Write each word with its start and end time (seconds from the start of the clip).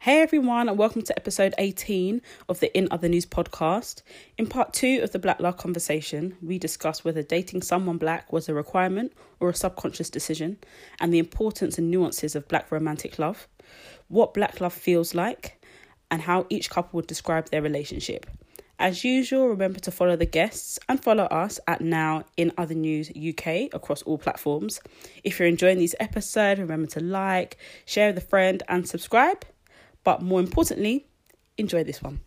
Hey 0.00 0.22
everyone, 0.22 0.68
and 0.68 0.78
welcome 0.78 1.02
to 1.02 1.18
episode 1.18 1.54
18 1.58 2.22
of 2.48 2.60
the 2.60 2.72
In 2.78 2.86
Other 2.92 3.08
News 3.08 3.26
podcast. 3.26 4.02
In 4.38 4.46
part 4.46 4.72
two 4.72 5.00
of 5.02 5.10
the 5.10 5.18
Black 5.18 5.40
Love 5.40 5.56
conversation, 5.56 6.36
we 6.40 6.56
discuss 6.56 7.04
whether 7.04 7.20
dating 7.20 7.62
someone 7.62 7.98
black 7.98 8.32
was 8.32 8.48
a 8.48 8.54
requirement 8.54 9.12
or 9.40 9.48
a 9.48 9.54
subconscious 9.54 10.08
decision, 10.08 10.58
and 11.00 11.12
the 11.12 11.18
importance 11.18 11.78
and 11.78 11.90
nuances 11.90 12.36
of 12.36 12.46
black 12.46 12.70
romantic 12.70 13.18
love, 13.18 13.48
what 14.06 14.34
black 14.34 14.60
love 14.60 14.72
feels 14.72 15.16
like, 15.16 15.60
and 16.12 16.22
how 16.22 16.46
each 16.48 16.70
couple 16.70 16.98
would 16.98 17.08
describe 17.08 17.50
their 17.50 17.60
relationship. 17.60 18.24
As 18.78 19.02
usual, 19.02 19.48
remember 19.48 19.80
to 19.80 19.90
follow 19.90 20.14
the 20.14 20.26
guests 20.26 20.78
and 20.88 21.02
follow 21.02 21.24
us 21.24 21.58
at 21.66 21.80
Now 21.80 22.24
in 22.36 22.52
Other 22.56 22.76
News 22.76 23.10
UK 23.10 23.74
across 23.74 24.02
all 24.02 24.16
platforms. 24.16 24.80
If 25.24 25.40
you're 25.40 25.48
enjoying 25.48 25.78
these 25.78 25.96
episodes, 25.98 26.60
remember 26.60 26.86
to 26.92 27.00
like, 27.00 27.56
share 27.84 28.10
with 28.10 28.22
a 28.22 28.26
friend, 28.28 28.62
and 28.68 28.88
subscribe. 28.88 29.44
But 30.04 30.22
more 30.22 30.40
importantly, 30.40 31.06
enjoy 31.56 31.84
this 31.84 32.02
one. 32.02 32.20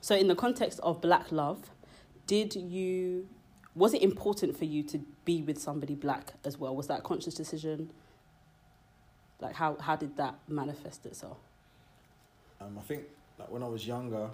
So, 0.00 0.14
in 0.16 0.28
the 0.28 0.34
context 0.34 0.80
of 0.82 1.02
black 1.02 1.30
love, 1.30 1.70
did 2.26 2.54
you 2.54 3.28
was 3.74 3.94
it 3.94 4.02
important 4.02 4.56
for 4.56 4.64
you 4.64 4.82
to 4.82 4.98
be 5.24 5.42
with 5.42 5.58
somebody 5.60 5.94
black 5.94 6.32
as 6.44 6.58
well? 6.58 6.74
Was 6.74 6.86
that 6.88 7.00
a 7.00 7.02
conscious 7.02 7.34
decision? 7.34 7.90
Like 9.40 9.54
how 9.54 9.76
how 9.76 9.96
did 9.96 10.16
that 10.16 10.36
manifest 10.48 11.06
itself? 11.06 11.36
Um, 12.60 12.76
I 12.78 12.82
think 12.82 13.04
like 13.38 13.50
when 13.50 13.62
I 13.62 13.68
was 13.68 13.86
younger, 13.86 14.30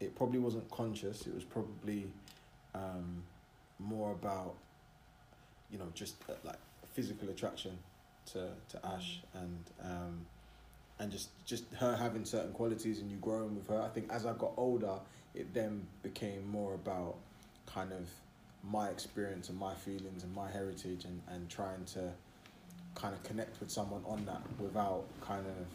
it 0.00 0.14
probably 0.14 0.38
wasn't 0.38 0.70
conscious. 0.70 1.26
It 1.26 1.34
was 1.34 1.44
probably 1.44 2.06
um, 2.74 3.22
more 3.78 4.12
about 4.12 4.54
you 5.70 5.78
know 5.78 5.86
just 5.94 6.16
uh, 6.28 6.34
like 6.44 6.58
physical 6.92 7.28
attraction 7.28 7.78
to 8.32 8.48
to 8.68 8.86
Ash 8.86 9.20
and 9.34 9.58
um, 9.82 10.26
and 10.98 11.10
just 11.10 11.30
just 11.44 11.64
her 11.74 11.96
having 11.96 12.24
certain 12.24 12.52
qualities 12.52 13.00
and 13.00 13.10
you 13.10 13.16
growing 13.18 13.54
with 13.54 13.68
her. 13.68 13.80
I 13.80 13.88
think 13.88 14.10
as 14.12 14.26
I 14.26 14.32
got 14.34 14.52
older, 14.56 14.98
it 15.34 15.52
then 15.54 15.86
became 16.02 16.48
more 16.48 16.74
about 16.74 17.16
kind 17.66 17.92
of 17.92 18.08
my 18.62 18.88
experience 18.88 19.48
and 19.48 19.58
my 19.58 19.74
feelings 19.74 20.24
and 20.24 20.34
my 20.34 20.50
heritage 20.50 21.04
and, 21.04 21.20
and 21.28 21.48
trying 21.48 21.84
to 21.84 22.10
kind 22.94 23.14
of 23.14 23.22
connect 23.22 23.60
with 23.60 23.70
someone 23.70 24.02
on 24.06 24.24
that 24.24 24.42
without 24.58 25.04
kind 25.20 25.46
of 25.46 25.66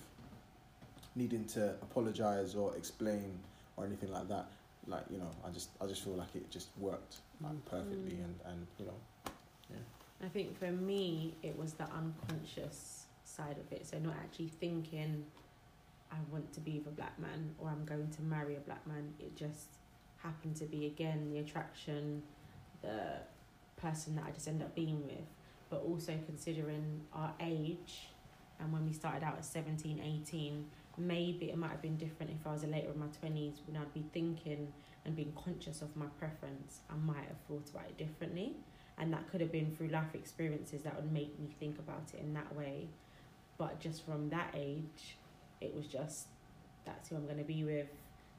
needing 1.16 1.46
to 1.46 1.70
apologize 1.82 2.56
or 2.56 2.76
explain 2.76 3.40
or 3.82 3.86
anything 3.86 4.12
like 4.12 4.28
that. 4.30 4.46
Like 4.88 5.04
you 5.10 5.18
know, 5.18 5.30
I 5.46 5.50
just 5.50 5.70
I 5.82 5.86
just 5.86 6.04
feel 6.04 6.14
like 6.14 6.36
it 6.36 6.50
just 6.50 6.70
worked 6.78 7.18
like 7.42 7.52
mm. 7.52 7.66
perfectly 7.66 8.14
mm. 8.14 8.26
and 8.26 8.36
and 8.46 8.68
you 8.80 8.86
know, 8.86 9.32
yeah. 9.70 9.78
I 10.24 10.30
think 10.30 10.58
for 10.58 10.72
me, 10.72 11.36
it 11.44 11.58
was 11.58 11.74
the 11.74 11.86
unconscious 11.86 13.06
side 13.24 13.58
of 13.58 13.72
it. 13.72 13.86
So 13.88 13.98
not 14.00 14.16
actually 14.24 14.50
thinking, 14.60 15.26
I 16.12 16.18
want 16.32 16.52
to 16.54 16.60
be 16.60 16.80
with 16.80 16.88
a 16.88 16.96
black 16.96 17.18
man 17.20 17.56
or 17.58 17.70
I'm 17.70 17.86
going 17.86 18.10
to 18.10 18.22
marry 18.22 18.56
a 18.56 18.60
black 18.60 18.86
man. 18.88 19.14
It 19.20 19.36
just 19.36 19.68
happened 20.18 20.56
to 20.58 20.66
be 20.66 20.86
again 20.86 21.30
the 21.32 21.40
attraction, 21.40 22.22
the 22.82 23.18
person 23.78 24.16
that 24.16 24.26
I 24.28 24.32
just 24.32 24.48
end 24.48 24.62
up 24.62 24.76
being 24.76 25.04
with, 25.06 25.26
but 25.70 25.84
also 25.84 26.14
considering 26.28 27.02
our 27.14 27.34
age 27.40 28.10
and 28.60 28.72
when 28.72 28.86
we 28.86 28.94
started 28.94 29.24
out 29.24 29.38
at 29.38 29.46
17, 29.46 30.00
18, 30.24 30.66
maybe 30.98 31.50
it 31.50 31.58
might 31.58 31.72
have 31.72 31.82
been 31.82 31.98
different 31.98 32.32
if 32.32 32.46
I 32.46 32.54
was 32.54 32.64
a 32.64 32.68
later 32.68 32.92
in 32.92 33.00
my 33.00 33.08
20s 33.08 33.60
when 33.68 33.78
I'd 33.82 33.94
be 33.94 34.04
thinking 34.14 34.72
and 35.06 35.16
being 35.16 35.34
conscious 35.34 35.82
of 35.82 35.96
my 35.96 36.06
preference. 36.20 36.82
I 36.90 36.96
might 36.96 37.28
have 37.28 37.38
thought 37.48 37.70
about 37.70 37.86
it 37.86 37.98
differently. 37.98 38.56
And 38.98 39.12
that 39.14 39.30
could 39.32 39.42
have 39.42 39.52
been 39.52 39.76
through 39.76 39.88
life 39.88 40.14
experiences 40.14 40.84
that 40.84 40.96
would 40.96 41.12
make 41.12 41.40
me 41.40 41.50
think 41.60 41.80
about 41.80 42.12
it 42.14 42.20
in 42.20 42.34
that 42.34 42.56
way. 42.56 42.88
But 43.58 43.80
just 43.80 44.06
from 44.06 44.30
that 44.30 44.54
age, 44.56 45.18
it 45.60 45.74
was 45.76 45.88
just 45.88 46.28
that's 46.86 47.10
who 47.10 47.16
I'm 47.16 47.26
going 47.26 47.38
to 47.38 47.44
be 47.44 47.64
with. 47.64 47.88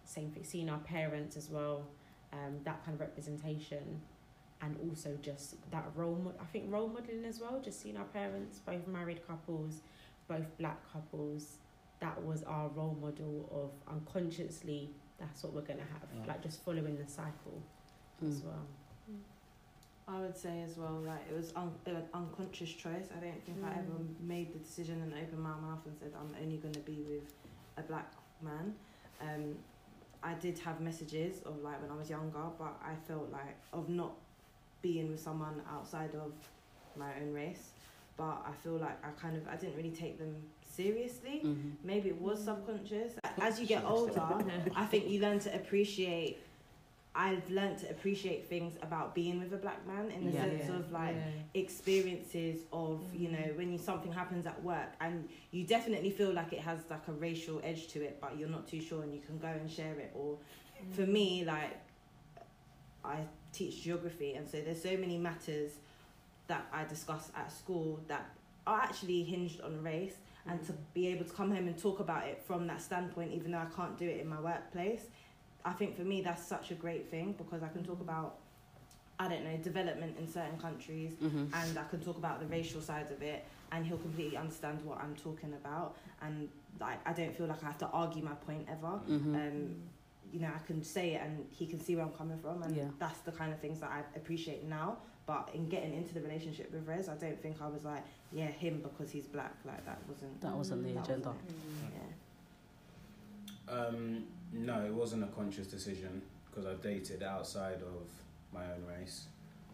Same 0.05 0.31
thing, 0.31 0.45
seeing 0.45 0.69
our 0.69 0.79
parents 0.79 1.37
as 1.37 1.49
well, 1.49 1.87
um, 2.33 2.59
that 2.65 2.85
kind 2.85 2.95
of 2.95 3.01
representation. 3.01 4.01
And 4.61 4.77
also 4.89 5.19
just 5.21 5.57
that 5.73 5.87
role, 5.97 6.21
mo- 6.23 6.35
I 6.41 6.45
think 6.45 6.73
role 6.73 6.89
modeling 6.89 7.25
as 7.25 7.41
well, 7.41 7.61
just 7.65 7.81
seeing 7.83 7.97
our 7.97 8.05
parents, 8.05 8.61
both 8.61 8.87
married 8.87 9.27
couples, 9.27 9.81
both 10.29 10.57
black 10.59 10.79
couples, 10.93 11.57
that 12.03 12.23
was 12.23 12.43
our 12.43 12.69
role 12.69 12.97
model 13.01 13.49
of 13.61 13.95
unconsciously 13.95 14.91
that's 15.19 15.43
what 15.45 15.53
we're 15.55 15.63
gonna 15.73 15.81
have 15.95 16.09
Yeah. 16.15 16.27
like 16.27 16.43
just 16.43 16.63
following 16.65 16.97
the 16.99 17.07
cycle 17.07 17.63
as 18.27 18.41
Mm. 18.43 18.45
well 18.47 18.67
I 20.09 20.21
would 20.21 20.37
say 20.37 20.63
as 20.63 20.77
well, 20.77 21.01
like 21.07 21.21
it 21.31 21.35
was 21.35 21.53
un- 21.55 21.79
an 21.87 22.03
unconscious 22.13 22.71
choice. 22.71 23.09
I 23.17 23.21
don't 23.21 23.43
think 23.47 23.63
I 23.65 23.71
ever 23.71 23.93
Mm. 24.01 24.21
made 24.21 24.53
the 24.53 24.59
decision 24.59 25.01
and 25.01 25.15
opened 25.15 25.41
my 25.41 25.55
mouth 25.55 25.87
and 25.87 25.97
said 25.97 26.13
I'm 26.21 26.35
only 26.43 26.57
going 26.59 26.75
to 26.75 26.81
be 26.81 27.03
with 27.03 27.33
a 27.77 27.83
black 27.83 28.13
man. 28.43 28.75
Um, 29.21 29.57
I 30.23 30.35
did 30.35 30.59
have 30.59 30.81
messages 30.81 31.41
of 31.43 31.63
like 31.63 31.81
when 31.81 31.91
I 31.91 31.95
was 31.95 32.11
younger, 32.11 32.47
but 32.59 32.75
I 32.83 32.97
felt 32.97 33.31
like 33.31 33.57
of 33.73 33.89
not 33.89 34.15
being 34.83 35.09
with 35.13 35.21
someone 35.21 35.63
outside 35.71 36.17
of 36.17 36.33
my 36.97 37.11
own 37.21 37.33
race. 37.33 37.73
But 38.17 38.45
I 38.47 38.53
feel 38.63 38.75
like 38.77 38.99
I 39.05 39.11
kind 39.21 39.37
of 39.37 39.47
I 39.49 39.57
didn't 39.57 39.77
really 39.77 39.91
take 39.91 40.19
them 40.19 40.37
seriously. 40.65 41.41
Mhm. 41.45 41.73
Maybe 41.83 42.09
it 42.11 42.21
was 42.21 42.43
subconscious. 42.45 43.15
As 43.41 43.61
you 43.61 43.67
get 43.67 43.85
older, 43.85 44.21
I 44.77 44.85
think 44.87 45.09
you 45.09 45.21
learn 45.21 45.39
to 45.41 45.55
appreciate. 45.55 46.39
I've 47.15 47.49
learned 47.51 47.77
to 47.81 47.91
appreciate 47.91 48.47
things 48.49 48.79
about 48.81 49.15
being 49.15 49.39
with 49.39 49.53
a 49.53 49.59
black 49.59 49.87
man 49.87 50.11
in 50.11 50.25
the 50.25 50.33
Yeah. 50.33 50.45
sense 50.49 50.71
of 50.71 50.91
like 50.93 51.15
experiences 51.53 52.63
of 52.73 53.01
you 53.15 53.29
know 53.29 53.53
when 53.57 53.71
you, 53.71 53.77
something 53.79 54.11
happens 54.11 54.47
at 54.47 54.63
work 54.63 54.95
and 55.03 55.29
you 55.51 55.65
definitely 55.65 56.09
feel 56.11 56.33
like 56.33 56.55
it 56.55 56.61
has 56.61 56.79
like 56.89 57.07
a 57.09 57.13
racial 57.13 57.61
edge 57.63 57.89
to 57.89 58.03
it, 58.03 58.17
but 58.21 58.39
you're 58.39 58.49
not 58.49 58.67
too 58.67 58.81
sure 58.81 59.03
and 59.03 59.13
you 59.15 59.21
can 59.21 59.39
go 59.39 59.49
and 59.49 59.71
share 59.71 59.93
it. 59.99 60.11
Or 60.15 60.39
for 60.93 61.03
me, 61.03 61.45
like 61.45 61.77
I 63.05 63.17
teach 63.53 63.83
geography, 63.83 64.35
and 64.35 64.49
so 64.49 64.61
there's 64.61 64.83
so 64.83 64.97
many 64.97 65.19
matters 65.19 65.73
that 66.49 66.67
I 66.73 66.85
discuss 66.85 67.31
at 67.37 67.53
school 67.53 68.01
that 68.09 68.25
are 68.67 68.81
actually 68.81 69.23
hinged 69.25 69.61
on 69.61 69.83
race 69.83 70.15
and 70.47 70.65
to 70.67 70.73
be 70.95 71.07
able 71.09 71.25
to 71.25 71.33
come 71.33 71.51
home 71.55 71.67
and 71.69 71.79
talk 71.79 72.01
about 72.01 72.27
it 72.27 72.43
from 72.45 72.67
that 72.67 72.81
standpoint, 72.83 73.33
even 73.33 73.53
though 73.53 73.59
I 73.59 73.67
can't 73.77 73.97
do 73.97 74.09
it 74.09 74.21
in 74.21 74.29
my 74.29 74.41
workplace, 74.41 75.07
I 75.65 75.73
think 75.73 75.97
for 75.97 76.03
me 76.03 76.21
that's 76.23 76.45
such 76.45 76.71
a 76.73 76.75
great 76.75 77.11
thing 77.11 77.35
because 77.39 77.63
I 77.63 77.69
can 77.69 77.85
talk 77.85 78.01
about, 78.01 78.39
I 79.21 79.29
don't 79.29 79.45
know, 79.45 79.57
development 79.59 80.17
in 80.19 80.27
certain 80.27 80.59
countries 80.59 81.13
Mhm. 81.15 81.49
and 81.55 81.79
I 81.79 81.85
can 81.85 82.01
talk 82.01 82.17
about 82.19 82.41
the 82.41 82.47
racial 82.47 82.81
sides 82.81 83.13
of 83.13 83.23
it 83.23 83.45
and 83.71 83.87
he'll 83.87 83.99
completely 83.99 84.37
understand 84.37 84.85
what 84.85 84.99
I'm 84.99 85.15
talking 85.15 85.55
about 85.55 85.97
and 86.23 86.49
like 86.81 86.99
I 87.07 87.13
don't 87.13 87.35
feel 87.37 87.47
like 87.47 87.63
I 87.63 87.67
have 87.67 87.79
to 87.79 87.89
argue 87.89 88.23
my 88.25 88.35
point 88.35 88.67
ever. 88.69 89.01
Mhm. 89.09 89.35
Um, 89.37 89.83
you 90.33 90.41
know, 90.41 90.51
I 90.55 90.59
can 90.67 90.83
say 90.83 91.15
it 91.15 91.21
and 91.23 91.47
he 91.53 91.67
can 91.67 91.79
see 91.79 91.95
where 91.95 92.05
I'm 92.05 92.13
coming 92.13 92.39
from 92.39 92.63
and 92.65 92.75
Yeah. 92.75 92.89
that's 92.99 93.21
the 93.21 93.33
kind 93.33 93.53
of 93.53 93.61
things 93.61 93.79
that 93.81 93.91
I 93.91 94.01
appreciate 94.17 94.65
now. 94.65 94.99
But 95.27 95.51
in 95.55 95.69
getting 95.69 95.95
into 95.95 96.15
the 96.15 96.21
relationship 96.21 96.73
with 96.73 96.87
Rez, 96.87 97.09
I 97.09 97.15
don't 97.15 97.41
think 97.41 97.57
I 97.63 97.69
was 97.69 97.85
like, 97.85 98.05
yeah, 98.33 98.47
him 98.47 98.81
because 98.83 99.11
he's 99.11 99.27
black. 99.27 99.55
Like 99.65 99.85
that 99.87 99.99
wasn't 100.09 100.41
That 100.41 100.55
wasn't 100.55 100.83
the 100.85 100.93
that 100.95 101.05
agenda. 101.05 101.29
wasn't. 101.29 101.55
Yeah. 103.69 103.75
Um, 103.75 104.25
no, 104.53 104.85
it 104.85 104.93
wasn't 104.93 105.23
a 105.25 105.29
conscious 105.29 105.67
decision 105.69 106.23
because 106.51 106.67
I've 106.67 106.83
dated 106.83 107.23
outside 107.23 107.81
of 107.83 108.07
my 108.53 108.65
own 108.65 108.85
race. 108.99 109.27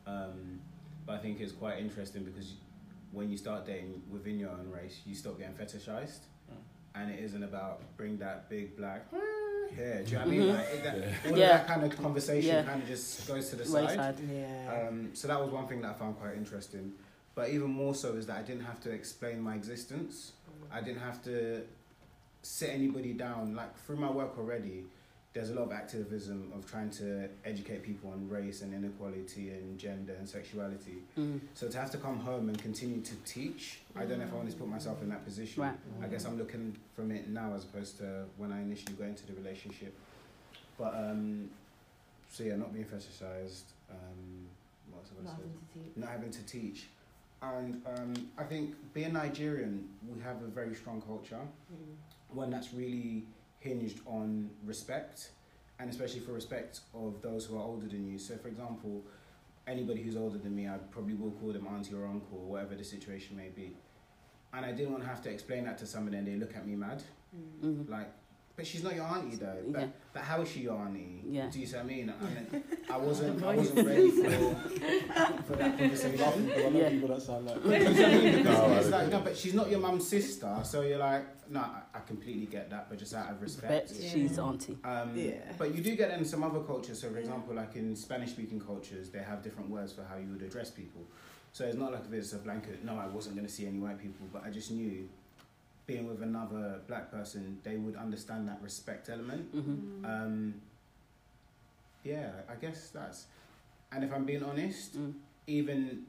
Um, 0.06 0.60
but 1.06 1.14
I 1.14 1.18
think 1.18 1.40
it's 1.40 1.52
quite 1.52 1.78
interesting 1.78 2.22
because 2.24 2.54
when 3.12 3.30
you 3.30 3.36
start 3.38 3.66
dating 3.66 4.02
within 4.10 4.38
your 4.38 4.50
own 4.50 4.70
race, 4.70 5.00
you 5.06 5.14
stop 5.14 5.38
getting 5.38 5.54
fetishized, 5.54 6.20
and 6.94 7.10
it 7.10 7.18
isn't 7.20 7.42
about 7.42 7.80
bring 7.96 8.18
that 8.18 8.48
big 8.50 8.76
black. 8.76 9.06
Yeah, 9.76 10.02
do 10.02 10.10
you 10.10 10.12
know 10.12 10.18
what 10.18 10.26
I 10.26 10.30
mean? 10.30 10.40
Mhm. 10.42 10.54
Like, 10.54 10.82
that, 10.82 10.94
all 11.32 11.38
Yeah. 11.38 11.44
of 11.44 11.50
that 11.58 11.66
kind 11.66 11.84
of 11.84 11.96
conversation 12.02 12.48
Yeah. 12.54 12.62
kind 12.64 12.82
of 12.82 12.88
just 12.88 13.26
goes 13.28 13.50
to 13.50 13.56
the 13.56 13.64
side. 13.64 14.18
Yeah. 14.20 14.86
Um, 14.88 15.10
so 15.14 15.28
that 15.28 15.40
was 15.40 15.50
one 15.50 15.66
thing 15.68 15.80
that 15.82 15.90
I 15.90 15.94
found 15.94 16.18
quite 16.18 16.34
interesting. 16.36 16.92
But 17.34 17.50
even 17.50 17.70
more 17.70 17.94
so 17.94 18.14
is 18.14 18.26
that 18.26 18.36
I 18.38 18.42
didn't 18.42 18.64
have 18.64 18.80
to 18.80 18.90
explain 18.90 19.40
my 19.40 19.54
existence. 19.54 20.32
I 20.72 20.80
didn't 20.80 21.00
have 21.00 21.22
to 21.24 21.62
sit 22.42 22.70
anybody 22.70 23.12
down. 23.12 23.54
Like 23.54 23.76
through 23.84 23.96
my 23.96 24.10
work 24.10 24.36
already, 24.38 24.86
there's 25.34 25.50
a 25.50 25.54
lot 25.54 25.64
of 25.64 25.72
activism 25.72 26.50
of 26.56 26.68
trying 26.68 26.90
to 26.90 27.28
educate 27.44 27.82
people 27.82 28.10
on 28.10 28.28
race 28.28 28.62
and 28.62 28.72
inequality 28.74 29.50
and 29.50 29.78
gender 29.78 30.14
and 30.18 30.28
sexuality. 30.28 31.02
Mm. 31.18 31.40
So 31.54 31.68
to 31.68 31.78
have 31.78 31.90
to 31.92 31.98
come 31.98 32.18
home 32.18 32.48
and 32.48 32.58
continue 32.60 33.02
to 33.02 33.14
teach, 33.26 33.80
I 33.94 34.04
don't 34.04 34.18
know 34.18 34.24
if 34.24 34.32
I 34.32 34.36
want 34.36 34.50
to 34.50 34.56
put 34.56 34.68
myself 34.68 35.02
in 35.02 35.10
that 35.10 35.24
position. 35.24 35.62
Right. 35.62 35.74
I 36.02 36.06
guess 36.06 36.24
I'm 36.24 36.38
looking 36.38 36.76
from 36.96 37.10
it 37.12 37.28
now 37.28 37.52
as 37.54 37.64
opposed 37.64 37.98
to 37.98 38.24
when 38.36 38.52
I 38.52 38.62
initially 38.62 38.94
got 38.94 39.08
into 39.08 39.26
the 39.26 39.34
relationship. 39.34 39.94
But 40.78 40.94
um, 40.94 41.50
so 42.30 42.44
yeah, 42.44 42.56
not 42.56 42.72
being 42.72 42.86
fetishized. 42.86 43.62
Um, 43.90 44.48
what 44.90 45.00
else 45.00 45.10
I 45.18 45.24
Not 45.24 45.36
said? 45.36 45.44
having 45.44 45.50
to 45.52 45.74
teach. 45.74 45.96
Not 45.96 46.10
having 46.10 46.30
to 46.30 46.42
teach, 46.46 46.86
and 47.42 47.82
um, 47.86 48.28
I 48.38 48.44
think 48.44 48.74
being 48.94 49.12
Nigerian, 49.12 49.88
we 50.08 50.22
have 50.22 50.42
a 50.42 50.46
very 50.46 50.74
strong 50.74 51.00
culture, 51.02 51.40
one 52.30 52.50
that's 52.50 52.72
really 52.72 53.24
hinged 53.58 54.00
on 54.06 54.50
respect, 54.64 55.30
and 55.78 55.90
especially 55.90 56.20
for 56.20 56.32
respect 56.32 56.80
of 56.94 57.20
those 57.22 57.44
who 57.46 57.56
are 57.56 57.62
older 57.62 57.86
than 57.86 58.06
you. 58.10 58.18
So, 58.18 58.36
for 58.36 58.48
example, 58.48 59.02
anybody 59.66 60.02
who's 60.02 60.16
older 60.16 60.38
than 60.38 60.54
me, 60.54 60.68
I 60.68 60.78
probably 60.90 61.14
will 61.14 61.32
call 61.32 61.52
them 61.52 61.66
auntie 61.66 61.94
or 61.94 62.06
uncle, 62.06 62.38
or 62.38 62.50
whatever 62.52 62.74
the 62.74 62.84
situation 62.84 63.36
may 63.36 63.48
be. 63.48 63.76
And 64.52 64.64
I 64.64 64.72
didn't 64.72 64.92
want 64.92 65.02
to 65.02 65.08
have 65.08 65.22
to 65.22 65.30
explain 65.30 65.64
that 65.64 65.78
to 65.78 65.86
someone 65.86 66.14
and 66.14 66.26
they 66.26 66.36
look 66.36 66.56
at 66.56 66.66
me 66.66 66.74
mad. 66.74 67.02
Mm. 67.62 67.88
Like, 67.88 68.10
but 68.58 68.66
she's 68.66 68.82
not 68.82 68.92
your 68.96 69.04
auntie 69.04 69.36
though. 69.36 69.56
But, 69.68 69.80
Yeah. 69.80 69.86
but 70.12 70.22
how 70.22 70.40
is 70.40 70.50
she 70.50 70.60
your 70.62 70.74
auntie? 70.76 71.22
Yeah. 71.24 71.48
Do 71.48 71.60
you 71.60 71.66
see 71.66 71.76
what 71.76 71.84
I 71.84 71.86
mean? 71.86 72.12
I, 72.20 72.24
mean, 72.24 72.64
I 72.90 72.96
wasn't, 72.96 73.40
I 73.44 73.54
wasn't 73.54 73.86
ready 73.86 74.10
for, 74.10 74.30
for 75.46 75.56
that 75.56 75.78
conversation. 75.78 76.20
laughing 76.20 76.46
because 76.46 76.64
I 76.64 76.68
know 76.70 76.80
Yeah. 76.80 76.88
people 76.90 77.08
that 77.10 77.22
sound 77.22 77.46
like. 77.46 77.62
Do 77.62 77.70
you 77.70 77.78
see 77.94 78.02
what 78.02 78.10
I 78.10 78.18
mean? 78.18 78.36
Because 78.38 78.58
No, 78.68 78.76
it's 78.78 78.88
like, 78.90 79.08
no, 79.10 79.20
but 79.20 79.36
she's 79.36 79.54
not 79.54 79.70
your 79.70 79.78
mum's 79.78 80.08
sister. 80.08 80.58
So 80.64 80.80
you're 80.80 80.98
like, 80.98 81.48
no, 81.48 81.60
I, 81.60 81.82
I 81.94 82.00
completely 82.00 82.46
get 82.46 82.68
that, 82.70 82.88
but 82.90 82.98
just 82.98 83.14
out 83.14 83.30
of 83.30 83.40
respect. 83.40 83.68
Bet 83.90 84.10
she's 84.10 84.34
the 84.34 84.42
auntie. 84.42 84.76
Um, 84.82 85.12
Yeah. 85.14 85.34
But 85.56 85.72
you 85.72 85.80
do 85.80 85.94
get 85.94 86.10
in 86.10 86.24
some 86.24 86.42
other 86.42 86.58
cultures. 86.58 87.00
So, 87.00 87.10
for 87.10 87.18
example, 87.18 87.54
like 87.54 87.76
in 87.76 87.94
Spanish 87.94 88.30
speaking 88.30 88.60
cultures, 88.60 89.08
they 89.10 89.20
have 89.20 89.40
different 89.40 89.70
words 89.70 89.92
for 89.92 90.02
how 90.02 90.16
you 90.16 90.30
would 90.32 90.42
address 90.42 90.68
people. 90.72 91.02
So 91.52 91.64
it's 91.64 91.76
not 91.76 91.92
like 91.92 92.02
it's 92.10 92.32
a 92.32 92.38
blanket, 92.38 92.84
no, 92.84 92.98
I 92.98 93.06
wasn't 93.06 93.36
going 93.36 93.46
to 93.46 93.52
see 93.52 93.66
any 93.68 93.78
white 93.78 93.98
people, 94.00 94.26
but 94.32 94.42
I 94.44 94.50
just 94.50 94.72
knew 94.72 95.08
being 95.88 96.06
with 96.06 96.22
another 96.22 96.80
black 96.86 97.10
person, 97.10 97.58
they 97.64 97.76
would 97.76 97.96
understand 97.96 98.46
that 98.46 98.60
respect 98.62 99.08
element. 99.08 99.50
hmm 99.52 100.04
Um, 100.04 100.54
yeah, 102.04 102.30
I 102.48 102.54
guess 102.60 102.90
that's. 102.90 103.26
And 103.90 104.04
if 104.04 104.12
I'm 104.12 104.24
being 104.24 104.42
honest, 104.44 104.96
Mm. 104.96 105.14
even 105.46 106.04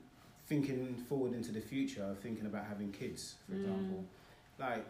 thinking 0.48 0.96
forward 1.08 1.34
into 1.34 1.52
the 1.54 1.62
future, 1.62 2.14
thinking 2.22 2.46
about 2.46 2.66
having 2.66 2.92
kids, 2.92 3.36
for 3.46 3.54
Mm. 3.54 3.60
example, 3.62 4.06
like 4.60 4.86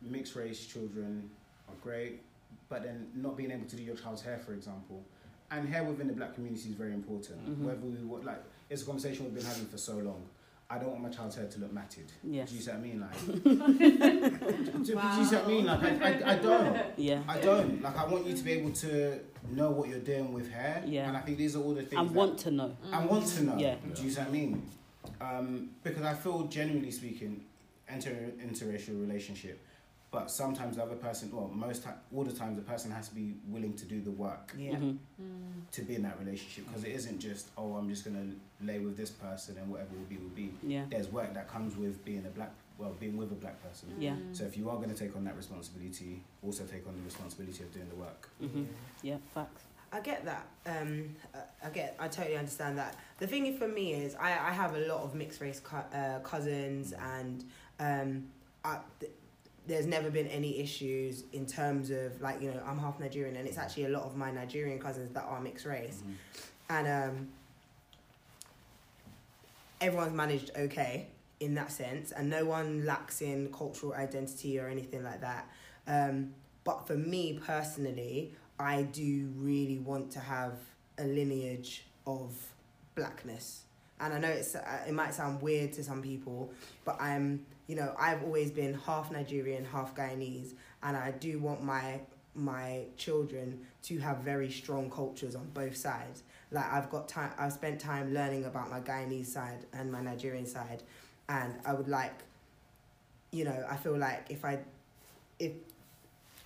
mixed 0.00 0.34
race 0.34 0.66
children 0.66 1.30
are 1.68 1.74
great, 1.82 2.22
but 2.70 2.82
then 2.82 3.10
not 3.14 3.36
being 3.36 3.50
able 3.50 3.66
to 3.66 3.76
do 3.76 3.82
your 3.82 3.96
child's 3.96 4.22
hair, 4.22 4.38
for 4.38 4.54
example, 4.54 5.04
and 5.50 5.68
hair 5.68 5.84
within 5.84 6.06
the 6.06 6.14
black 6.14 6.34
community 6.34 6.70
is 6.70 6.74
very 6.74 6.94
important. 6.94 7.40
Mhm. 7.46 7.64
Whether 7.66 7.80
we 7.86 8.24
like, 8.24 8.42
it's 8.70 8.82
a 8.82 8.86
conversation 8.86 9.26
we've 9.26 9.34
been 9.34 9.44
having 9.54 9.66
for 9.66 9.76
so 9.90 9.98
long. 9.98 10.22
I 10.72 10.78
don't 10.78 10.88
want 10.92 11.02
my 11.02 11.10
child's 11.10 11.36
hair 11.36 11.46
to 11.46 11.58
look 11.58 11.70
matted. 11.70 12.10
Yes. 12.24 12.48
Do 12.48 12.56
you 12.56 12.62
see 12.62 12.70
what 12.70 12.78
I 12.78 12.80
mean? 12.80 13.00
Like, 13.00 13.20
do, 13.44 14.84
do 14.84 14.92
you 15.18 15.24
see 15.26 15.34
what 15.36 15.44
I 15.44 15.46
mean? 15.46 15.66
Like, 15.66 15.82
I, 15.82 16.12
I, 16.12 16.32
I 16.32 16.36
don't. 16.36 16.78
Yeah. 16.96 17.22
I 17.28 17.38
don't. 17.40 17.82
Like, 17.82 17.98
I 17.98 18.06
want 18.06 18.26
you 18.26 18.34
to 18.34 18.42
be 18.42 18.52
able 18.52 18.72
to 18.72 19.20
know 19.50 19.70
what 19.70 19.90
you're 19.90 19.98
doing 19.98 20.32
with 20.32 20.50
hair. 20.50 20.82
Yeah. 20.86 21.08
And 21.08 21.16
I 21.16 21.20
think 21.20 21.36
these 21.36 21.56
are 21.56 21.60
all 21.60 21.74
the 21.74 21.82
things. 21.82 22.00
I 22.00 22.04
that- 22.04 22.12
want 22.14 22.38
to 22.38 22.50
know. 22.50 22.74
I 22.90 23.04
want 23.04 23.26
to 23.26 23.42
know. 23.44 23.58
Yeah. 23.58 23.74
Do 23.94 24.02
you 24.02 24.10
see 24.10 24.20
what 24.20 24.28
I 24.28 24.30
mean? 24.30 24.62
Um, 25.20 25.70
because 25.84 26.04
I 26.04 26.14
feel, 26.14 26.44
genuinely 26.44 26.90
speaking, 26.90 27.44
enter 27.86 28.32
interracial 28.42 28.98
relationship, 28.98 29.62
but 30.12 30.30
sometimes 30.30 30.76
the 30.76 30.82
other 30.82 30.94
person, 30.94 31.30
well, 31.32 31.50
most 31.52 31.82
time, 31.82 31.94
all 32.14 32.22
the 32.22 32.32
time, 32.32 32.54
the 32.54 32.60
person 32.62 32.90
has 32.92 33.08
to 33.08 33.14
be 33.14 33.34
willing 33.48 33.72
to 33.74 33.86
do 33.86 34.00
the 34.02 34.10
work 34.10 34.52
Yeah. 34.56 34.72
Mhm. 34.76 34.98
to 35.72 35.82
be 35.82 35.94
in 35.94 36.02
that 36.02 36.18
relationship. 36.20 36.66
Because 36.68 36.84
it 36.84 36.90
isn't 36.92 37.18
just, 37.18 37.48
oh, 37.56 37.74
I'm 37.76 37.88
just 37.88 38.04
gonna 38.04 38.26
lay 38.60 38.78
with 38.78 38.94
this 38.96 39.10
person 39.10 39.56
and 39.56 39.70
whatever 39.70 39.94
will 39.96 40.04
be 40.04 40.18
will 40.18 40.28
be. 40.36 40.52
Yeah. 40.62 40.84
There's 40.90 41.08
work 41.10 41.32
that 41.32 41.48
comes 41.48 41.76
with 41.76 42.04
being 42.04 42.26
a 42.26 42.28
black, 42.28 42.50
well, 42.78 42.94
being 43.00 43.16
with 43.16 43.32
a 43.32 43.36
black 43.36 43.60
person. 43.66 43.88
Yeah. 43.98 44.16
So 44.32 44.44
if 44.44 44.56
you 44.58 44.68
are 44.68 44.76
going 44.76 44.90
to 44.90 44.94
take 44.94 45.16
on 45.16 45.24
that 45.24 45.36
responsibility, 45.36 46.22
also 46.42 46.64
take 46.66 46.86
on 46.86 46.94
the 46.94 47.02
responsibility 47.02 47.62
of 47.64 47.72
doing 47.72 47.88
the 47.88 47.96
work. 47.96 48.28
hmm 48.38 48.64
Yeah. 49.02 49.16
Facts. 49.34 49.62
I 49.94 50.00
get 50.00 50.24
that. 50.26 50.46
Um, 50.66 51.16
I- 51.34 51.66
I 51.66 51.70
get. 51.70 51.96
I 51.98 52.08
totally 52.08 52.36
understand 52.36 52.76
that. 52.78 52.96
The 53.18 53.26
thing 53.26 53.56
for 53.56 53.68
me 53.68 53.94
is, 53.94 54.14
I, 54.14 54.30
I 54.48 54.52
have 54.52 54.74
a 54.74 54.80
lot 54.80 55.02
of 55.04 55.14
mixed 55.14 55.40
race 55.40 55.60
co- 55.60 55.76
uh, 55.94 56.18
cousins, 56.20 56.92
and 56.94 57.44
um, 57.78 58.28
I, 58.64 58.78
th- 59.00 59.12
there's 59.66 59.86
never 59.86 60.10
been 60.10 60.26
any 60.26 60.58
issues 60.58 61.24
in 61.32 61.46
terms 61.46 61.90
of 61.90 62.20
like 62.20 62.40
you 62.40 62.50
know 62.50 62.62
I'm 62.66 62.78
half 62.78 62.98
Nigerian, 62.98 63.36
and 63.36 63.46
it's 63.46 63.58
actually 63.58 63.84
a 63.84 63.90
lot 63.90 64.02
of 64.02 64.16
my 64.16 64.30
Nigerian 64.30 64.78
cousins 64.78 65.12
that 65.12 65.24
are 65.24 65.40
mixed 65.40 65.66
race, 65.66 66.02
and 66.68 66.86
um, 66.88 67.28
everyone's 69.80 70.14
managed 70.14 70.50
okay 70.56 71.06
in 71.40 71.54
that 71.54 71.72
sense, 71.72 72.12
and 72.12 72.30
no 72.30 72.44
one 72.44 72.84
lacks 72.86 73.20
in 73.20 73.52
cultural 73.52 73.92
identity 73.94 74.58
or 74.58 74.68
anything 74.68 75.02
like 75.02 75.20
that. 75.20 75.48
Um, 75.86 76.34
but 76.64 76.86
for 76.86 76.96
me 76.96 77.38
personally, 77.44 78.34
I 78.58 78.82
do 78.82 79.32
really 79.36 79.78
want 79.78 80.12
to 80.12 80.20
have 80.20 80.54
a 80.98 81.04
lineage 81.04 81.84
of 82.06 82.32
blackness. 82.94 83.62
And 84.02 84.12
I 84.12 84.18
know 84.18 84.28
it's 84.28 84.54
uh, 84.54 84.80
it 84.86 84.92
might 84.92 85.14
sound 85.14 85.40
weird 85.40 85.72
to 85.74 85.84
some 85.84 86.02
people, 86.02 86.50
but 86.84 87.00
I'm 87.00 87.46
you 87.68 87.76
know 87.76 87.94
I've 87.98 88.22
always 88.22 88.50
been 88.50 88.74
half 88.74 89.10
Nigerian, 89.10 89.64
half 89.64 89.94
Guyanese, 89.94 90.54
and 90.82 90.96
I 90.96 91.12
do 91.12 91.38
want 91.38 91.62
my 91.62 92.00
my 92.34 92.82
children 92.96 93.60
to 93.82 93.98
have 93.98 94.18
very 94.18 94.50
strong 94.50 94.90
cultures 94.90 95.34
on 95.34 95.48
both 95.54 95.76
sides. 95.76 96.22
Like 96.50 96.70
I've 96.70 96.90
got 96.90 97.08
time, 97.08 97.30
I've 97.38 97.52
spent 97.52 97.80
time 97.80 98.12
learning 98.12 98.44
about 98.44 98.70
my 98.70 98.80
Guyanese 98.80 99.26
side 99.26 99.66
and 99.72 99.90
my 99.90 100.00
Nigerian 100.00 100.46
side, 100.46 100.82
and 101.28 101.54
I 101.64 101.74
would 101.74 101.88
like, 101.88 102.14
you 103.30 103.44
know, 103.44 103.66
I 103.68 103.76
feel 103.76 103.96
like 103.96 104.26
if 104.30 104.44
I, 104.44 104.58
if 105.38 105.52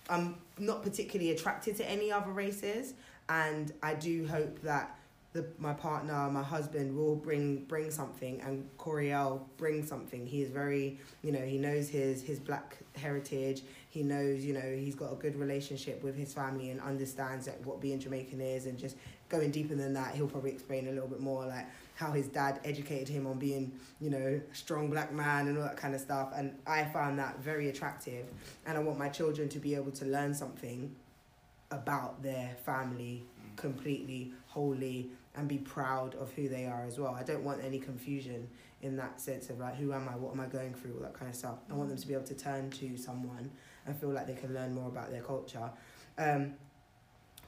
I'm 0.09 0.35
not 0.57 0.83
particularly 0.83 1.31
attracted 1.31 1.75
to 1.77 1.89
any 1.89 2.11
other 2.11 2.31
races, 2.31 2.93
and 3.29 3.73
I 3.83 3.93
do 3.93 4.25
hope 4.27 4.61
that 4.61 4.96
the 5.37 5.45
my 5.59 5.73
partner, 5.73 6.29
my 6.29 6.43
husband, 6.43 6.97
will 6.97 7.15
bring 7.15 7.63
bring 7.65 7.91
something, 7.91 8.41
and 8.41 8.67
Coriel 8.77 9.41
brings 9.57 9.87
something. 9.87 10.25
He 10.25 10.41
is 10.41 10.49
very, 10.49 10.97
you 11.21 11.31
know, 11.31 11.45
he 11.53 11.57
knows 11.57 11.87
his 11.89 12.23
his 12.23 12.39
black 12.39 12.77
heritage. 12.95 13.61
He 13.89 14.03
knows, 14.03 14.43
you 14.43 14.53
know, 14.53 14.75
he's 14.75 14.95
got 14.95 15.11
a 15.13 15.15
good 15.15 15.35
relationship 15.35 16.03
with 16.03 16.15
his 16.15 16.33
family 16.33 16.69
and 16.71 16.81
understands 16.81 17.47
like, 17.47 17.65
what 17.65 17.79
being 17.79 17.99
Jamaican 17.99 18.41
is, 18.41 18.65
and 18.65 18.77
just 18.77 18.95
going 19.29 19.51
deeper 19.51 19.75
than 19.75 19.93
that, 19.93 20.15
he'll 20.15 20.27
probably 20.27 20.51
explain 20.51 20.87
a 20.87 20.91
little 20.91 21.07
bit 21.07 21.19
more 21.19 21.45
like 21.45 21.67
how 21.95 22.11
his 22.11 22.27
dad 22.27 22.59
educated 22.63 23.07
him 23.07 23.27
on 23.27 23.37
being, 23.37 23.71
you 23.99 24.09
know, 24.09 24.39
a 24.51 24.55
strong 24.55 24.89
black 24.89 25.11
man 25.11 25.47
and 25.47 25.57
all 25.57 25.63
that 25.63 25.77
kind 25.77 25.95
of 25.95 26.01
stuff. 26.01 26.31
And 26.35 26.55
I 26.65 26.83
found 26.85 27.17
that 27.19 27.39
very 27.39 27.69
attractive. 27.69 28.25
And 28.65 28.77
I 28.77 28.81
want 28.81 28.97
my 28.97 29.09
children 29.09 29.49
to 29.49 29.59
be 29.59 29.75
able 29.75 29.91
to 29.91 30.05
learn 30.05 30.33
something 30.33 30.95
about 31.71 32.21
their 32.21 32.55
family 32.65 33.23
mm. 33.23 33.57
completely, 33.57 34.31
wholly, 34.47 35.09
and 35.37 35.47
be 35.47 35.59
proud 35.59 36.15
of 36.15 36.31
who 36.33 36.49
they 36.49 36.65
are 36.65 36.83
as 36.85 36.99
well. 36.99 37.13
I 37.13 37.23
don't 37.23 37.43
want 37.43 37.63
any 37.63 37.79
confusion 37.79 38.47
in 38.81 38.97
that 38.97 39.21
sense 39.21 39.49
of 39.49 39.59
like, 39.59 39.75
who 39.75 39.93
am 39.93 40.09
I, 40.09 40.15
what 40.15 40.33
am 40.33 40.39
I 40.39 40.47
going 40.47 40.73
through, 40.73 40.95
all 40.95 41.01
that 41.01 41.13
kind 41.13 41.29
of 41.29 41.35
stuff. 41.35 41.57
I 41.69 41.73
want 41.73 41.89
them 41.89 41.97
to 41.97 42.07
be 42.07 42.13
able 42.13 42.25
to 42.25 42.35
turn 42.35 42.69
to 42.71 42.97
someone 42.97 43.51
and 43.85 43.95
feel 43.95 44.09
like 44.09 44.27
they 44.27 44.33
can 44.33 44.53
learn 44.53 44.73
more 44.73 44.87
about 44.87 45.11
their 45.11 45.21
culture. 45.21 45.69
Um, 46.17 46.53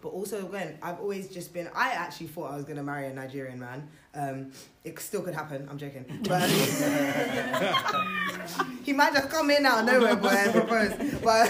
but 0.01 0.09
also, 0.09 0.47
again, 0.47 0.77
I've 0.81 1.01
always 1.01 1.27
just 1.27 1.53
been. 1.53 1.67
I 1.75 1.89
actually 1.89 2.27
thought 2.27 2.53
I 2.53 2.55
was 2.55 2.63
going 2.63 2.77
to 2.77 2.83
marry 2.83 3.07
a 3.07 3.13
Nigerian 3.13 3.59
man. 3.59 3.85
Um, 4.15 4.53
it 4.85 4.97
still 4.99 5.21
could 5.21 5.33
happen. 5.33 5.67
I'm 5.69 5.77
joking, 5.77 6.05
but 6.23 6.49
he 8.83 8.93
might 8.93 9.13
just 9.13 9.29
come 9.29 9.51
in 9.51 9.65
out 9.65 9.79
of 9.79 9.85
nowhere, 9.85 10.15
boy, 10.15 10.29
and 10.29 10.53
propose. 10.53 10.93
But 11.21 11.49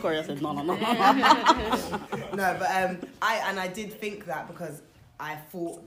Korea 0.00 0.24
said 0.24 0.40
no, 0.40 0.54
no, 0.54 0.62
no, 0.62 0.74
no. 0.74 1.12
no, 2.32 2.56
but 2.58 2.70
um, 2.70 2.96
I 3.20 3.42
and 3.46 3.60
I 3.60 3.68
did 3.68 3.92
think 3.92 4.24
that 4.24 4.48
because 4.48 4.80
I 5.22 5.36
thought, 5.36 5.80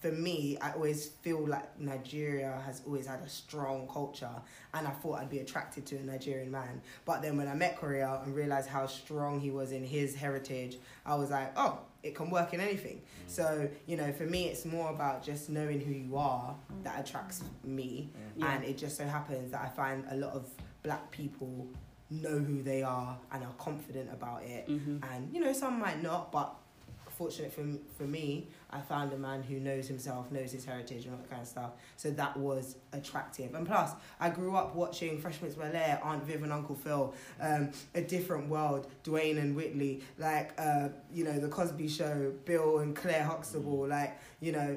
for 0.00 0.12
me, 0.12 0.58
I 0.60 0.72
always 0.72 1.06
feel 1.22 1.46
like 1.46 1.80
Nigeria 1.80 2.60
has 2.66 2.82
always 2.86 3.06
had 3.06 3.20
a 3.20 3.28
strong 3.28 3.88
culture, 3.92 4.28
and 4.74 4.86
I 4.86 4.90
thought 4.90 5.20
I'd 5.20 5.30
be 5.30 5.38
attracted 5.38 5.86
to 5.86 5.96
a 5.96 6.02
Nigerian 6.02 6.50
man. 6.50 6.82
But 7.04 7.22
then 7.22 7.36
when 7.38 7.48
I 7.48 7.54
met 7.54 7.78
Korea 7.78 8.20
and 8.24 8.34
realized 8.34 8.68
how 8.68 8.86
strong 8.86 9.40
he 9.40 9.50
was 9.50 9.72
in 9.72 9.84
his 9.84 10.14
heritage, 10.14 10.76
I 11.06 11.14
was 11.14 11.30
like, 11.30 11.52
oh, 11.56 11.78
it 12.02 12.14
can 12.14 12.30
work 12.30 12.52
in 12.52 12.60
anything. 12.60 13.00
So 13.28 13.68
you 13.86 13.96
know, 13.96 14.12
for 14.12 14.24
me, 14.24 14.48
it's 14.48 14.64
more 14.66 14.90
about 14.90 15.22
just 15.22 15.48
knowing 15.48 15.80
who 15.80 15.92
you 15.92 16.16
are 16.16 16.54
that 16.82 17.00
attracts 17.00 17.42
me, 17.64 18.10
Yeah. 18.36 18.52
and 18.54 18.64
it 18.64 18.76
just 18.76 18.96
so 18.96 19.06
happens 19.06 19.52
that 19.52 19.62
I 19.64 19.68
find 19.68 20.04
a 20.10 20.16
lot 20.16 20.32
of 20.34 20.44
black 20.82 21.10
people 21.12 21.68
know 22.10 22.38
who 22.40 22.62
they 22.62 22.82
are 22.82 23.16
and 23.32 23.42
are 23.42 23.54
confident 23.56 24.10
about 24.12 24.42
it 24.42 24.66
hmm 24.66 24.98
and 25.14 25.32
you 25.32 25.40
know 25.40 25.50
some 25.54 25.78
might 25.78 26.02
not 26.02 26.30
but 26.30 26.54
fortunate 27.12 27.52
for 27.52 27.64
for 27.96 28.04
me, 28.04 28.48
I 28.70 28.80
found 28.80 29.12
a 29.12 29.18
man 29.18 29.42
who 29.42 29.60
knows 29.60 29.86
himself, 29.88 30.30
knows 30.30 30.52
his 30.52 30.64
heritage, 30.64 31.04
and 31.04 31.14
all 31.14 31.20
that 31.20 31.30
kind 31.30 31.42
of 31.42 31.48
stuff. 31.48 31.70
So 31.96 32.10
that 32.10 32.36
was 32.36 32.76
attractive. 32.92 33.54
And 33.54 33.66
plus, 33.66 33.92
I 34.20 34.30
grew 34.30 34.56
up 34.56 34.74
watching 34.74 35.20
Fresh 35.20 35.38
Prince 35.38 35.54
of 35.54 35.60
Bel 35.60 35.74
Air, 35.74 36.00
Aunt 36.02 36.24
Viv 36.24 36.42
and 36.42 36.52
Uncle 36.52 36.74
Phil, 36.74 37.14
um, 37.40 37.70
A 37.94 38.02
Different 38.02 38.48
World, 38.48 38.86
Dwayne 39.04 39.38
and 39.38 39.54
Whitley, 39.54 40.02
like 40.18 40.52
uh, 40.58 40.88
you 41.12 41.24
know 41.24 41.38
the 41.38 41.48
Cosby 41.48 41.88
Show, 41.88 42.32
Bill 42.44 42.78
and 42.78 42.96
Claire 42.96 43.24
Huxtable, 43.24 43.86
like 43.86 44.18
you 44.40 44.52
know. 44.52 44.76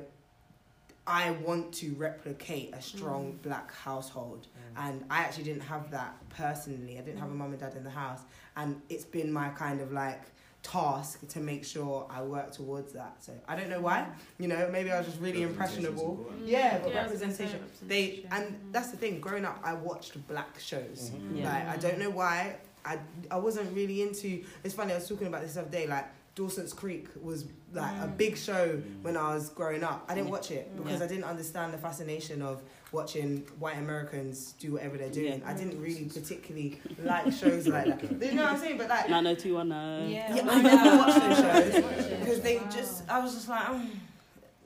I 1.08 1.30
want 1.46 1.72
to 1.74 1.94
replicate 1.94 2.74
a 2.74 2.82
strong 2.82 3.38
black 3.44 3.72
household, 3.72 4.48
and 4.76 5.06
I 5.08 5.20
actually 5.20 5.44
didn't 5.44 5.62
have 5.62 5.92
that 5.92 6.18
personally. 6.30 6.98
I 6.98 7.02
didn't 7.02 7.20
have 7.20 7.30
a 7.30 7.34
mum 7.36 7.52
and 7.52 7.60
dad 7.60 7.76
in 7.76 7.84
the 7.84 7.92
house, 7.92 8.22
and 8.58 8.82
it's 8.90 9.06
been 9.06 9.32
my 9.32 9.50
kind 9.50 9.82
of 9.82 9.92
like 9.92 10.24
task 10.66 11.28
to 11.30 11.40
make 11.40 11.64
sure 11.64 12.08
I 12.10 12.22
work 12.24 12.52
towards 12.52 12.92
that. 12.94 13.14
So 13.20 13.32
I 13.48 13.56
don't 13.56 13.70
know 13.70 13.82
why. 13.82 14.08
You 14.40 14.48
know, 14.48 14.68
maybe 14.72 14.92
I 14.92 14.98
was 14.98 15.08
just 15.08 15.20
really 15.22 15.44
impressionable. 15.44 16.26
Yeah, 16.44 16.80
but 16.80 16.92
Yeah, 16.92 17.04
representation. 17.04 17.60
They 17.88 18.26
and 18.32 18.46
that's 18.72 18.90
the 18.92 18.98
thing. 18.98 19.20
Growing 19.20 19.46
up, 19.46 19.60
I 19.64 19.74
watched 19.74 20.14
black 20.28 20.60
shows. 20.60 21.12
Mhm. 21.14 21.38
Yeah. 21.40 21.54
Like 21.54 21.68
I 21.74 21.78
don't 21.78 22.00
know 22.00 22.10
why. 22.10 22.58
I 22.84 23.00
I 23.32 23.38
wasn't 23.38 23.70
really 23.76 24.02
into. 24.02 24.44
It's 24.64 24.74
funny. 24.74 24.92
I 24.94 24.96
was 24.96 25.08
talking 25.08 25.28
about 25.28 25.42
this 25.44 25.54
the 25.56 25.62
other 25.62 25.70
day. 25.70 25.86
Like 25.88 26.08
Dawson's 26.36 26.74
Creek 26.74 27.08
was 27.22 27.46
like 27.74 27.96
a 28.02 28.08
Mm. 28.08 28.18
big 28.18 28.38
show 28.38 28.82
when 29.02 29.16
I 29.18 29.34
was 29.36 29.50
growing 29.50 29.84
up. 29.84 30.06
I 30.10 30.16
didn't 30.16 30.30
watch 30.30 30.52
it 30.52 30.76
because 30.76 31.00
Yeah. 31.00 31.06
I 31.06 31.08
didn't 31.08 31.24
understand 31.24 31.74
the 31.74 31.78
fascination 31.78 32.42
of 32.42 32.62
watching 32.92 33.46
white 33.60 33.78
Americans 33.78 34.54
do 34.60 34.74
whatever 34.74 34.98
they're 34.98 35.10
doing. 35.10 35.40
Yeah. 35.40 35.50
I 35.50 35.54
didn't 35.54 35.82
really 35.82 36.06
particularly 36.06 36.82
like 37.04 37.32
shows 37.32 37.68
like 37.68 37.86
that. 37.86 38.22
You 38.22 38.34
know 38.34 38.44
what 38.44 38.52
I'm 38.54 38.60
saying? 38.60 38.78
But 38.78 38.90
like, 38.90 39.10
Nine 39.10 39.28
oh 39.28 39.36
two 39.36 39.56
one 39.56 39.72
oh. 39.72 40.08
yeah, 40.08 40.28
I 40.30 40.62
never 40.62 40.98
watched 40.98 41.20
those 41.22 41.38
shows 41.38 42.20
because 42.20 42.42
they 42.42 42.58
Wow. 42.58 42.70
just. 42.70 43.04
I 43.10 43.20
was 43.20 43.34
just 43.34 43.48
like, 43.50 43.70
um, 43.70 43.90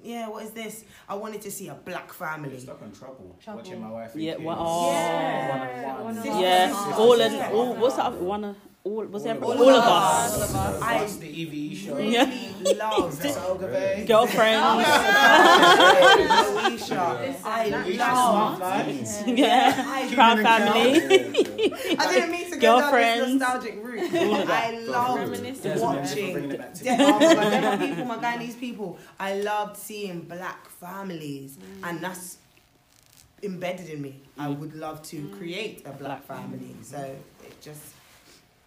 yeah, 0.03 0.27
what 0.29 0.43
is 0.43 0.51
this? 0.51 0.85
I 1.07 1.13
wanted 1.15 1.41
to 1.41 1.51
see 1.51 1.67
a 1.67 1.73
black 1.75 2.05
You're 2.07 2.13
family. 2.27 2.59
stuck 2.59 2.81
in 2.81 2.91
trouble. 2.93 3.35
Trouble. 3.43 3.59
Watching 3.61 3.81
my 3.81 3.91
wife. 3.91 4.13
and 4.15 4.23
Yeah, 4.23 4.33
kids. 4.33 4.43
well, 4.45 4.57
oh. 4.59 4.91
Yeah. 4.91 6.01
One 6.01 6.17
on 6.17 6.25
Yeah. 6.25 6.31
one. 6.33 6.41
Yeah, 6.41 6.95
all 6.97 7.15
sister. 7.17 7.38
and 7.38 7.53
all. 7.53 7.75
What's 7.75 7.95
that? 7.97 8.13
One, 8.13 8.43
of- 8.43 8.55
all 8.83 9.05
was 9.05 9.24
there? 9.24 9.38
All 9.38 9.51
All, 9.51 9.69
of 9.69 9.75
of 9.75 9.83
us. 9.83 10.41
us. 10.41 10.55
All 10.55 10.62
of 10.62 10.75
us. 10.75 10.81
I 10.81 10.93
I- 10.93 11.01
watched 11.01 11.19
the 11.19 11.41
EVE 11.41 11.77
show. 11.77 11.95
Really 11.95 12.13
Yeah. 12.13 12.31
loved 12.77 13.21
That's 13.21 13.38
Ogilvy. 13.38 14.05
Girlfriends. 14.05 14.86
Moesha. 16.59 17.45
I 17.45 17.69
That- 17.69 17.89
loved. 17.95 19.27
yeah. 19.39 19.86
I 19.88 20.13
Proud 20.13 20.39
family. 20.41 20.93
I 21.98 22.13
didn't 22.13 22.31
mean 22.31 22.51
to 22.51 22.57
go 22.57 22.79
down 22.79 22.91
this 22.93 23.29
nostalgic 23.33 23.83
route. 23.83 24.13
I 24.50 24.79
love 24.79 25.29
watching. 25.81 26.33
Bringing 26.33 26.51
it 26.51 26.57
back 26.59 26.74
to 26.75 26.83
De- 26.83 26.98
oh 27.00 27.19
my 27.19 27.19
God, 27.19 27.51
them 27.51 27.63
my 27.63 27.88
people, 27.88 28.05
my 28.05 28.17
Guyanese 28.17 28.59
people. 28.59 28.98
I 29.19 29.36
loved 29.36 29.77
seeing 29.77 30.21
black 30.21 30.69
families, 30.69 31.57
and 31.83 32.01
that's 32.01 32.38
embedded 33.43 33.89
in 33.89 34.01
me. 34.01 34.21
I 34.38 34.48
mm. 34.48 34.57
would 34.59 34.75
love 34.75 35.01
to 35.03 35.17
mm. 35.17 35.38
create 35.38 35.83
a 35.86 35.91
black 35.91 36.24
family. 36.24 36.75
So 36.81 36.98
it 37.43 37.62
just, 37.62 37.81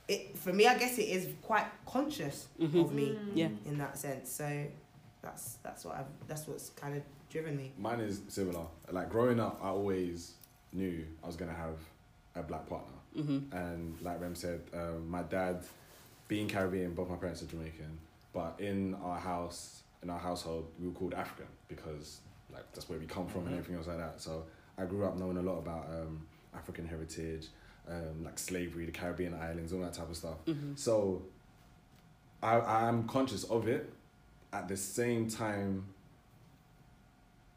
it 0.09 0.37
for 0.37 0.53
me, 0.53 0.67
I 0.67 0.77
guess 0.79 0.99
it 0.99 1.09
is 1.09 1.29
quite 1.43 1.67
conscious 1.87 2.49
Mhm. 2.61 2.85
of 2.85 2.93
me 2.93 3.19
Yeah. 3.35 3.49
in 3.65 3.79
that 3.79 3.97
sense. 3.99 4.31
So 4.31 4.67
that's 5.23 5.55
that's 5.63 5.85
what 5.85 5.97
I've 5.97 6.07
that's 6.27 6.47
what's 6.47 6.71
kind 6.71 6.97
of 6.97 7.03
driven 7.31 7.57
me. 7.57 7.73
Mine 7.79 8.01
is 8.01 8.21
similar. 8.29 8.67
Like 8.91 9.09
growing 9.11 9.39
up, 9.41 9.59
I 9.63 9.69
always 9.69 10.35
knew 10.73 11.05
I 11.23 11.27
was 11.27 11.37
gonna 11.37 11.53
have 11.55 11.79
a 12.35 12.43
black 12.43 12.67
partner, 12.67 12.97
Mm-hmm. 13.17 13.55
and 13.57 14.01
like 14.01 14.21
Rem 14.21 14.35
said, 14.35 14.63
um, 14.75 15.09
my 15.09 15.23
dad, 15.23 15.65
being 16.29 16.49
Caribbean, 16.49 16.95
both 16.95 17.09
my 17.11 17.17
parents 17.17 17.43
are 17.43 17.47
Jamaican, 17.47 17.99
but 18.33 18.59
in 18.59 18.95
our 18.97 19.19
house, 19.21 19.83
in 20.03 20.09
our 20.11 20.19
household, 20.19 20.73
we 20.81 20.89
were 20.89 20.95
called 20.95 21.15
African 21.15 21.47
because 21.69 22.21
like 22.53 22.71
that's 22.73 22.89
where 22.89 22.99
we 22.99 23.07
come 23.07 23.27
from 23.29 23.47
and 23.47 23.53
everything 23.55 23.77
else 23.77 23.87
like 23.87 23.99
that. 23.99 24.21
So 24.21 24.45
I 24.79 24.85
grew 24.87 25.05
up 25.05 25.17
knowing 25.17 25.37
a 25.37 25.43
lot 25.43 25.59
about 25.59 25.87
um, 25.91 26.27
African 26.55 26.87
heritage, 26.87 27.49
um, 27.89 28.25
like 28.25 28.39
slavery, 28.39 28.87
the 28.87 28.93
Caribbean 28.93 29.35
islands, 29.35 29.73
all 29.73 29.81
that 29.81 29.95
type 29.95 30.09
of 30.11 30.17
stuff. 30.17 30.45
Mm-hmm. 30.47 30.75
So 30.77 31.23
I 32.43 32.59
I'm 32.61 33.07
conscious 33.09 33.45
of 33.45 33.69
it. 33.69 33.93
At 34.53 34.69
the 34.69 34.77
same 34.77 35.29
time, 35.29 35.87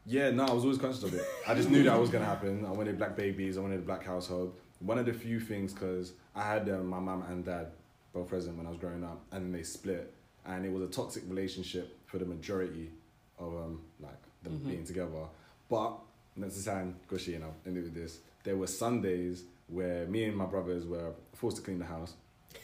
yeah, 0.06 0.30
no, 0.30 0.44
I 0.46 0.52
was 0.52 0.62
always 0.62 0.78
conscious 0.78 1.02
of 1.02 1.14
it. 1.14 1.24
I 1.46 1.54
just 1.54 1.68
knew 1.70 1.82
that 1.82 1.98
was 1.98 2.10
gonna 2.10 2.24
happen. 2.24 2.64
I 2.64 2.70
wanted 2.70 2.96
black 2.96 3.16
babies. 3.16 3.58
I 3.58 3.60
wanted 3.60 3.80
a 3.80 3.82
black 3.82 4.04
household. 4.04 4.54
One 4.80 4.98
of 4.98 5.06
the 5.06 5.12
few 5.12 5.40
things, 5.40 5.72
because 5.72 6.12
I 6.34 6.42
had 6.42 6.68
um, 6.68 6.86
my 6.86 6.98
mum 7.00 7.24
and 7.28 7.44
dad 7.44 7.68
both 8.12 8.28
present 8.28 8.56
when 8.56 8.66
I 8.66 8.70
was 8.70 8.78
growing 8.78 9.04
up, 9.04 9.20
and 9.32 9.54
they 9.54 9.62
split, 9.62 10.12
and 10.44 10.64
it 10.64 10.72
was 10.72 10.82
a 10.82 10.86
toxic 10.88 11.24
relationship 11.26 11.98
for 12.06 12.18
the 12.18 12.24
majority 12.24 12.90
of 13.38 13.54
um 13.54 13.80
like 14.00 14.12
them 14.42 14.58
Mhm. 14.60 14.68
being 14.68 14.84
together. 14.84 15.26
But 15.68 15.98
that's 16.36 16.54
the 16.56 16.62
just 16.62 16.64
say, 16.66 16.94
gushy, 17.08 17.32
you 17.32 17.38
know, 17.40 17.52
end 17.66 17.76
it 17.76 17.82
with 17.82 17.94
this. 17.94 18.20
There 18.44 18.56
were 18.56 18.66
Sundays 18.68 19.42
where 19.68 20.06
me 20.06 20.24
and 20.24 20.36
my 20.36 20.46
brothers 20.46 20.84
were 20.86 21.12
forced 21.34 21.56
to 21.58 21.62
clean 21.62 21.78
the 21.78 21.84
house, 21.86 22.14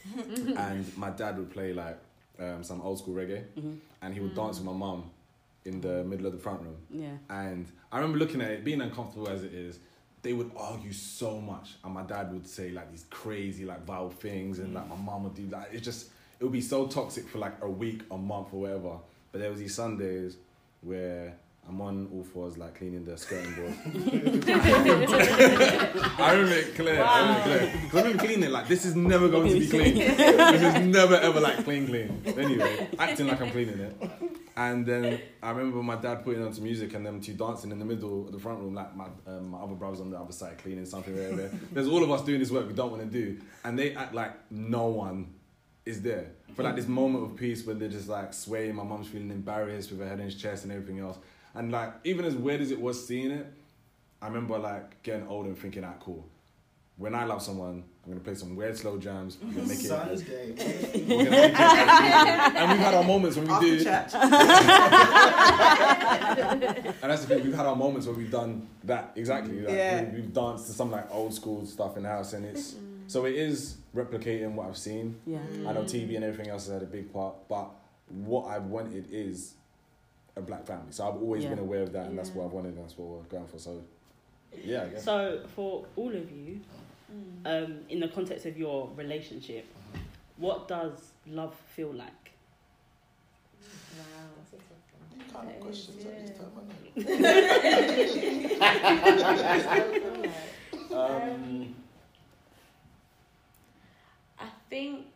and 0.57 0.97
my 0.97 1.11
dad 1.11 1.37
would 1.39 1.51
play 1.51 1.73
like 1.73 1.99
um, 2.39 2.63
some 2.65 2.81
old 2.81 2.99
school 2.99 3.15
reggae, 3.15 3.45
Mm-hmm. 3.57 3.75
and 4.03 4.15
he 4.15 4.21
would 4.21 4.35
dance 4.35 4.59
with 4.59 4.67
my 4.67 4.73
mum 4.73 5.11
in 5.65 5.81
the 5.81 6.03
middle 6.05 6.27
of 6.27 6.33
the 6.33 6.39
front 6.39 6.61
room. 6.63 6.77
Yeah. 6.91 7.11
And 7.31 7.67
I 7.93 7.99
remember 7.99 8.19
looking 8.19 8.41
at 8.41 8.51
it, 8.51 8.65
being 8.65 8.81
uncomfortable 8.81 9.29
as 9.29 9.45
it 9.45 9.53
is. 9.55 9.79
They 10.23 10.33
would 10.33 10.53
argue 10.57 10.93
so 10.93 11.41
much, 11.41 11.71
and 11.85 11.93
my 11.93 12.03
dad 12.05 12.33
would 12.33 12.47
say 12.47 12.71
like 12.71 12.91
these 12.93 13.07
crazy, 13.11 13.65
like 13.65 13.85
vile 13.85 14.09
things, 14.11 14.61
and 14.61 14.73
like 14.73 14.89
my 14.89 14.95
mum 14.97 15.25
would 15.25 15.35
do 15.35 15.49
that. 15.49 15.71
It 15.73 15.81
just 15.81 16.11
it 16.39 16.45
would 16.45 16.53
be 16.53 16.61
so 16.61 16.87
toxic 16.87 17.29
for 17.29 17.39
like 17.39 17.55
a 17.61 17.69
week, 17.69 18.03
a 18.11 18.17
month, 18.17 18.49
or 18.53 18.61
whatever. 18.61 18.99
But 19.33 19.41
there 19.41 19.51
was 19.51 19.59
these 19.59 19.75
Sundays 19.75 20.37
where 20.81 21.35
I'm 21.69 21.81
on 21.81 22.09
all 22.13 22.25
fours, 22.25 22.59
like 22.59 22.75
cleaning 22.77 23.05
the 23.05 23.17
skirting 23.17 23.55
board. 23.55 23.73
I 26.19 26.33
remember 26.33 26.55
it 26.57 26.75
clear. 26.75 27.03
I 27.03 27.21
remember 27.21 27.51
it 27.65 27.71
clear. 27.71 27.83
'Cause 27.89 27.95
I 27.95 28.03
remember 28.03 28.19
cleaning 28.25 28.43
it 28.45 28.51
like 28.51 28.69
this 28.69 28.85
is 28.85 28.97
never 28.97 29.29
going 29.29 29.49
to 29.53 29.59
be 29.61 29.69
clean. 29.69 29.95
this 29.95 30.75
is 30.77 30.87
never 30.87 31.15
ever 31.17 31.41
like 31.41 31.63
clean, 31.65 31.87
clean. 31.87 32.23
Anyway, 32.27 32.89
acting 32.99 33.29
like 33.29 33.41
I'm 33.41 33.51
cleaning 33.51 33.79
it. 33.79 33.97
And 34.57 34.85
then 34.85 35.21
I 35.43 35.51
remember 35.51 35.83
my 35.83 35.97
dad 35.97 36.25
putting 36.25 36.45
on 36.45 36.53
some 36.53 36.65
music 36.65 36.93
and 36.95 37.07
them 37.07 37.21
two 37.21 37.33
dancing 37.35 37.71
in 37.71 37.79
the 37.79 37.85
middle 37.87 38.27
of 38.27 38.33
the 38.33 38.39
front 38.39 38.59
room, 38.61 38.75
like 38.75 38.95
my 38.97 39.07
um, 39.27 39.49
my 39.51 39.59
other 39.59 39.75
brothers 39.75 40.01
on 40.01 40.11
the 40.11 40.19
other 40.19 40.33
side 40.33 40.59
cleaning 40.59 40.85
something. 40.85 41.15
Whatever. 41.15 41.49
There's 41.71 41.89
all 41.89 42.03
of 42.03 42.11
us 42.11 42.23
doing 42.23 42.41
this 42.41 42.51
work 42.51 42.67
we 42.67 42.75
don't 42.75 42.91
want 42.91 43.03
to 43.03 43.09
do, 43.09 43.41
and 43.65 43.79
they 43.79 43.95
act 43.95 44.15
like 44.15 44.33
no 44.51 44.87
one 44.89 45.33
is 45.87 46.03
there 46.03 46.33
for 46.55 46.63
like 46.65 46.77
this 46.77 46.87
moment 46.87 47.25
of 47.25 47.37
peace 47.37 47.65
when 47.67 47.79
they're 47.79 47.89
just 47.89 48.09
like 48.09 48.35
swaying. 48.35 48.75
My 48.75 48.83
mum's 48.85 49.07
feeling 49.09 49.31
embarrassed 49.31 49.91
with 49.91 50.01
her 50.01 50.09
head 50.09 50.19
in 50.19 50.27
his 50.27 50.35
chest 50.35 50.65
and 50.65 50.73
everything 50.73 50.99
else. 50.99 51.19
And 51.55 51.71
like 51.73 51.93
even 52.05 52.25
as 52.25 52.35
weird 52.35 52.61
as 52.61 52.71
it 52.71 52.81
was 52.81 53.07
seeing 53.07 53.31
it, 53.31 53.47
I 54.21 54.27
remember 54.29 54.59
like 54.59 55.03
getting 55.03 55.27
old 55.29 55.47
and 55.47 55.59
thinking, 55.59 55.85
"Ah, 55.85 55.95
cool. 56.01 56.25
When 56.97 57.15
I 57.15 57.25
love 57.25 57.43
someone, 57.43 57.85
I'm 58.05 58.11
gonna 58.13 58.21
play 58.25 58.35
some 58.35 58.55
weird 58.55 58.77
slow 58.77 58.97
jams. 58.99 59.39
I'm 59.43 59.51
gonna 59.53 59.67
make 59.67 59.81
it. 59.81 59.87
Son's 59.87 60.23
gay. 60.23 60.53
we're 61.09 61.25
gonna 61.25 61.31
make 61.31 61.53
it 61.53 61.61
and 62.57 62.71
we've 62.71 62.81
had 62.81 62.95
our 62.95 63.03
moments 63.05 63.37
when 63.37 63.47
we 63.47 63.53
After 63.53 63.67
do. 63.67 63.85
church, 63.85 64.15
And 67.03 67.11
that's 67.11 67.23
the 67.23 67.29
thing, 67.35 67.45
we've 67.45 67.55
had 67.55 67.67
our 67.67 67.77
moments 67.77 68.07
where 68.07 68.15
we've 68.17 68.31
done 68.31 68.69
that 68.85 69.13
exactly. 69.17 69.61
Like, 69.61 69.75
Yeah. 69.75 70.05
we- 70.05 70.21
We've 70.21 70.33
danced 70.33 70.67
to 70.67 70.73
some 70.73 70.91
like 70.91 71.13
old 71.13 71.35
school 71.35 71.65
stuff 71.67 71.97
in 71.97 72.03
the 72.05 72.09
house, 72.09 72.33
and 72.35 72.45
it's 72.45 72.77
so 73.09 73.25
it 73.27 73.35
is 73.35 73.77
replicating 73.95 74.53
what 74.55 74.69
I've 74.69 74.77
seen. 74.77 75.17
Yeah. 75.27 75.39
I 75.67 75.73
know 75.73 75.83
TV 75.85 76.15
and 76.17 76.25
everything 76.25 76.51
else 76.51 76.67
has 76.67 76.75
had 76.75 76.83
a 76.83 76.87
big 76.87 77.13
part, 77.13 77.35
but 77.49 77.71
what 78.09 78.47
I 78.47 78.59
wanted 78.59 79.07
is 79.11 79.55
a 80.37 80.41
black 80.41 80.65
family. 80.67 80.93
So 80.93 81.07
I've 81.09 81.17
always 81.17 81.45
Yeah. 81.45 81.51
been 81.51 81.59
aware 81.61 81.83
of 81.83 81.93
that, 81.93 82.07
and 82.07 82.19
that's 82.19 82.31
what 82.31 82.47
I've 82.47 82.53
wanted, 82.53 82.75
and 82.75 82.85
that's 82.85 82.97
what 82.97 83.09
we're 83.09 83.23
going 83.25 83.47
for. 83.47 83.59
So, 83.59 83.83
yeah, 84.65 84.85
I 84.85 84.89
guess. 84.89 85.05
So 85.05 85.43
for 85.55 85.85
all 85.97 86.15
of 86.15 86.31
you, 86.31 86.61
um, 87.45 87.81
in 87.89 88.01
the 88.01 88.09
context 88.09 88.47
of 88.47 88.57
your 88.57 88.89
relationship, 88.97 89.67
what 90.37 90.69
does 90.69 91.13
love 91.27 91.55
feel 91.75 91.93
like? 91.93 92.33
Wow. 93.99 94.07
That 95.45 95.63
is, 95.69 95.91
Um, 100.93 101.75
I 104.39 104.47
think 104.69 105.07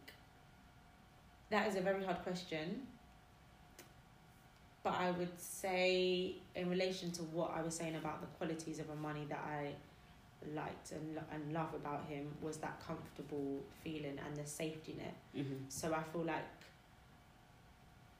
that 1.50 1.68
is 1.68 1.76
a 1.76 1.80
very 1.80 2.04
hard 2.04 2.22
question. 2.22 2.86
But 4.86 5.00
I 5.00 5.10
would 5.10 5.40
say, 5.40 6.36
in 6.54 6.70
relation 6.70 7.10
to 7.10 7.22
what 7.22 7.50
I 7.56 7.60
was 7.60 7.74
saying 7.74 7.96
about 7.96 8.20
the 8.20 8.28
qualities 8.38 8.78
of 8.78 8.88
Amani 8.88 9.26
that 9.28 9.44
I 9.44 9.74
liked 10.54 10.92
and, 10.92 11.18
and 11.32 11.52
love 11.52 11.74
about 11.74 12.06
him, 12.08 12.32
was 12.40 12.58
that 12.58 12.80
comfortable 12.86 13.64
feeling 13.82 14.16
and 14.24 14.36
the 14.36 14.46
safety 14.46 14.94
net. 14.96 15.16
Mm-hmm. 15.36 15.54
So 15.68 15.92
I 15.92 16.04
feel 16.12 16.22
like 16.22 16.44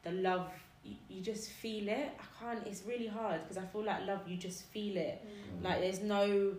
the 0.02 0.11
love, 0.11 0.50
you, 0.82 0.96
you 1.08 1.23
just 1.23 1.50
feel 1.50 1.87
it. 1.87 2.11
I 2.18 2.25
can't, 2.44 2.66
it's 2.66 2.82
really 2.85 3.06
hard 3.06 3.42
because 3.42 3.58
I 3.58 3.66
feel 3.66 3.85
like 3.85 4.04
love, 4.04 4.23
you 4.26 4.37
just 4.37 4.64
feel 4.64 4.96
it. 4.96 5.25
Like 5.62 5.80
there's 5.80 6.00
no, 6.00 6.52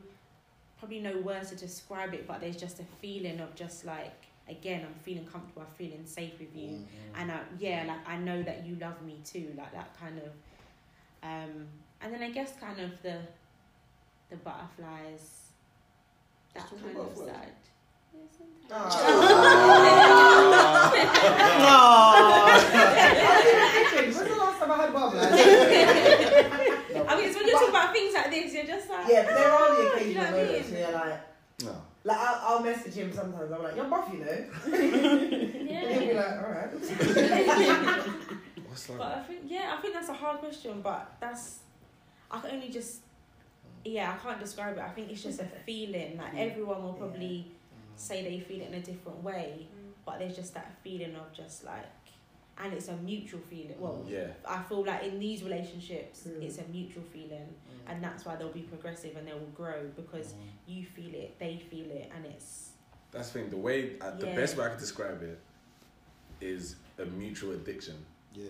probably 0.79 1.01
no 1.01 1.19
words 1.19 1.49
to 1.49 1.57
describe 1.57 2.13
it, 2.13 2.25
but 2.25 2.39
there's 2.39 2.55
just 2.55 2.79
a 2.79 2.85
feeling 3.01 3.41
of 3.41 3.55
just 3.55 3.83
like 3.83 4.26
again 4.49 4.85
I'm 4.87 4.93
feeling 5.03 5.25
comfortable, 5.25 5.63
I'm 5.63 5.73
feeling 5.77 6.05
safe 6.05 6.33
with 6.39 6.55
you, 6.55 6.69
Mm-hmm. 6.69 7.19
and 7.21 7.31
I, 7.31 7.39
yeah, 7.59 7.83
like 7.87 8.07
I 8.07 8.17
know 8.17 8.41
that 8.43 8.65
you 8.65 8.75
love 8.75 9.01
me 9.03 9.19
too, 9.23 9.53
like 9.57 9.71
that 9.73 9.95
kind 9.99 10.17
of, 10.19 10.31
um, 11.23 11.67
and 12.01 12.13
then 12.13 12.21
I 12.23 12.29
guess 12.31 12.53
kind 12.59 12.79
of 12.79 13.01
the, 13.01 13.17
the 14.29 14.35
butterflies, 14.37 15.51
that 16.53 16.69
kind 16.69 16.81
about 16.95 17.07
of 17.07 17.15
butterflies. 17.15 17.35
side. 17.35 17.53
Yeah, 18.13 18.21
sometimes. 18.37 18.95
When's 22.87 24.17
the 24.29 24.35
last 24.35 24.59
time 24.59 24.71
I 24.71 24.77
had 24.77 24.93
bubbles? 24.93 25.15
I 27.09 27.15
mean, 27.15 27.25
it's 27.27 27.35
when 27.37 27.45
you 27.47 27.51
talk 27.53 27.69
about 27.69 27.93
things 27.93 28.13
like 28.13 28.31
this, 28.31 28.53
you're 28.53 28.65
just 28.65 28.89
like, 28.89 29.07
Yeah, 29.09 29.23
there 29.23 29.51
are 29.51 29.75
the 29.75 29.91
occasional 29.93 30.07
you 30.07 30.15
know 30.15 30.21
what 30.21 30.33
I 30.33 30.43
moments 30.45 30.69
mean? 30.71 30.81
where 30.81 30.89
you're 30.91 30.99
like, 30.99 31.19
No. 31.63 31.81
Like 32.07 32.17
I'll, 32.17 32.39
I'll 32.41 32.63
message 32.63 32.93
him 32.93 33.11
sometimes. 33.11 33.51
I'm 33.51 33.61
like, 33.61 33.75
you're 33.75 33.85
buff, 33.85 34.09
you 34.13 34.19
know. 34.19 34.31
And 34.31 35.91
he'll 35.91 35.99
be 35.99 36.05
Yeah. 36.05 36.21
like, 36.21 36.41
all 36.41 36.51
right. 36.51 36.71
What's 38.67 38.87
But 38.87 39.01
I 39.01 39.23
think 39.23 39.41
yeah, 39.45 39.75
I 39.77 39.81
think 39.81 39.93
that's 39.93 40.07
a 40.07 40.13
hard 40.13 40.39
question, 40.39 40.81
but 40.81 41.17
that's 41.19 41.59
I 42.31 42.39
can 42.39 42.51
only 42.51 42.69
just 42.69 43.01
yeah, 43.83 44.15
I 44.15 44.17
can't 44.23 44.39
describe 44.39 44.77
it. 44.77 44.83
I 44.83 44.89
think 44.89 45.11
it's 45.11 45.21
just 45.21 45.41
a 45.41 45.45
feeling. 45.65 46.17
Like 46.17 46.33
mm. 46.33 46.49
everyone 46.49 46.81
will 46.81 46.93
probably 46.93 47.45
mm. 47.45 47.99
say 47.99 48.23
they 48.23 48.39
feel 48.39 48.61
it 48.61 48.69
in 48.69 48.75
a 48.75 48.81
different 48.81 49.21
way, 49.21 49.67
mm. 49.67 49.91
but 50.05 50.19
there's 50.19 50.35
just 50.37 50.53
that 50.53 50.77
feeling 50.83 51.13
of 51.15 51.33
just 51.33 51.65
like 51.65 51.85
and 52.63 52.73
it's 52.73 52.87
a 52.87 52.97
mutual 52.97 53.39
feeling. 53.49 53.75
Well, 53.79 54.03
Yeah. 54.07 54.27
I 54.47 54.61
feel 54.63 54.83
like 54.85 55.03
in 55.03 55.19
these 55.19 55.43
relationships 55.43 56.23
Mm. 56.27 56.41
it's 56.43 56.57
a 56.57 56.63
mutual 56.71 57.03
feeling 57.03 57.53
and 57.87 58.03
that's 58.03 58.25
why 58.25 58.35
they'll 58.35 58.49
be 58.51 58.61
progressive 58.61 59.15
and 59.15 59.27
they 59.27 59.33
will 59.33 59.53
grow 59.55 59.87
because 59.95 60.33
you 60.65 60.85
feel 60.85 61.13
it, 61.13 61.37
they 61.39 61.57
feel 61.69 61.89
it 61.91 62.11
and 62.15 62.25
it's 62.25 62.71
That's 63.11 63.29
the 63.31 63.39
thing. 63.39 63.49
The 63.49 63.57
way, 63.57 63.97
uh, 64.01 64.11
the 64.11 64.25
best 64.27 64.57
way 64.57 64.65
I 64.65 64.69
could 64.69 64.79
describe 64.79 65.21
it 65.23 65.39
is 66.41 66.75
a 66.99 67.05
mutual 67.05 67.51
addiction. 67.53 67.95
Yeah. 68.33 68.49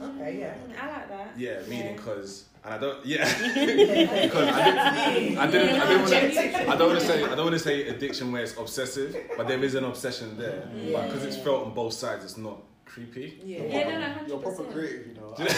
Okay, 0.00 0.38
yeah. 0.38 0.54
Mm, 0.54 0.80
I 0.82 0.86
like 0.92 1.08
that. 1.08 1.32
Yeah, 1.36 1.60
meaning 1.68 1.86
Yeah. 1.86 1.92
because, 1.96 2.44
and 2.62 2.74
I 2.74 2.78
don't, 2.78 3.04
yeah, 3.04 3.24
because 4.26 4.48
I 4.48 5.10
didn't, 5.14 5.38
I 5.38 5.46
didn't, 5.50 5.80
I 5.80 5.86
didn't 5.88 6.02
want 6.02 6.10
to, 6.10 6.70
I 6.70 6.76
don't 6.76 6.88
want 6.88 7.00
to 7.00 7.06
say, 7.06 7.24
I 7.24 7.28
don't 7.34 7.38
want 7.46 7.52
to 7.52 7.58
say 7.58 7.88
addiction 7.88 8.30
where 8.32 8.42
it's 8.42 8.56
obsessive, 8.56 9.16
but 9.36 9.48
there 9.48 9.62
is 9.64 9.74
an 9.74 9.84
obsession 9.84 10.36
there. 10.36 10.68
But 10.92 11.06
because 11.08 11.24
it's 11.24 11.36
felt 11.38 11.66
on 11.66 11.74
both 11.74 11.94
sides, 11.94 12.24
it's 12.24 12.36
not 12.36 12.62
creepy. 12.94 13.40
Yeah. 13.44 13.62
Yeah, 13.62 13.88
no, 13.90 13.98
no, 14.00 14.06
hundred 14.12 14.28
You're 14.28 14.38
proper 14.38 14.56
percent. 14.64 14.74
creative, 14.74 15.06
you 15.06 15.14
know. 15.14 15.34
Do 15.36 15.42
I, 15.46 15.46
you 15.46 15.52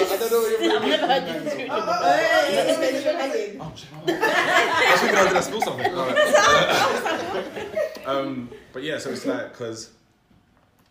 know- 0.00 0.12
I 0.12 0.16
don't 0.16 0.30
know 0.32 0.40
what 0.40 0.50
you're 0.62 0.72
I've 0.72 0.82
never 0.88 1.06
heard 1.06 1.24
this 1.44 1.54
doing. 1.54 1.70
Oh, 3.60 3.72
shit, 3.76 3.88
I 3.92 3.94
was 4.92 5.00
thinking 5.00 5.18
I 5.18 5.20
was 5.24 5.32
gonna 5.32 5.42
spill 5.42 5.62
something. 5.62 5.94
Alright. 5.94 6.18
um, 8.06 8.48
but 8.72 8.82
yeah, 8.82 8.98
so 8.98 9.10
it's 9.10 9.26
like 9.26 9.52
because 9.52 9.90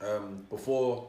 um, 0.01 0.45
before 0.49 1.07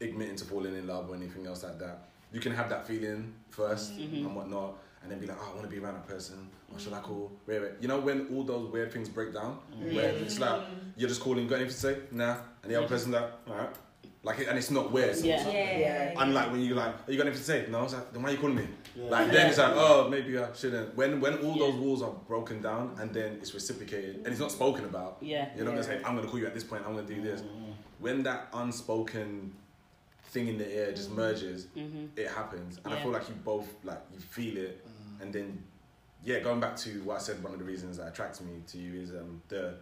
admitting 0.00 0.36
to 0.36 0.44
falling 0.44 0.74
in 0.76 0.86
love 0.86 1.10
or 1.10 1.14
anything 1.16 1.46
else 1.46 1.62
like 1.64 1.78
that, 1.78 1.98
you 2.32 2.40
can 2.40 2.52
have 2.52 2.68
that 2.70 2.86
feeling 2.86 3.32
1st 3.56 3.96
Mhm. 3.98 4.26
and 4.26 4.36
whatnot, 4.36 4.74
and 5.02 5.10
then 5.10 5.18
be 5.18 5.26
like, 5.26 5.38
oh, 5.40 5.50
I 5.52 5.54
want 5.56 5.62
to 5.62 5.68
be 5.68 5.78
around 5.78 5.94
that 5.94 6.06
person. 6.06 6.48
What 6.68 6.80
should 6.80 6.92
I 6.92 6.98
mm. 6.98 7.02
call? 7.02 7.32
Wait, 7.46 7.60
wait. 7.60 7.70
You 7.80 7.88
know 7.88 7.98
when 8.00 8.28
all 8.34 8.44
those 8.44 8.70
weird 8.70 8.92
things 8.92 9.08
break 9.08 9.32
down, 9.32 9.58
mm. 9.74 9.94
where 9.94 10.10
it's 10.10 10.38
like 10.38 10.60
you're 10.96 11.08
just 11.08 11.20
calling, 11.20 11.46
got 11.46 11.56
anything 11.56 11.72
to 11.72 11.80
say? 11.80 11.96
Nah, 12.10 12.36
and 12.62 12.70
the 12.70 12.76
other 12.76 12.88
person's 12.88 13.14
like, 13.14 13.30
alright. 13.48 13.70
Like, 14.22 14.46
and 14.46 14.58
it's 14.58 14.70
not 14.70 14.92
weird. 14.92 15.16
Yeah. 15.16 15.48
Yeah. 15.48 16.14
Unlike 16.18 16.52
when 16.52 16.60
you 16.60 16.74
like, 16.74 16.94
oh, 16.94 17.10
you 17.10 17.16
got 17.16 17.26
anything 17.26 17.40
to 17.40 17.46
say? 17.46 17.66
No, 17.70 17.84
it's 17.84 17.94
like, 17.94 18.12
then 18.12 18.22
why 18.22 18.28
are 18.28 18.32
you 18.32 18.38
calling 18.38 18.56
me? 18.56 18.66
Yeah. 18.94 19.08
Like 19.08 19.30
then 19.32 19.46
it's 19.46 19.56
like, 19.56 19.72
oh, 19.74 20.08
maybe 20.10 20.38
I 20.38 20.52
shouldn't. 20.52 20.94
When 20.94 21.20
when 21.20 21.38
all 21.38 21.58
those 21.58 21.74
walls 21.76 22.02
are 22.02 22.12
broken 22.28 22.60
down 22.60 22.96
and 23.00 23.14
then 23.14 23.38
it's 23.40 23.54
reciprocated 23.54 24.16
and 24.16 24.26
it's 24.26 24.38
not 24.38 24.52
spoken 24.52 24.84
about, 24.84 25.16
Yeah. 25.22 25.48
you're 25.56 25.64
not 25.64 25.70
gonna 25.70 25.84
say, 25.84 26.02
I'm 26.04 26.16
gonna 26.16 26.28
call 26.28 26.38
you 26.38 26.46
at 26.46 26.52
this 26.52 26.64
point. 26.64 26.84
I'm 26.86 26.94
gonna 26.94 27.06
do 27.06 27.22
this. 27.22 27.40
Mm-hmm. 27.40 27.70
When 28.00 28.22
that 28.24 28.48
unspoken 28.52 29.54
thing 30.24 30.48
in 30.48 30.58
the 30.58 30.70
air 30.70 30.92
just 30.92 31.10
merges, 31.10 31.66
Mm-hmm. 31.76 32.06
it 32.16 32.28
happens, 32.28 32.78
and 32.84 32.92
I 32.92 33.02
feel 33.02 33.12
like 33.12 33.26
you 33.28 33.34
both 33.42 33.68
like 33.84 34.02
you 34.12 34.20
feel 34.20 34.56
it, 34.58 34.84
and 35.20 35.32
then 35.32 35.62
yeah, 36.24 36.40
going 36.40 36.60
back 36.60 36.76
to 36.76 36.90
what 37.04 37.16
I 37.16 37.18
said, 37.20 37.42
one 37.42 37.52
of 37.52 37.58
the 37.58 37.64
reasons 37.64 37.96
that 37.96 38.08
attracts 38.08 38.40
me 38.40 38.52
to 38.68 38.78
you 38.78 39.00
is 39.00 39.10
um 39.10 39.40
the 39.48 39.74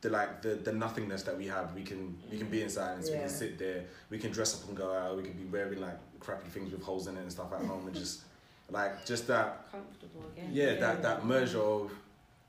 the 0.00 0.10
like 0.10 0.42
the 0.42 0.50
the 0.50 0.72
nothingness 0.72 1.22
that 1.24 1.36
we 1.36 1.46
have. 1.46 1.74
We 1.74 1.82
can 1.82 2.16
we 2.30 2.38
can 2.38 2.48
be 2.48 2.62
in 2.62 2.68
silence. 2.70 3.10
We 3.10 3.16
can 3.18 3.28
sit 3.28 3.58
there. 3.58 3.84
We 4.10 4.18
can 4.18 4.30
dress 4.30 4.60
up 4.60 4.68
and 4.68 4.76
go 4.76 4.92
out. 4.92 5.16
We 5.16 5.22
can 5.24 5.32
be 5.32 5.44
wearing 5.44 5.80
like 5.80 5.98
crappy 6.20 6.48
things 6.48 6.70
with 6.72 6.82
holes 6.82 7.06
in 7.08 7.16
it 7.16 7.20
and 7.20 7.32
stuff 7.32 7.52
at 7.52 7.64
home, 7.64 7.86
and 7.86 7.94
just 7.94 8.20
like 8.70 9.04
just 9.06 9.26
that 9.28 9.66
Comfortable 9.72 10.24
again. 10.36 10.50
yeah, 10.52 10.74
that 10.74 11.02
that 11.02 11.24
merger 11.24 11.60
of 11.60 11.90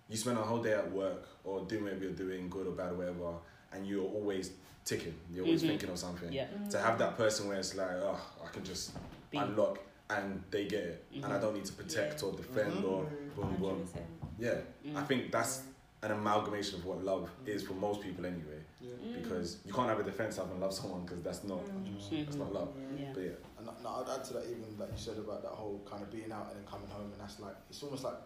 you 0.10 0.17
spend 0.17 0.38
a 0.38 0.41
whole 0.41 0.62
day 0.62 0.74
at 0.74 0.91
work 0.91 1.28
or 1.43 1.62
doing 1.62 1.84
whatever 1.84 2.04
you're 2.04 2.12
doing, 2.13 2.50
good 2.50 2.67
or 2.67 2.72
bad 2.72 2.91
or 2.91 2.95
whatever, 2.95 3.34
and 3.74 3.86
you're 3.88 4.06
always 4.06 4.52
ticking. 4.86 5.13
You're 5.32 5.45
always 5.45 5.63
Mhm. 5.63 5.67
thinking 5.67 5.89
of 5.89 5.98
something. 6.00 6.32
Yeah. 6.34 6.48
To 6.72 6.80
have 6.80 6.98
that 7.00 7.15
person 7.17 7.48
where 7.48 7.58
it's 7.58 7.76
like, 7.76 7.89
oh, 7.91 8.19
I 8.43 8.48
can 8.52 8.63
just 8.63 8.91
Be- 9.30 9.38
unlock 9.38 9.78
and 10.10 10.43
they 10.50 10.65
get 10.65 10.84
it, 10.84 11.06
and 11.13 11.26
I 11.26 11.38
Mhm. 11.38 11.41
don't 11.41 11.54
need 11.56 11.65
to 11.65 11.74
protect 11.74 12.22
Yeah. 12.22 12.28
or 12.30 12.32
defend 12.36 12.84
or 12.84 13.04
boom 13.36 13.56
boom. 13.58 13.86
100%. 13.86 14.06
Yeah, 14.39 14.62
I 14.95 15.04
Mm. 15.04 15.08
think 15.08 15.32
that's 15.32 15.63
an 16.02 16.12
amalgamation 16.12 16.80
of 16.80 16.86
what 16.86 17.04
love 17.04 17.30
is 17.45 17.62
for 17.63 17.74
most 17.74 18.02
people 18.02 18.26
anyway. 18.26 18.60
Yeah. 18.82 18.91
Mm. 18.93 19.22
Because 19.22 19.58
you 19.65 19.74
can't 19.74 19.89
have 19.89 20.00
a 20.00 20.04
defense 20.04 20.38
of 20.39 20.50
and 20.50 20.60
love 20.62 20.74
someone 20.74 21.02
because 21.06 21.22
that's 21.22 21.43
not 21.43 21.60
Mm. 21.65 22.26
that's 22.26 22.38
not 22.38 22.54
love. 22.54 22.69
Yeah. 22.98 23.12
But 23.13 23.24
yeah, 23.24 23.32
And 23.58 23.65
no, 23.67 23.74
no, 23.84 23.89
I'd 23.89 24.10
add 24.10 24.24
to 24.26 24.34
that 24.34 24.45
even 24.45 24.78
like 24.80 24.91
you 24.91 24.98
said 24.98 25.17
about 25.17 25.41
that 25.43 25.52
whole 25.52 25.80
kind 25.86 26.02
of 26.02 26.10
being 26.10 26.32
out 26.32 26.48
and 26.48 26.56
then 26.58 26.65
coming 26.65 26.88
home, 26.89 27.12
and 27.12 27.19
that's 27.22 27.39
like 27.39 27.56
it's 27.69 27.84
almost 27.84 28.04
like 28.06 28.17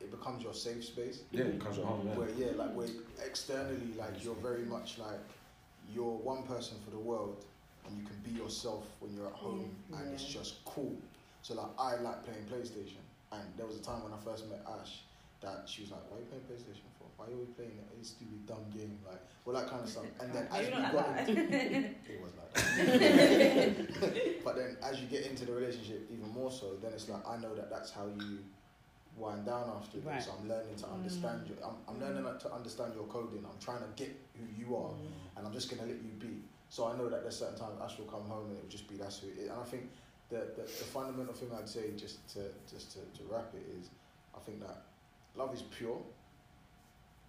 it 0.00 0.10
becomes 0.10 0.42
your 0.42 0.52
safe 0.52 0.84
space. 0.84 1.22
yeah, 1.30 1.44
it 1.44 1.60
comes 1.60 1.76
from 1.76 1.86
home. 1.86 2.06
Yeah. 2.08 2.18
Where 2.18 2.30
yeah, 2.30 2.50
like 2.56 2.74
where 2.74 2.88
externally, 3.24 3.94
like 3.96 4.22
you're 4.22 4.34
very 4.34 4.64
much 4.64 4.98
like 4.98 5.20
you're 5.94 6.16
one 6.18 6.42
person 6.42 6.78
for 6.84 6.90
the 6.90 6.98
world, 6.98 7.44
and 7.86 7.96
you 7.96 8.04
can 8.04 8.16
be 8.24 8.32
yourself 8.32 8.84
when 9.00 9.14
you're 9.14 9.28
at 9.28 9.34
home, 9.34 9.74
and 9.92 10.12
it's 10.12 10.24
just 10.24 10.64
cool. 10.64 10.96
So 11.44 11.52
like 11.52 11.66
I 11.78 11.96
like 12.00 12.24
playing 12.24 12.46
PlayStation, 12.48 13.04
and 13.30 13.42
there 13.58 13.66
was 13.66 13.76
a 13.76 13.82
time 13.82 14.02
when 14.02 14.14
I 14.14 14.16
first 14.24 14.48
met 14.48 14.64
Ash 14.80 15.02
that 15.42 15.68
she 15.68 15.82
was 15.82 15.90
like, 15.90 16.00
"Why 16.08 16.16
are 16.16 16.20
you 16.20 16.26
playing 16.32 16.44
PlayStation 16.48 16.88
for? 16.96 17.04
Why 17.20 17.26
are 17.26 17.36
you 17.36 17.46
playing? 17.54 17.76
It's 18.00 18.16
stupid 18.16 18.46
dumb 18.46 18.64
game, 18.72 18.98
like 19.06 19.20
all 19.44 19.52
that 19.52 19.68
kind 19.68 19.84
of 19.84 19.90
stuff." 19.90 20.06
And 20.20 20.32
then 20.32 20.48
as 20.50 20.70
not 20.70 20.92
got 20.94 21.10
like 21.10 21.28
into, 21.28 21.42
it 21.52 22.20
was 22.24 22.32
like 22.40 22.48
that. 22.54 24.40
but 24.44 24.56
then 24.56 24.78
as 24.82 24.98
you 25.00 25.06
get 25.06 25.26
into 25.26 25.44
the 25.44 25.52
relationship 25.52 26.08
even 26.10 26.32
more 26.32 26.50
so, 26.50 26.76
then 26.80 26.94
it's 26.94 27.10
like 27.10 27.20
I 27.28 27.36
know 27.36 27.54
that 27.54 27.68
that's 27.68 27.90
how 27.92 28.06
you 28.06 28.38
wind 29.14 29.44
down 29.44 29.68
after 29.76 29.98
Right. 29.98 30.16
this. 30.16 30.24
So 30.24 30.32
I'm 30.40 30.48
learning 30.48 30.76
to 30.76 30.88
understand 30.88 31.44
you. 31.46 31.56
I'm, 31.62 31.76
I'm 31.86 32.00
learning 32.00 32.24
to 32.24 32.52
understand 32.54 32.94
your 32.94 33.04
coding. 33.04 33.44
I'm 33.44 33.60
trying 33.60 33.84
to 33.84 34.02
get 34.02 34.16
who 34.32 34.46
you 34.56 34.74
are, 34.76 34.96
and 35.36 35.46
I'm 35.46 35.52
just 35.52 35.68
gonna 35.68 35.82
let 35.92 36.00
you 36.00 36.16
be. 36.18 36.40
So 36.70 36.88
I 36.88 36.96
know 36.96 37.10
that 37.10 37.20
there's 37.20 37.36
certain 37.36 37.58
times 37.58 37.76
Ash 37.84 37.98
will 37.98 38.06
come 38.06 38.24
home 38.24 38.48
and 38.48 38.56
it 38.56 38.62
will 38.62 38.70
just 38.70 38.88
be 38.88 38.96
that's 38.96 39.18
who 39.20 39.28
it 39.28 39.36
is. 39.44 39.50
And 39.50 39.60
I 39.60 39.64
think 39.64 39.90
the, 40.34 40.42
the 40.56 40.62
the 40.62 40.86
fundamental 40.96 41.34
thing 41.34 41.50
I'd 41.56 41.68
say 41.68 41.92
just 41.96 42.26
to 42.34 42.40
just 42.72 42.92
to, 42.92 42.98
to 43.18 43.22
wrap 43.30 43.50
it 43.54 43.64
is, 43.78 43.90
I 44.34 44.40
think 44.40 44.60
that 44.66 44.82
love 45.36 45.54
is 45.54 45.62
pure. 45.62 46.00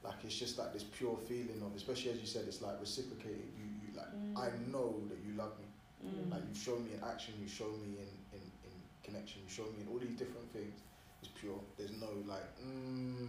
Like 0.04 0.20
it's 0.24 0.38
just 0.38 0.58
like 0.58 0.74
this 0.74 0.84
pure 0.84 1.18
feeling 1.28 1.62
of, 1.66 1.76
especially 1.76 2.12
as 2.12 2.20
you 2.20 2.28
said, 2.28 2.44
it's 2.48 2.62
like 2.62 2.80
reciprocated. 2.80 3.46
You 3.60 3.66
you 3.84 3.90
like 3.98 4.12
Mm. 4.16 4.38
I 4.38 4.48
know 4.72 5.02
that 5.10 5.20
you 5.26 5.36
love 5.38 5.54
me. 5.60 5.68
Mm. 6.06 6.32
Like 6.32 6.42
you've 6.48 6.58
shown 6.68 6.84
me 6.86 6.92
in 6.98 7.02
action, 7.04 7.34
you 7.42 7.48
show 7.48 7.70
me 7.84 7.90
in, 8.04 8.10
in, 8.38 8.44
in 8.68 8.76
connection, 9.04 9.42
you 9.46 9.52
show 9.52 9.64
me 9.74 9.82
in 9.84 9.88
all 9.92 10.00
these 10.00 10.18
different 10.18 10.52
things. 10.54 10.76
It's 11.22 11.32
pure. 11.40 11.60
There's 11.78 11.92
no 12.00 12.10
like, 12.28 12.48
mm, 12.62 13.28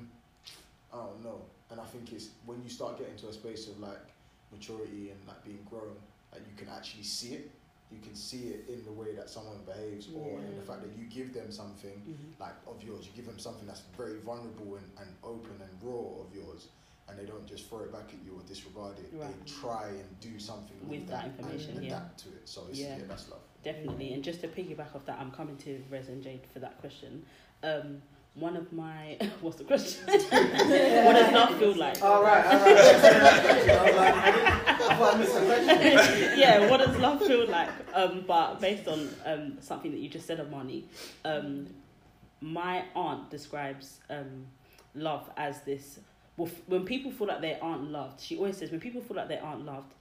I 0.92 0.96
don't 0.96 1.24
know. 1.24 1.40
And 1.70 1.80
I 1.80 1.84
think 1.84 2.12
it's 2.12 2.28
when 2.44 2.62
you 2.62 2.70
start 2.70 2.98
getting 2.98 3.16
to 3.16 3.28
a 3.28 3.32
space 3.32 3.68
of 3.68 3.80
like 3.80 4.04
maturity 4.52 5.10
and 5.10 5.18
like 5.26 5.42
being 5.44 5.64
grown, 5.68 5.96
like 6.32 6.42
you 6.48 6.54
can 6.56 6.68
actually 6.72 7.04
see 7.04 7.34
it. 7.40 7.50
You 7.90 7.98
can 8.00 8.14
see 8.16 8.48
it 8.48 8.68
in 8.68 8.84
the 8.84 8.92
way 8.92 9.14
that 9.14 9.30
someone 9.30 9.58
behaves, 9.64 10.08
or 10.14 10.38
in 10.40 10.56
the 10.56 10.62
fact 10.62 10.82
that 10.82 10.90
you 10.98 11.04
give 11.06 11.32
them 11.32 11.50
something 11.52 11.92
Mhm. 12.06 12.40
like 12.40 12.54
of 12.66 12.82
yours. 12.82 13.06
You 13.06 13.12
give 13.14 13.26
them 13.26 13.38
something 13.38 13.66
that's 13.66 13.82
very 13.96 14.18
vulnerable 14.20 14.74
and, 14.76 14.90
and 14.98 15.08
open 15.22 15.60
and 15.60 15.70
raw 15.82 16.20
of 16.22 16.34
yours, 16.34 16.68
and 17.08 17.16
they 17.18 17.24
don't 17.24 17.46
just 17.46 17.66
throw 17.68 17.80
it 17.80 17.92
back 17.92 18.08
at 18.08 18.24
you 18.24 18.34
or 18.36 18.42
disregard 18.42 18.98
it. 18.98 19.10
Right. 19.16 19.28
They 19.46 19.50
try 19.50 19.88
and 19.88 20.20
do 20.20 20.38
something 20.40 20.76
with, 20.80 21.00
With 21.00 21.08
that 21.08 21.26
information, 21.26 21.76
and 21.76 21.84
yeah. 21.84 21.96
adapt 21.98 22.18
to 22.24 22.28
it. 22.30 22.48
So 22.48 22.66
it's, 22.68 22.78
Yeah. 22.80 22.98
yeah. 22.98 23.04
that's 23.06 23.28
love. 23.30 23.40
Definitely, 23.62 24.12
and 24.14 24.22
just 24.24 24.40
to 24.40 24.48
piggyback 24.48 24.94
off 24.94 25.04
that, 25.06 25.18
I'm 25.20 25.30
coming 25.30 25.56
to 25.58 25.82
Rez 25.88 26.08
and 26.08 26.22
Jade 26.22 26.46
for 26.52 26.58
that 26.60 26.78
question. 26.80 27.24
Um, 27.62 28.02
one 28.36 28.56
of 28.56 28.70
my 28.72 29.16
what's 29.40 29.56
the 29.56 29.64
question? 29.64 30.04
what 30.06 31.12
does 31.14 31.32
love 31.32 31.58
feel 31.58 31.74
like? 31.76 32.02
All 32.02 32.22
right, 32.22 32.44
all 32.44 32.52
right. 32.52 32.64
I 32.66 34.22
I, 34.22 34.30
didn't, 34.30 34.46
I 34.68 34.96
thought 34.96 35.14
I 35.14 35.18
missed 35.18 35.36
a 35.36 35.40
question. 35.40 36.38
yeah, 36.38 36.70
what 36.70 36.78
does 36.78 36.96
love 36.98 37.20
feel 37.26 37.46
like? 37.48 37.70
Um, 37.94 38.24
but 38.26 38.60
based 38.60 38.88
on 38.88 39.08
um, 39.24 39.56
something 39.60 39.90
that 39.90 39.98
you 40.00 40.08
just 40.08 40.26
said, 40.26 40.38
Amani, 40.38 40.84
um, 41.24 41.66
my 42.40 42.84
aunt 42.94 43.30
describes 43.30 44.00
um, 44.10 44.46
love 44.94 45.30
as 45.36 45.62
this. 45.62 45.98
Well, 46.36 46.48
f- 46.48 46.60
when 46.66 46.84
people 46.84 47.10
feel 47.10 47.28
like 47.28 47.40
they 47.40 47.58
aren't 47.60 47.90
loved, 47.90 48.20
she 48.20 48.36
always 48.36 48.58
says 48.58 48.70
when 48.70 48.80
people 48.80 49.00
feel 49.00 49.16
like 49.16 49.28
they 49.28 49.38
aren't 49.38 49.64
loved, 49.64 49.94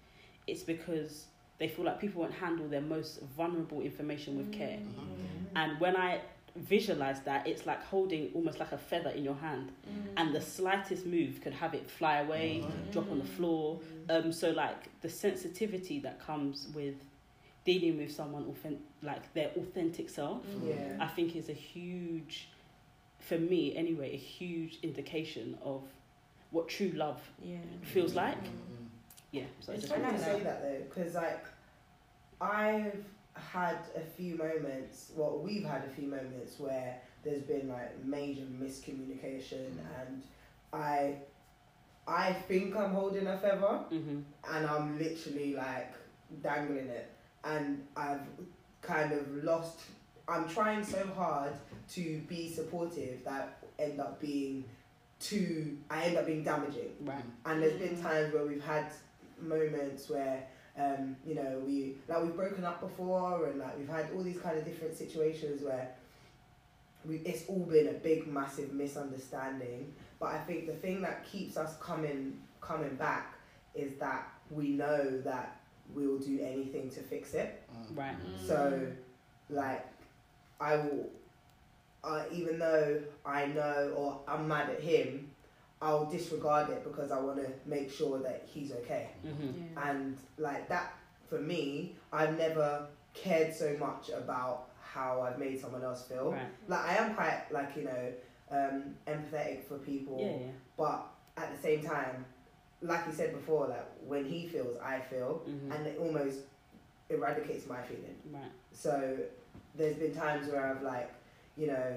it's 0.45 0.63
because 0.63 1.27
they 1.57 1.69
feel 1.69 1.85
like 1.85 2.01
people 2.01 2.21
won't 2.21 2.33
handle 2.33 2.67
their 2.67 2.81
most 2.81 3.21
vulnerable 3.37 3.79
information 3.81 4.37
with 4.37 4.51
care. 4.51 4.79
And 5.55 5.79
when 5.79 5.95
I 5.95 6.19
visualize 6.55 7.19
that, 7.21 7.45
it's 7.47 7.65
like 7.65 7.83
holding 7.83 8.31
almost 8.33 8.59
like 8.59 8.71
a 8.71 8.77
feather 8.77 9.09
in 9.09 9.23
your 9.23 9.35
hand, 9.35 9.71
Mm. 9.89 10.07
and 10.17 10.33
the 10.35 10.41
slightest 10.41 11.05
move 11.05 11.41
could 11.41 11.53
have 11.53 11.73
it 11.73 11.89
fly 11.89 12.17
away, 12.19 12.63
drop 12.91 13.09
on 13.11 13.19
the 13.19 13.25
floor. 13.25 13.79
Um, 14.09 14.31
so 14.31 14.51
like 14.51 14.89
the 15.01 15.09
sensitivity 15.09 15.99
that 15.99 16.19
comes 16.19 16.67
with 16.73 16.95
dealing 17.65 17.97
with 17.97 18.11
someone 18.11 18.45
authentic, 18.45 18.81
like 19.01 19.33
their 19.33 19.49
authentic 19.57 20.09
self, 20.09 20.43
Yeah. 20.63 20.97
I 20.99 21.07
think 21.07 21.35
is 21.35 21.49
a 21.49 21.53
huge, 21.53 22.49
for 23.19 23.37
me 23.37 23.75
anyway, 23.75 24.13
a 24.13 24.17
huge 24.17 24.79
indication 24.83 25.57
of 25.63 25.81
what 26.51 26.69
true 26.69 26.91
love 26.91 27.21
Yeah. 27.43 27.57
feels 27.81 28.13
like. 28.15 28.41
Mm. 28.43 28.49
Yeah, 29.31 29.43
so 29.59 29.73
It's 29.73 29.83
it's 29.83 29.91
I 29.91 29.95
just 29.97 30.03
can 30.09 30.13
like 30.13 30.23
say 30.23 30.43
that. 30.43 30.43
that 30.43 30.61
though, 30.61 30.83
because 30.87 31.15
like 31.15 31.45
I've 32.39 33.03
had 33.35 33.77
a 33.95 34.01
few 34.01 34.35
moments. 34.37 35.11
Well, 35.15 35.39
we've 35.43 35.63
had 35.65 35.83
a 35.85 35.89
few 35.89 36.07
moments 36.07 36.59
where 36.59 36.97
there's 37.23 37.43
been 37.43 37.69
like 37.69 38.03
major 38.03 38.43
miscommunication, 38.43 39.71
and 40.01 40.23
I, 40.73 41.15
I 42.07 42.33
think 42.33 42.75
I'm 42.75 42.91
holding 42.91 43.27
a 43.27 43.37
feather, 43.37 43.79
hmm 43.89 44.19
and 44.51 44.65
I'm 44.67 44.97
literally 44.99 45.55
like 45.55 45.93
dangling 46.41 46.87
it, 46.87 47.11
and 47.43 47.85
I've 47.95 48.21
kind 48.81 49.11
of 49.13 49.43
lost. 49.43 49.79
I'm 50.27 50.47
trying 50.49 50.83
so 50.83 51.05
hard 51.15 51.53
to 51.93 52.19
be 52.27 52.49
supportive 52.51 53.23
that 53.25 53.57
end 53.77 53.99
up 53.99 54.19
being 54.19 54.65
too. 55.19 55.77
I 55.89 56.03
end 56.05 56.17
up 56.17 56.25
being 56.25 56.43
damaging. 56.43 56.91
right. 57.01 57.23
And 57.45 57.61
there's 57.61 57.79
been 57.79 58.01
times 58.01 58.33
where 58.33 58.45
we've 58.45 58.63
had 58.63 58.87
moments 59.41 60.09
where, 60.09 60.43
um, 60.77 61.15
you 61.25 61.35
know, 61.35 61.61
we 61.65 61.95
like 62.07 62.23
we've 62.23 62.35
broken 62.35 62.65
up 62.65 62.81
before, 62.81 63.47
and 63.47 63.59
like 63.59 63.77
we've 63.77 63.89
had 63.89 64.09
all 64.15 64.23
these 64.23 64.39
kind 64.39 64.57
of 64.57 64.65
different 64.65 64.97
situations 64.97 65.63
where 65.63 65.89
we 67.05 67.17
it's 67.17 67.47
all 67.47 67.65
been 67.65 67.87
a 67.87 67.93
big, 67.93 68.27
massive 68.27 68.73
misunderstanding. 68.73 69.93
But 70.19 70.33
I 70.33 70.39
think 70.39 70.67
the 70.67 70.73
thing 70.73 71.01
that 71.01 71.25
keeps 71.25 71.57
us 71.57 71.75
coming 71.79 72.39
coming 72.61 72.95
back 72.95 73.35
is 73.73 73.95
that 73.99 74.27
we 74.49 74.69
know 74.69 75.21
that 75.21 75.57
we'll 75.93 76.17
do 76.17 76.39
anything 76.41 76.89
to 76.91 76.99
fix 77.01 77.33
it. 77.33 77.61
Right. 77.93 78.15
So, 78.45 78.87
like, 79.49 79.85
I 80.59 80.77
will, 80.77 81.09
uh, 82.03 82.23
even 82.31 82.59
though 82.59 83.01
I 83.25 83.45
know 83.47 83.93
or 83.95 84.19
I'm 84.27 84.47
mad 84.47 84.69
at 84.69 84.81
him, 84.81 85.29
I'll 85.85 86.05
disregard 86.05 86.69
it 86.71 86.83
because 86.83 87.11
I 87.11 87.19
want 87.19 87.37
to 87.37 87.49
make 87.65 87.91
sure 87.91 88.17
that 88.19 88.39
he's 88.51 88.71
okay. 88.71 89.09
hmm 89.23 89.77
And 89.77 90.17
like 90.37 90.67
that, 90.69 90.93
for 91.29 91.39
me, 91.39 91.95
I've 92.11 92.37
never 92.37 92.87
cared 93.13 93.53
so 93.53 93.75
much 93.79 94.09
about 94.09 94.69
how 94.81 95.21
I've 95.21 95.37
made 95.37 95.61
someone 95.61 95.83
else 95.83 96.01
feel. 96.07 96.31
Right. 96.31 96.47
Like 96.67 96.83
I 96.91 96.95
am 97.03 97.13
quite 97.13 97.43
like 97.51 97.71
you 97.77 97.83
know 97.83 98.03
um, 98.49 98.95
empathetic 99.07 99.65
for 99.67 99.77
people, 99.77 100.17
Yeah, 100.19 100.45
yeah. 100.47 100.53
but 100.75 101.05
at 101.37 101.55
the 101.55 101.61
same 101.61 101.81
time, 101.83 102.25
like 102.81 103.01
you 103.07 103.13
said 103.13 103.31
before, 103.33 103.67
like 103.67 103.87
when 104.07 104.25
he 104.25 104.47
feels, 104.47 104.77
I 104.93 104.99
feel, 105.11 105.31
hmm 105.45 105.71
and 105.71 105.85
it 105.85 105.99
almost 105.99 106.39
eradicates 107.09 107.67
my 107.67 107.81
feeling. 107.83 108.17
Right. 108.33 108.51
So 108.71 109.17
there's 109.75 109.97
been 109.97 110.15
times 110.15 110.47
where 110.47 110.65
I've 110.71 110.81
like, 110.81 111.11
you 111.57 111.67
know, 111.67 111.87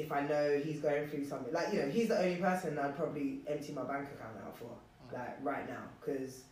if 0.00 0.10
I 0.12 0.22
know 0.26 0.58
he's 0.64 0.80
going 0.80 1.08
through 1.08 1.26
something, 1.26 1.52
like 1.52 1.72
you 1.72 1.80
know, 1.82 1.88
he's 1.88 2.08
the 2.08 2.18
only 2.18 2.36
person 2.36 2.78
I'd 2.78 2.96
probably 2.96 3.40
empty 3.46 3.72
my 3.72 3.82
bank 3.82 4.08
account 4.14 4.36
out 4.44 4.56
for, 4.56 4.70
like 5.12 5.36
right 5.42 5.68
now, 5.68 5.82
because 6.00 6.42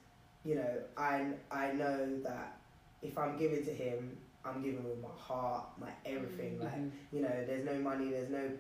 you 0.45 0.55
know, 0.57 0.71
I 0.97 1.27
I 1.51 1.73
know 1.73 2.19
that 2.23 2.59
if 3.03 3.17
I'm 3.17 3.37
giving 3.39 3.65
to 3.65 3.73
him, 3.73 4.17
I'm 4.45 4.63
giving 4.63 4.85
with 4.85 5.01
my 5.01 5.09
heart, 5.17 5.67
my 5.81 5.91
everything. 6.05 6.59
Like 6.61 6.75
Mhm. 6.77 6.91
you 7.13 7.21
know, 7.23 7.45
there's 7.47 7.65
no 7.65 7.75
money, 7.79 8.11
there's 8.11 8.31
no, 8.31 8.51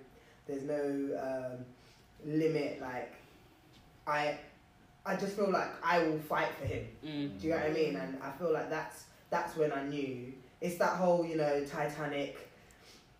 there's 0.47 0.63
no 0.63 0.83
um, 1.29 1.65
limit. 2.25 2.81
Like 2.81 3.13
I, 4.07 4.39
I 5.05 5.17
just 5.17 5.37
feel 5.37 5.51
like 5.51 5.71
I 5.85 6.03
will 6.03 6.19
fight 6.19 6.55
for 6.59 6.67
him. 6.67 6.87
Mm. 7.05 7.39
Do 7.39 7.47
you 7.47 7.53
know 7.53 7.59
what 7.61 7.67
I 7.71 7.73
mean? 7.73 7.97
And 7.97 8.19
I 8.23 8.31
feel 8.33 8.53
like 8.53 8.71
that's 8.71 9.05
that's 9.31 9.57
when 9.57 9.73
I 9.73 9.83
knew. 9.85 10.33
It's 10.61 10.79
that 10.79 10.97
whole, 10.97 11.25
you 11.25 11.37
know, 11.37 11.65
Titanic. 11.65 12.48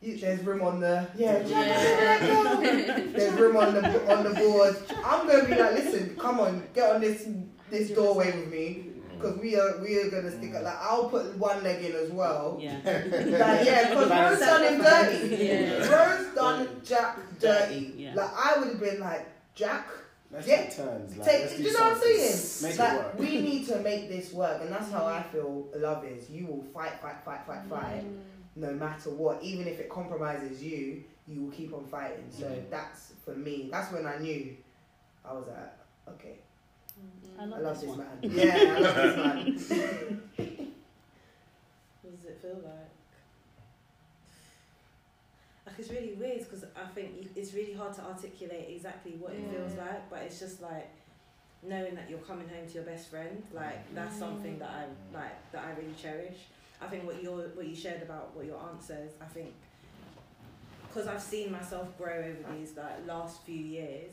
You, 0.01 0.17
there's 0.17 0.41
room 0.45 0.63
on 0.63 0.79
the 0.79 1.09
yeah. 1.17 1.41
there's 1.41 3.33
room 3.33 3.57
on 3.57 3.75
the 3.75 4.17
on 4.17 4.23
the 4.23 4.31
board. 4.31 4.77
I'm 5.05 5.27
gonna 5.27 5.45
be 5.45 5.57
like, 5.57 5.73
listen, 5.73 6.15
come 6.17 6.39
on, 6.39 6.63
get 6.73 6.95
on 6.95 7.01
this 7.01 7.29
this 7.69 7.91
doorway 7.91 8.27
with 8.27 8.49
me, 8.49 8.87
mm. 8.87 9.17
because 9.17 9.39
we 9.39 9.57
are 9.59 9.79
we 9.79 9.99
are 9.99 10.09
gonna 10.09 10.31
stick. 10.31 10.55
up. 10.55 10.63
Like 10.63 10.77
I'll 10.81 11.09
put 11.09 11.37
one 11.37 11.65
leg 11.65 11.85
in 11.85 11.97
as 11.97 12.13
well. 12.13 12.59
Yeah. 12.61 12.77
Like 12.85 12.85
yeah, 13.67 13.89
because 13.89 14.09
Rose 14.09 14.39
done 14.39 14.75
him 14.75 14.81
dirty. 14.81 15.45
Yeah. 15.45 15.89
Rose 15.89 16.35
done 16.35 16.69
Jack 16.85 17.19
dirty. 17.41 17.95
Yeah. 17.97 18.15
Like 18.15 18.31
I 18.37 18.59
would 18.59 18.69
have 18.69 18.81
been 18.81 19.01
like 19.01 19.27
Jack. 19.57 19.89
Let's 20.31 20.47
Get- 20.47 20.77
turns. 20.77 21.17
Like, 21.17 21.27
Take, 21.29 21.41
let's 21.41 21.57
do 21.57 21.63
do 21.63 21.65
you 21.65 21.73
know 21.73 21.81
what 21.81 21.93
I'm 21.93 21.95
something. 21.95 22.19
saying? 22.19 22.73
Make 22.73 22.79
like, 22.79 22.93
it 22.93 23.05
work. 23.05 23.19
we 23.19 23.41
need 23.41 23.67
to 23.67 23.79
make 23.81 24.09
this 24.11 24.33
work, 24.33 24.61
and 24.61 24.71
that's 24.71 24.93
how 24.93 25.07
I 25.07 25.23
feel 25.23 25.67
love 25.75 26.05
is. 26.05 26.29
You 26.31 26.47
will 26.47 26.63
fight, 26.63 27.01
fight, 27.01 27.17
fight, 27.25 27.47
fight, 27.47 27.65
fight, 27.69 28.05
no 28.57 28.73
matter 28.73 29.11
what. 29.11 29.43
Even 29.43 29.67
if 29.69 29.79
it 29.81 29.89
compromises 29.89 30.63
you, 30.63 31.05
you 31.27 31.43
will 31.43 31.51
keep 31.51 31.73
on 31.75 31.85
fighting. 31.87 32.25
So 32.31 32.47
Mhm. 32.47 32.71
that's 32.71 33.13
for 33.25 33.35
me. 33.35 33.69
That's 33.71 33.93
when 33.93 34.07
I 34.07 34.19
knew 34.19 34.57
I 35.25 35.33
was 35.35 35.47
like, 35.49 36.15
okay, 36.15 36.39
I 37.39 37.43
I 37.43 37.47
love, 37.47 37.63
love 37.63 37.81
this 37.81 37.89
this 37.89 37.99
one. 37.99 37.99
man. 37.99 38.19
Yeah, 38.23 38.75
I 38.77 38.81
love 38.81 38.95
this 38.97 39.17
man. 39.17 40.23
What 42.03 42.17
does 42.17 42.25
it 42.27 42.39
feel 42.41 42.61
like? 42.65 42.91
Like 45.67 45.79
it's 45.79 45.91
really 45.91 46.15
weird 46.15 46.39
because 46.39 46.65
I 46.75 46.87
think 46.95 47.29
it's 47.37 47.53
really 47.53 47.75
hard 47.75 47.93
to 47.95 48.03
articulate 48.03 48.69
exactly 48.71 49.13
what 49.19 49.33
it 49.33 49.43
feels 49.53 49.77
like, 49.77 50.09
but 50.09 50.21
it's 50.23 50.39
just 50.39 50.63
like 50.63 50.89
knowing 51.63 51.95
that 51.97 52.09
you're 52.09 52.21
coming 52.21 52.49
home 52.49 52.67
to 52.67 52.73
your 52.75 52.85
best 52.85 53.09
friend. 53.11 53.43
Like 53.53 53.95
that's 53.95 54.17
something 54.19 54.59
that 54.61 54.71
I 54.71 54.85
like 55.17 55.53
that 55.53 55.65
I 55.67 55.79
really 55.79 55.95
cherish. 56.01 56.39
I 56.81 56.87
think 56.87 57.05
what 57.05 57.23
you 57.23 57.31
what 57.55 57.67
you 57.67 57.75
shared 57.75 58.03
about 58.03 58.35
what 58.37 58.47
your 58.47 58.57
aunt 58.57 58.83
says, 58.83 59.13
I 59.21 59.25
think 59.25 59.53
because 60.89 61.07
I've 61.07 61.23
seen 61.23 61.53
myself 61.53 61.97
grow 61.99 62.13
over 62.13 62.57
these 62.57 62.77
like 62.77 63.07
last 63.07 63.43
few 63.43 63.59
years, 63.59 64.13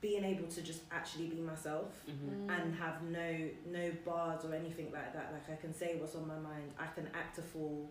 being 0.00 0.24
able 0.24 0.48
to 0.48 0.62
just 0.62 0.82
actually 0.90 1.26
be 1.26 1.40
myself 1.40 1.86
hmm 2.06 2.50
and 2.50 2.74
have 2.74 3.02
no 3.02 3.48
no 3.70 3.90
bars 4.04 4.44
or 4.44 4.54
anything 4.54 4.90
like 4.92 5.12
that. 5.12 5.32
Like 5.32 5.58
I 5.58 5.60
can 5.60 5.74
say 5.74 5.96
what's 5.98 6.14
on 6.14 6.26
my 6.26 6.38
mind. 6.38 6.72
I 6.78 6.86
can 6.94 7.08
act 7.14 7.38
a 7.38 7.42
fool. 7.42 7.88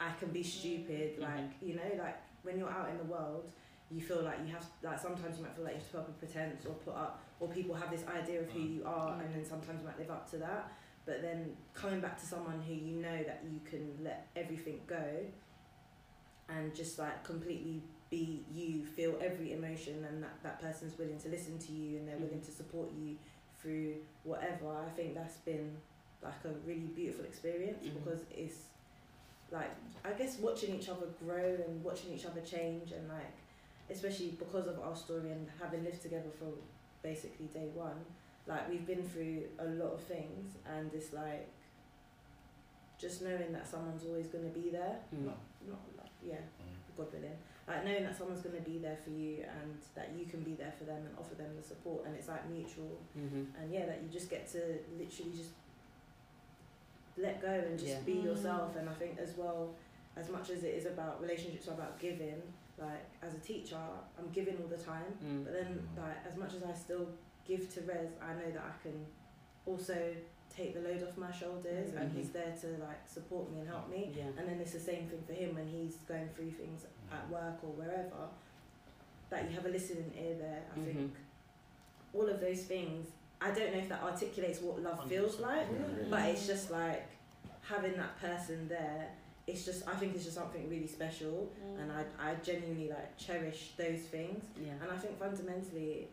I 0.00 0.10
can 0.18 0.30
be 0.30 0.42
stupid. 0.42 1.12
Mm-hmm. 1.14 1.22
Like 1.22 1.50
you 1.62 1.74
know, 1.74 2.02
like 2.02 2.16
when 2.42 2.58
you're 2.58 2.70
out 2.70 2.88
in 2.90 2.98
the 2.98 3.04
world, 3.04 3.44
you 3.90 4.00
feel 4.00 4.22
like 4.22 4.38
you 4.46 4.52
have 4.52 4.66
like 4.82 4.98
sometimes 4.98 5.38
you 5.38 5.44
might 5.44 5.54
feel 5.54 5.64
like 5.64 5.74
you 5.74 5.80
have 5.80 5.86
to 5.86 5.92
put 5.92 6.00
up 6.00 6.08
a 6.08 6.26
pretense 6.26 6.66
or 6.66 6.72
put 6.72 6.94
up 6.94 7.22
or 7.40 7.48
people 7.48 7.74
have 7.74 7.90
this 7.90 8.04
idea 8.08 8.40
of 8.40 8.50
who 8.50 8.60
mm-hmm. 8.60 8.78
you 8.78 8.82
are, 8.84 9.12
and 9.12 9.22
mm-hmm. 9.22 9.32
then 9.34 9.44
sometimes 9.44 9.80
you 9.80 9.86
might 9.86 9.98
live 9.98 10.10
up 10.10 10.28
to 10.30 10.38
that. 10.38 10.72
But 11.06 11.20
then 11.22 11.54
coming 11.74 12.00
back 12.00 12.18
to 12.20 12.26
someone 12.26 12.62
who 12.66 12.72
you 12.74 12.96
know 12.96 13.22
that 13.24 13.42
you 13.50 13.60
can 13.68 13.96
let 14.02 14.28
everything 14.36 14.80
go, 14.86 15.04
and 16.48 16.74
just 16.74 16.98
like 16.98 17.24
completely 17.24 17.82
be 18.10 18.44
you, 18.52 18.84
feel 18.84 19.14
every 19.20 19.52
emotion, 19.52 20.04
and 20.08 20.22
that 20.22 20.42
that 20.42 20.60
person's 20.60 20.96
willing 20.98 21.18
to 21.20 21.28
listen 21.28 21.58
to 21.58 21.72
you 21.72 21.98
and 21.98 22.08
they're 22.08 22.18
willing 22.18 22.40
to 22.42 22.50
support 22.52 22.88
you 22.98 23.16
through 23.60 23.94
whatever. 24.24 24.68
I 24.86 24.88
think 24.96 25.14
that's 25.14 25.36
been 25.38 25.76
like 26.22 26.44
a 26.44 26.50
really 26.66 26.88
beautiful 26.94 27.24
experience 27.24 27.84
Mhm. 27.84 27.94
because 27.94 28.20
it's 28.30 28.64
like 29.50 29.70
I 30.04 30.12
guess 30.12 30.38
watching 30.38 30.74
each 30.74 30.88
other 30.88 31.06
grow 31.22 31.54
and 31.66 31.82
watching 31.84 32.12
each 32.12 32.24
other 32.26 32.40
change 32.40 32.92
and 32.92 33.08
like 33.08 33.32
especially 33.90 34.30
because 34.38 34.66
of 34.66 34.78
our 34.80 34.96
story 34.96 35.30
and 35.30 35.46
having 35.60 35.84
lived 35.84 36.00
together 36.00 36.30
for 36.38 36.50
basically 37.02 37.46
day 37.46 37.68
one, 37.74 38.02
like 38.46 38.68
we've 38.68 38.86
been 38.86 39.02
through 39.02 39.42
a 39.58 39.64
lot 39.64 39.92
of 39.94 40.00
things 40.00 40.54
and 40.66 40.92
it's 40.92 41.12
like 41.12 41.48
just 42.98 43.22
knowing 43.22 43.52
that 43.52 43.66
someone's 43.66 44.04
always 44.04 44.26
gonna 44.28 44.48
be 44.48 44.70
there. 44.70 44.96
Mm. 45.14 45.26
Not 45.26 45.38
not 45.68 45.80
like 45.98 46.10
yeah, 46.22 46.42
God 46.96 47.12
willing. 47.12 47.36
Like 47.66 47.84
knowing 47.84 48.04
that 48.04 48.16
someone's 48.16 48.42
gonna 48.42 48.60
be 48.60 48.78
there 48.78 48.98
for 49.02 49.10
you 49.10 49.44
and 49.60 49.74
that 49.94 50.10
you 50.16 50.26
can 50.26 50.40
be 50.42 50.54
there 50.54 50.72
for 50.78 50.84
them 50.84 50.98
and 51.06 51.14
offer 51.18 51.34
them 51.34 51.50
the 51.56 51.62
support 51.62 52.04
and 52.06 52.14
it's 52.14 52.28
like 52.28 52.48
mutual 52.50 52.98
hmm 53.14 53.44
and 53.60 53.72
yeah, 53.72 53.86
that 53.86 54.00
you 54.02 54.08
just 54.10 54.28
get 54.30 54.46
to 54.52 54.58
literally 54.98 55.32
just 55.36 55.50
let 57.16 57.40
go 57.40 57.48
and 57.48 57.78
just 57.78 57.90
Yeah. 57.92 58.00
be 58.00 58.14
Mm. 58.16 58.24
yourself. 58.24 58.76
And 58.76 58.88
I 58.88 58.94
think 58.94 59.18
as 59.18 59.36
well, 59.36 59.74
as 60.16 60.28
much 60.28 60.50
as 60.50 60.64
it 60.64 60.74
is 60.74 60.86
about 60.86 61.20
relationships, 61.20 61.68
are 61.68 61.72
about 61.74 61.98
giving. 61.98 62.42
Like 62.76 63.04
as 63.22 63.34
a 63.34 63.38
teacher, 63.38 63.78
I'm 64.18 64.28
giving 64.32 64.56
all 64.60 64.66
the 64.68 64.76
time, 64.76 65.16
Mm. 65.24 65.44
but 65.44 65.52
then 65.52 65.88
like 65.96 66.16
as 66.26 66.36
much 66.36 66.54
as 66.54 66.62
I 66.64 66.72
still 66.74 67.06
give 67.46 67.72
to 67.74 67.80
Res, 67.82 68.10
I 68.22 68.34
know 68.34 68.50
that 68.52 68.62
I 68.62 68.82
can 68.82 69.04
also 69.66 69.96
take 70.54 70.74
the 70.74 70.80
load 70.80 71.02
off 71.02 71.16
my 71.16 71.32
shoulders, 71.32 71.92
and 71.94 72.10
Mhm. 72.10 72.16
he's 72.16 72.30
there 72.30 72.54
to 72.60 72.66
like 72.82 73.08
support 73.08 73.50
me 73.50 73.60
and 73.60 73.68
help 73.68 73.88
me. 73.88 74.12
Yeah. 74.16 74.24
And 74.38 74.48
then 74.48 74.60
it's 74.60 74.72
the 74.72 74.80
same 74.80 75.08
thing 75.08 75.22
for 75.26 75.32
him 75.32 75.54
when 75.54 75.66
he's 75.66 75.96
going 76.06 76.28
through 76.30 76.52
things 76.52 76.84
at 77.10 77.28
work 77.28 77.62
or 77.64 77.70
wherever. 77.72 78.28
That 79.30 79.48
you 79.48 79.54
have 79.56 79.66
a 79.66 79.68
listening 79.70 80.12
ear 80.16 80.36
there. 80.38 80.62
I 80.74 80.78
Mhm. 80.78 80.84
think 80.94 81.14
all 82.12 82.28
of 82.28 82.40
those 82.40 82.64
things. 82.64 83.08
I 83.40 83.50
don't 83.50 83.72
know 83.72 83.78
if 83.80 83.88
that 83.88 84.02
articulates 84.02 84.60
what 84.60 84.80
love 84.80 85.08
feels 85.08 85.40
like, 85.40 85.66
but 86.10 86.28
it's 86.28 86.46
just 86.46 86.70
like 86.70 87.02
having 87.62 87.94
that 87.96 88.16
person 88.20 88.68
there 88.68 89.10
it's 89.46 89.66
just 89.66 89.86
I 89.86 89.94
think 89.96 90.14
it's 90.14 90.24
just 90.24 90.36
something 90.36 90.70
really 90.70 90.86
special, 90.86 91.52
and 91.78 91.92
I 91.92 92.04
I 92.18 92.34
genuinely 92.36 92.88
like 92.88 93.14
cherish 93.18 93.74
those 93.76 94.00
things. 94.02 94.42
yeah. 94.56 94.72
And 94.80 94.90
I 94.90 94.96
think 94.96 95.18
fundamentally, 95.18 96.08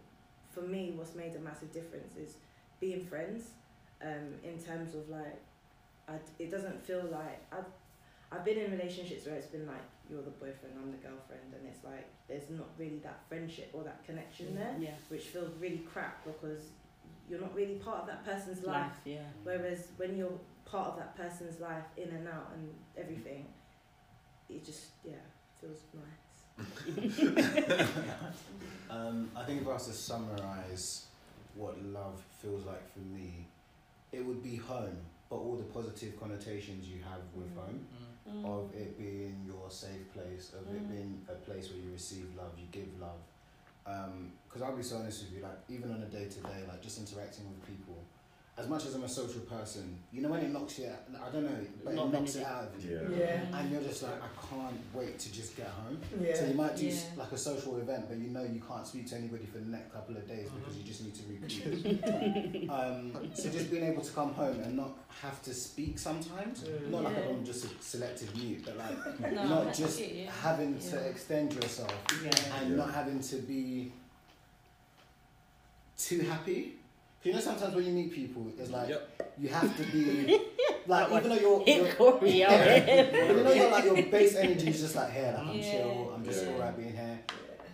for 0.53 0.61
me, 0.61 0.93
what's 0.95 1.15
made 1.15 1.35
a 1.35 1.39
massive 1.39 1.71
difference 1.71 2.15
is 2.17 2.35
being 2.79 3.05
friends. 3.05 3.51
Um, 4.01 4.33
in 4.43 4.57
terms 4.57 4.95
of 4.95 5.07
like, 5.09 5.39
I, 6.09 6.13
it 6.39 6.49
doesn't 6.49 6.83
feel 6.83 7.05
like 7.11 7.39
I've 7.51 7.65
I've 8.31 8.45
been 8.45 8.57
in 8.57 8.71
relationships 8.71 9.25
where 9.25 9.35
it's 9.35 9.47
been 9.47 9.67
like 9.67 9.83
you're 10.09 10.21
the 10.23 10.31
boyfriend, 10.31 10.73
I'm 10.81 10.89
the 10.91 10.97
girlfriend, 10.97 11.53
and 11.53 11.67
it's 11.67 11.83
like 11.83 12.07
there's 12.27 12.49
not 12.49 12.67
really 12.79 12.99
that 12.99 13.19
friendship 13.29 13.69
or 13.73 13.83
that 13.83 14.03
connection 14.05 14.55
there, 14.55 14.75
Yeah. 14.79 14.95
which 15.09 15.23
feels 15.25 15.51
really 15.59 15.83
crap 15.93 16.23
because 16.25 16.69
you're 17.29 17.39
not 17.41 17.53
really 17.53 17.75
part 17.75 17.99
of 18.01 18.07
that 18.07 18.25
person's 18.25 18.63
life. 18.63 18.87
Life, 18.87 18.99
yeah. 19.05 19.19
Whereas 19.43 19.87
when 19.97 20.17
you're 20.17 20.39
part 20.65 20.87
of 20.89 20.97
that 20.97 21.15
person's 21.15 21.59
life, 21.59 21.83
in 21.97 22.09
and 22.09 22.27
out 22.27 22.51
and 22.55 22.73
everything, 22.97 23.45
it 24.49 24.65
just 24.65 24.85
yeah 25.05 25.13
feels 25.59 25.79
nice. 25.93 26.30
Um, 28.89 29.31
I 29.37 29.43
think 29.43 29.61
if 29.61 29.67
I 29.67 29.73
was 29.73 29.87
to 29.87 29.93
summarize 29.93 31.05
what 31.55 31.81
love 31.81 32.21
feels 32.41 32.65
like 32.65 32.91
for 32.91 32.99
me, 32.99 33.47
it 34.11 34.25
would 34.25 34.43
be 34.43 34.57
home, 34.57 34.97
but 35.29 35.37
all 35.37 35.55
the 35.55 35.63
positive 35.63 36.19
connotations 36.19 36.89
you 36.89 36.99
have 37.01 37.21
with 37.33 37.55
Mm. 37.55 37.61
home, 37.61 37.87
Mm. 38.27 38.45
of 38.45 38.75
it 38.75 38.97
being 38.97 39.45
your 39.45 39.71
safe 39.71 40.11
place, 40.11 40.51
of 40.53 40.67
it 40.67 40.83
Mm. 40.83 40.89
being 40.89 41.25
a 41.29 41.35
place 41.35 41.69
where 41.69 41.79
you 41.79 41.89
receive 41.93 42.35
love, 42.35 42.51
you 42.59 42.67
give 42.71 42.89
love. 42.99 43.21
Because 44.43 44.61
I'll 44.61 44.75
be 44.75 44.83
so 44.83 44.97
honest 44.97 45.23
with 45.23 45.31
you, 45.33 45.41
like 45.41 45.57
even 45.69 45.89
on 45.91 46.01
a 46.03 46.07
day 46.09 46.27
to 46.27 46.41
day, 46.41 46.65
like 46.67 46.81
just 46.81 46.97
interacting 46.99 47.49
with 47.49 47.65
people, 47.65 48.03
as 48.61 48.69
much 48.69 48.85
as 48.85 48.93
I'm 48.93 49.03
a 49.03 49.09
social 49.09 49.41
person, 49.41 49.97
you 50.11 50.21
know 50.21 50.29
when 50.29 50.41
it 50.41 50.51
knocks 50.53 50.77
you, 50.77 50.85
out, 50.87 51.01
I 51.27 51.31
don't 51.31 51.43
know, 51.45 51.57
but 51.83 51.95
Not 51.95 52.05
it 52.07 52.11
knocks 52.13 52.35
many 52.35 52.45
it 52.45 52.51
out 52.51 52.63
of 52.75 52.85
you. 52.85 53.07
Yeah. 53.11 53.17
Yeah. 53.17 53.57
And 53.59 53.71
you're 53.71 53.81
just 53.81 54.03
like, 54.03 54.13
I 54.21 54.29
can't 54.55 54.75
wait 54.93 55.17
to 55.17 55.31
just 55.33 55.57
get 55.57 55.67
home. 55.67 55.97
Yeah. 56.21 56.35
So 56.35 56.45
you 56.45 56.53
might 56.53 56.75
do 56.75 56.85
Yeah. 56.85 56.99
like 57.17 57.31
a 57.31 57.37
social 57.37 57.77
event, 57.77 58.05
but 58.07 58.17
you 58.19 58.27
know 58.29 58.43
you 58.43 58.61
can't 58.61 58.85
speak 58.85 59.07
to 59.09 59.15
anybody 59.15 59.45
for 59.47 59.57
the 59.57 59.65
next 59.65 59.91
couple 59.93 60.15
of 60.15 60.27
days 60.27 60.47
because 60.49 60.77
you 60.77 60.83
just 60.83 61.03
need 61.03 61.15
to 61.15 61.23
recoup. 61.27 62.69
um, 62.69 63.11
so 63.33 63.49
just 63.49 63.71
being 63.71 63.83
able 63.91 64.03
to 64.03 64.11
come 64.11 64.31
home 64.33 64.59
and 64.59 64.77
not 64.77 64.91
have 65.23 65.41
to 65.43 65.53
speak 65.53 65.97
sometimes, 65.97 66.61
Mm. 66.63 66.89
not 66.91 67.03
like 67.03 67.17
Yeah. 67.17 67.29
I'm 67.29 67.43
just 67.43 67.65
a 67.65 67.69
selective 67.81 68.35
mute, 68.35 68.61
but 68.63 68.77
like 68.77 69.19
No, 69.33 69.47
not 69.47 69.73
just 69.73 69.99
it, 69.99 70.13
yeah. 70.15 70.31
having 70.31 70.77
to 70.77 70.97
extend 71.09 71.53
yourself 71.53 71.93
Yeah. 72.23 72.29
and 72.59 72.69
Yeah. 72.71 72.75
not 72.77 72.93
having 72.93 73.19
to 73.21 73.35
be 73.37 73.91
too 75.97 76.19
happy. 76.21 76.75
You 77.23 77.33
know, 77.33 77.39
sometimes 77.39 77.75
when 77.75 77.85
you 77.85 77.91
meet 77.91 78.11
people, 78.11 78.47
it's 78.57 78.71
like 78.71 78.89
Yep. 78.89 79.33
you 79.37 79.49
have 79.49 79.77
to 79.77 79.83
be 79.91 80.39
like 80.87 81.11
even 81.11 81.29
though 81.29 81.35
you're, 81.35 81.63
you're 81.67 81.93
Corey 81.93 82.31
yeah. 82.39 83.29
even 83.31 83.43
though 83.43 83.53
you're 83.53 83.69
like 83.71 83.85
your 83.85 83.95
base 84.11 84.35
energy 84.35 84.69
is 84.69 84.81
just 84.81 84.95
like 84.95 85.11
here, 85.11 85.33
like 85.37 85.47
I'm 85.47 85.55
Yeah. 85.57 85.71
chill, 85.71 86.11
I'm 86.15 86.25
just 86.25 86.45
Yeah. 86.45 86.51
alright 86.53 86.75
being 86.77 86.93
here. 86.93 87.19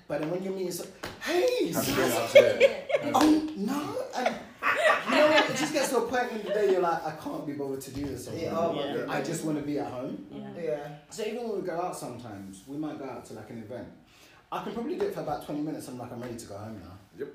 But 0.07 0.21
then 0.21 0.31
when 0.31 0.43
you 0.43 0.51
meet, 0.51 0.73
so, 0.73 0.85
hey, 1.21 1.67
Have 1.71 1.85
to 1.85 1.91
sis, 1.91 2.33
be 2.33 2.65
out 2.67 3.13
oh 3.15 3.49
no, 3.57 3.97
and 4.15 4.35
you 5.09 5.15
know 5.17 5.27
what? 5.27 5.49
It 5.49 5.55
just 5.57 5.73
gets 5.73 5.89
to 5.89 5.97
a 5.97 6.01
point 6.01 6.31
in 6.31 6.37
the 6.43 6.49
day 6.53 6.71
you're 6.71 6.81
like, 6.81 7.03
I 7.05 7.11
can't 7.11 7.45
be 7.45 7.53
bothered 7.53 7.81
to 7.81 7.91
do 7.91 8.05
this 8.05 8.27
anymore. 8.29 8.51
Yeah, 8.51 8.57
oh 8.57 8.95
Yeah. 9.05 9.11
I 9.11 9.21
just 9.21 9.43
want 9.45 9.57
to 9.59 9.63
be 9.65 9.79
at 9.79 9.87
home. 9.91 10.25
Yeah. 10.31 10.61
Yeah. 10.63 10.87
So 11.09 11.23
even 11.23 11.47
when 11.49 11.61
we 11.61 11.67
go 11.67 11.79
out 11.81 11.95
sometimes, 11.95 12.63
we 12.67 12.77
might 12.77 12.99
go 12.99 13.05
out 13.05 13.23
to 13.25 13.33
like 13.33 13.49
an 13.49 13.59
event. 13.59 13.87
I 14.51 14.63
can 14.63 14.73
probably 14.73 14.95
do 14.97 15.05
it 15.07 15.13
for 15.13 15.21
about 15.21 15.45
20 15.45 15.59
minutes. 15.61 15.87
I'm 15.89 15.97
like, 15.97 16.11
I'm 16.11 16.21
ready 16.21 16.35
to 16.37 16.45
go 16.45 16.57
home 16.57 16.79
now. 16.81 16.91
Yep. 17.17 17.27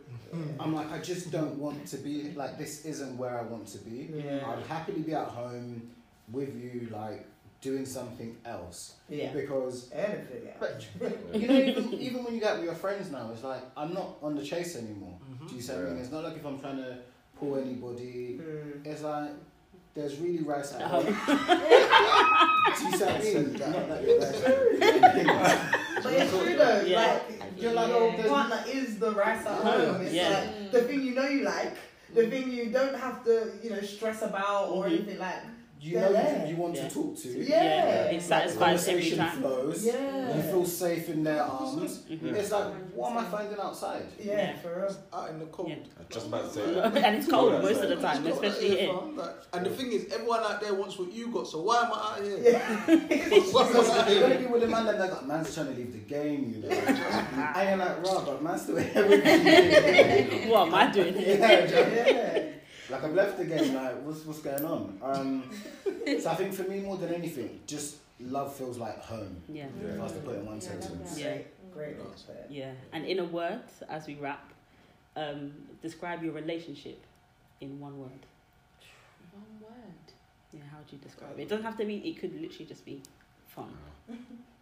I'm 0.61 0.75
like, 0.75 0.91
I 0.93 0.99
just 0.99 1.31
don't 1.31 1.59
want 1.59 1.87
to 1.89 1.97
be 1.99 2.33
like 2.35 2.57
this. 2.59 2.85
Isn't 2.85 3.17
where 3.19 3.39
I 3.39 3.43
want 3.43 3.67
to 3.69 3.79
be. 3.79 4.11
Yeah. 4.15 4.45
I'd 4.47 4.65
happily 4.67 5.01
be 5.03 5.15
at 5.15 5.27
home 5.29 5.91
with 6.31 6.55
you, 6.57 6.89
like 6.91 7.27
doing 7.61 7.85
something 7.87 8.37
else 8.45 8.95
Yeah. 9.09 9.33
because 9.33 9.91
Anything. 9.93 10.43
Yeah. 10.47 10.53
But, 10.59 10.85
but 10.99 11.35
you 11.41 11.47
know, 11.49 11.55
even, 11.61 11.95
even 11.95 12.25
when 12.25 12.35
you 12.35 12.41
get 12.41 12.57
with 12.57 12.65
your 12.65 12.75
friends 12.75 13.11
now, 13.11 13.31
it's 13.33 13.45
like 13.45 13.63
I'm 13.77 13.93
not 13.95 14.17
on 14.23 14.35
the 14.37 14.43
chase 14.45 14.77
anymore. 14.77 15.17
Do 15.49 15.55
you 15.55 15.61
see 15.61 15.73
what 15.73 15.83
I 15.83 15.85
mean? 15.87 15.97
Yeah. 15.97 16.03
It's 16.03 16.13
not 16.13 16.25
like 16.25 16.37
if 16.37 16.45
I'm 16.47 16.59
trying 16.61 16.79
to 16.79 16.99
pull 17.39 17.57
anybody. 17.57 18.41
Mm. 18.43 18.87
It's 18.87 19.03
like 19.03 19.31
there's 19.95 20.19
really 20.19 20.43
rice 20.43 20.73
at 20.73 20.83
Oh. 20.83 21.03
home. 21.03 21.05
Do 22.79 22.85
you 22.85 22.93
see 22.97 23.05
what 23.05 23.15
I 23.15 23.19
mean? 23.23 23.53
Not 23.53 23.89
that 23.89 24.03
you're 24.03 25.37
rice. 25.37 25.79
But 26.03 26.13
it's 26.15 26.31
true 26.33 26.57
though. 26.57 26.81
Yeah. 26.85 27.07
Like 27.29 27.32
You're 27.63 27.73
like, 27.75 27.89
Yeah. 27.89 27.95
oh, 27.95 28.11
the 28.11 28.17
there's 28.17 28.29
partner 28.31 28.65
is 28.69 28.99
the 28.99 29.11
rice 29.13 29.47
at 29.47 29.63
Home, 29.63 29.95
home. 29.95 30.01
It's 30.03 30.13
yeah. 30.15 30.29
like 30.31 30.73
the 30.73 30.83
thing 30.83 31.03
you 31.03 31.15
know 31.15 31.27
you 31.29 31.43
like, 31.45 31.75
the 32.15 32.27
thing 32.29 32.51
you 32.51 32.67
don't 32.71 32.97
have 32.97 33.25
to, 33.25 33.53
you 33.63 33.71
know, 33.71 33.81
stress 33.81 34.23
about 34.23 34.69
or 34.71 34.85
Mhm. 34.87 34.93
anything 34.93 35.19
like. 35.19 35.43
You 35.83 35.99
know 35.99 36.11
Yeah. 36.13 36.39
who 36.45 36.49
you 36.51 36.57
want 36.57 36.75
Yeah. 36.77 36.87
to 36.89 36.95
talk 36.95 37.17
to. 37.23 37.29
Yeah. 37.29 38.05
It 38.15 38.23
satisfies 38.23 38.87
every 38.89 39.03
Conversation 39.11 39.19
time. 39.19 39.39
flows. 39.41 39.85
Yeah. 39.85 40.37
You 40.37 40.43
feel 40.43 40.65
safe 40.65 41.09
in 41.09 41.25
their 41.25 41.43
arms. 41.43 42.03
Mhm. 42.09 42.35
It's 42.37 42.53
like, 42.53 42.67
what 42.95 43.11
am 43.11 43.19
I 43.19 43.25
finding 43.25 43.59
outside? 43.59 44.05
Yeah, 44.23 44.33
Yeah. 44.33 44.57
for 44.63 44.85
us, 44.87 44.97
Out 45.13 45.31
in 45.31 45.41
the 45.41 45.47
cold. 45.47 45.71
Yeah. 45.71 45.77
I 45.99 46.13
just 46.13 46.27
about 46.29 46.45
to 46.47 46.51
say 46.55 46.75
that. 46.75 46.97
and 46.97 47.17
it's 47.17 47.27
cold 47.29 47.51
Cold 47.53 47.63
most 47.65 47.81
of 47.83 47.89
the 47.89 47.97
time, 47.97 48.25
It's 48.27 48.37
especially 48.37 48.69
here, 48.69 48.79
here. 48.79 48.93
Like, 49.17 49.31
and 49.55 49.67
the 49.67 49.71
thing 49.71 49.93
is, 49.93 50.13
everyone 50.13 50.41
out 50.41 50.61
there 50.61 50.75
wants 50.75 50.99
what 50.99 51.13
you 51.13 51.27
got, 51.33 51.47
so 51.49 51.63
why 51.63 51.77
am 51.85 51.93
I 51.93 51.97
out 51.97 52.23
here? 52.23 52.39
Yeah. 52.53 52.59
Why 53.53 53.67
am 53.67 54.11
You're 54.13 54.21
gonna 54.21 54.39
be 54.39 54.47
with 54.47 54.63
a 54.63 54.67
man 54.69 54.87
that 54.87 54.99
like, 55.01 55.27
man's 55.27 55.53
trying 55.55 55.67
to 55.67 55.73
leave 55.73 55.93
the 55.93 55.99
game, 55.99 56.55
you 56.55 56.69
know. 56.69 56.77
I 57.55 57.67
ain't 57.71 57.79
like, 57.81 58.03
raw, 58.07 58.25
but 58.25 58.43
man's 58.43 58.63
still 58.63 58.77
here 58.77 59.07
with 59.09 59.25
me. 59.25 60.49
What 60.51 60.69
am 60.69 60.75
I 60.75 60.91
doing 60.93 61.15
here? 61.15 61.39
Yeah, 61.41 62.43
do 63.01 63.07
you 63.09 63.15
know? 63.15 63.23
yeah. 63.23 63.27
Like 63.27 63.35
I've 63.35 63.37
left 63.37 63.39
the 63.39 63.45
game. 63.45 63.75
Like 63.75 64.03
what's 64.03 64.25
what's 64.25 64.41
going 64.41 64.65
on? 64.65 64.99
Um, 65.03 65.51
so 66.21 66.31
I 66.31 66.35
think 66.35 66.55
for 66.55 66.65
me 66.65 66.81
more 66.81 66.97
than 66.97 67.15
anything, 67.15 67.61
just 67.67 67.97
love 68.21 68.55
feels 68.55 68.79
like 68.79 68.99
home. 69.01 69.37
Yeah. 69.49 69.67
If 69.83 69.99
I 69.99 70.03
was 70.03 70.13
to 70.13 70.19
put 70.21 70.35
it 70.37 70.39
in 70.41 70.47
one 70.47 70.57
Yeah, 70.57 70.61
sentence. 70.61 71.19
Yeah. 71.19 71.39
Great. 71.73 71.97
Great. 71.97 71.97
Yeah. 72.51 72.73
And 72.93 73.07
in 73.07 73.19
a 73.19 73.25
word, 73.25 73.61
as 73.89 74.07
we 74.07 74.15
wrap, 74.17 74.53
um, 75.17 75.53
describe 75.81 76.23
your 76.23 76.33
relationship 76.33 77.01
in 77.61 77.81
one 77.81 77.99
word. 77.99 78.11
One 79.33 79.45
word. 79.71 80.05
Yeah, 80.53 80.61
how 80.71 80.79
would 80.79 80.93
you 80.93 80.99
describe 80.99 81.39
it? 81.39 81.43
It 81.43 81.49
doesn't 81.49 81.65
have 81.65 81.79
to 81.79 81.85
be. 81.87 81.97
It 81.97 82.21
could 82.21 82.39
literally 82.39 82.67
just 82.67 82.85
be 82.85 83.01
fun. 83.47 83.73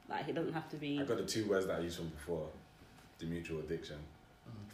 Like 0.09 0.29
it 0.29 0.35
doesn't 0.35 0.53
have 0.53 0.69
to 0.71 0.77
be. 0.77 1.01
I 1.01 1.05
got 1.05 1.19
the 1.19 1.25
two 1.25 1.49
words 1.49 1.66
that 1.66 1.79
I 1.79 1.83
used 1.83 1.97
from 1.97 2.09
before. 2.09 2.47
The 3.19 3.27
mutual 3.27 3.61
addiction. 3.61 3.97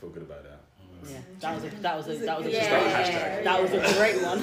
Feel 0.01 0.11
good 0.11 0.23
about 0.23 0.43
that. 0.45 0.61
Yeah, 1.05 1.19
that 1.41 1.55
was 1.55 1.65
a 1.65 1.69
that 1.83 1.97
was 1.97 2.07
a 2.09 2.17
that 2.25 2.39
was 2.39 2.47
a 2.47 2.51
Yeah. 2.53 2.71
great 2.71 2.93
Hashtag. 2.93 3.45
that 3.45 3.63
was 3.63 3.73
a 3.73 3.81
great 3.99 4.23
one. 4.23 4.39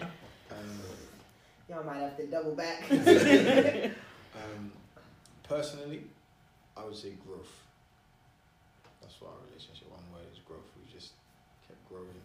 Um, 0.00 0.08
Y'all 1.68 1.84
might 1.84 2.00
have 2.00 2.16
to 2.16 2.26
double 2.26 2.54
back. 2.54 2.82
um, 2.90 4.72
personally, 5.42 6.02
I 6.76 6.84
would 6.84 6.96
say 6.96 7.12
growth. 7.26 7.52
That's 9.00 9.20
what 9.20 9.30
our 9.30 9.36
relationship, 9.48 9.88
one 9.90 10.00
word 10.12 10.26
is 10.32 10.38
growth. 10.40 10.68
We 10.76 10.92
just 10.92 11.12
kept 11.66 11.80
growing 11.88 12.22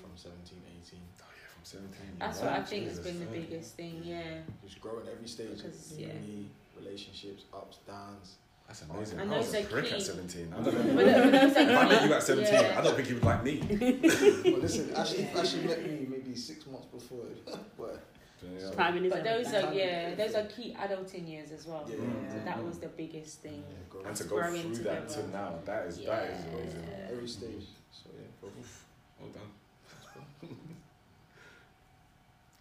from 0.00 0.10
17, 0.16 0.58
18. 0.82 1.00
Oh 1.20 1.24
yeah, 1.30 1.48
from 1.54 1.64
17. 1.64 1.90
That's 2.18 2.40
Wow, 2.40 2.46
what 2.46 2.54
I 2.60 2.62
think 2.64 2.88
has 2.88 2.98
been 3.00 3.20
the 3.20 3.26
biggest 3.26 3.74
thing. 3.76 4.02
Yeah. 4.04 4.40
Just 4.64 4.80
growing 4.80 5.06
every 5.08 5.28
stage 5.28 5.56
Because, 5.62 5.92
of 5.92 6.00
yeah. 6.00 6.08
relationships, 6.76 7.44
ups, 7.54 7.78
downs. 7.86 8.36
That's 8.72 8.90
amazing. 8.90 9.20
And 9.20 9.34
I 9.34 9.36
was 9.36 9.52
those 9.52 9.64
a 9.64 9.68
prick 9.68 9.84
key. 9.84 9.94
at 9.96 10.02
17. 10.02 10.54
I 10.58 10.62
don't 10.62 10.64
know. 10.74 10.94
But 10.94 11.04
those 11.04 11.56
are 11.56 11.60
If 11.60 11.78
I 11.78 11.88
met 11.88 12.04
you 12.08 12.14
at 12.14 12.22
17, 12.32 12.54
Yeah. 12.54 12.78
I 12.78 12.82
don't 12.82 12.96
think 12.96 13.08
you 13.10 13.14
would 13.16 13.24
like 13.24 13.44
me. 13.44 13.60
well, 14.50 14.60
listen, 14.60 14.94
Ashley, 14.96 15.24
Ashley 15.36 15.60
met 15.64 15.82
me 15.86 16.06
maybe 16.08 16.34
six 16.34 16.66
months 16.66 16.86
before. 16.86 17.26
but 17.78 18.02
Yeah. 18.42 18.70
Timing 18.70 19.10
But 19.10 19.24
those 19.24 19.46
everything. 19.52 19.68
are 19.68 19.74
yeah, 19.74 20.14
those 20.14 20.34
are 20.34 20.44
key 20.44 20.74
adulting 20.80 21.28
years 21.28 21.52
as 21.52 21.66
well. 21.66 21.84
yeah, 21.86 21.96
Mm. 21.96 22.32
So 22.32 22.38
that 22.46 22.64
was 22.64 22.78
the 22.78 22.88
biggest 22.88 23.42
thing. 23.42 23.62
yeah, 23.68 23.76
growing 23.90 24.06
And 24.06 24.16
to 24.16 24.24
go 24.24 24.36
Growing 24.36 24.74
through 24.74 24.84
that 24.84 25.08
to 25.10 25.28
now, 25.28 25.58
that 25.66 25.86
is 25.88 25.98
that 26.06 26.30
is 26.30 26.44
amazing. 26.46 26.84
Every 27.12 27.28
stage. 27.28 27.66
So 27.92 28.08
yeah, 28.16 28.24
growth. 28.40 28.84
Well 29.20 29.28
done. 29.36 29.50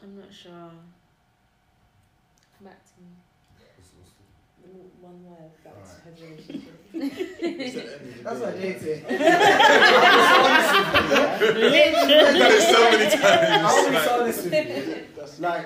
I'm 0.04 0.18
not 0.20 0.34
sure. 0.34 0.52
Come 2.58 2.68
back 2.68 2.84
to 2.84 3.02
me. 3.02 3.08
One 5.02 5.24
word. 5.26 5.52
That's 5.64 5.94
her 6.00 6.12
relationship. 6.12 6.74
It's 6.94 7.74
the 7.74 7.82
end 7.82 7.94
of 7.94 8.18
the 8.18 8.24
That's 8.24 8.40
day. 8.40 8.46
what 8.46 8.62
Jade 8.62 8.80
said. 8.82 9.00
I've 10.32 12.38
done 12.38 12.52
it 12.52 12.62
so 12.62 12.92
many 12.92 13.10
times. 13.10 13.24
I'll 13.66 13.90
be 13.90 13.96
like- 13.96 14.04
so 14.06 14.20
honest 14.22 14.44
with 14.44 14.54
you. 14.54 15.06
Like, 15.40 15.66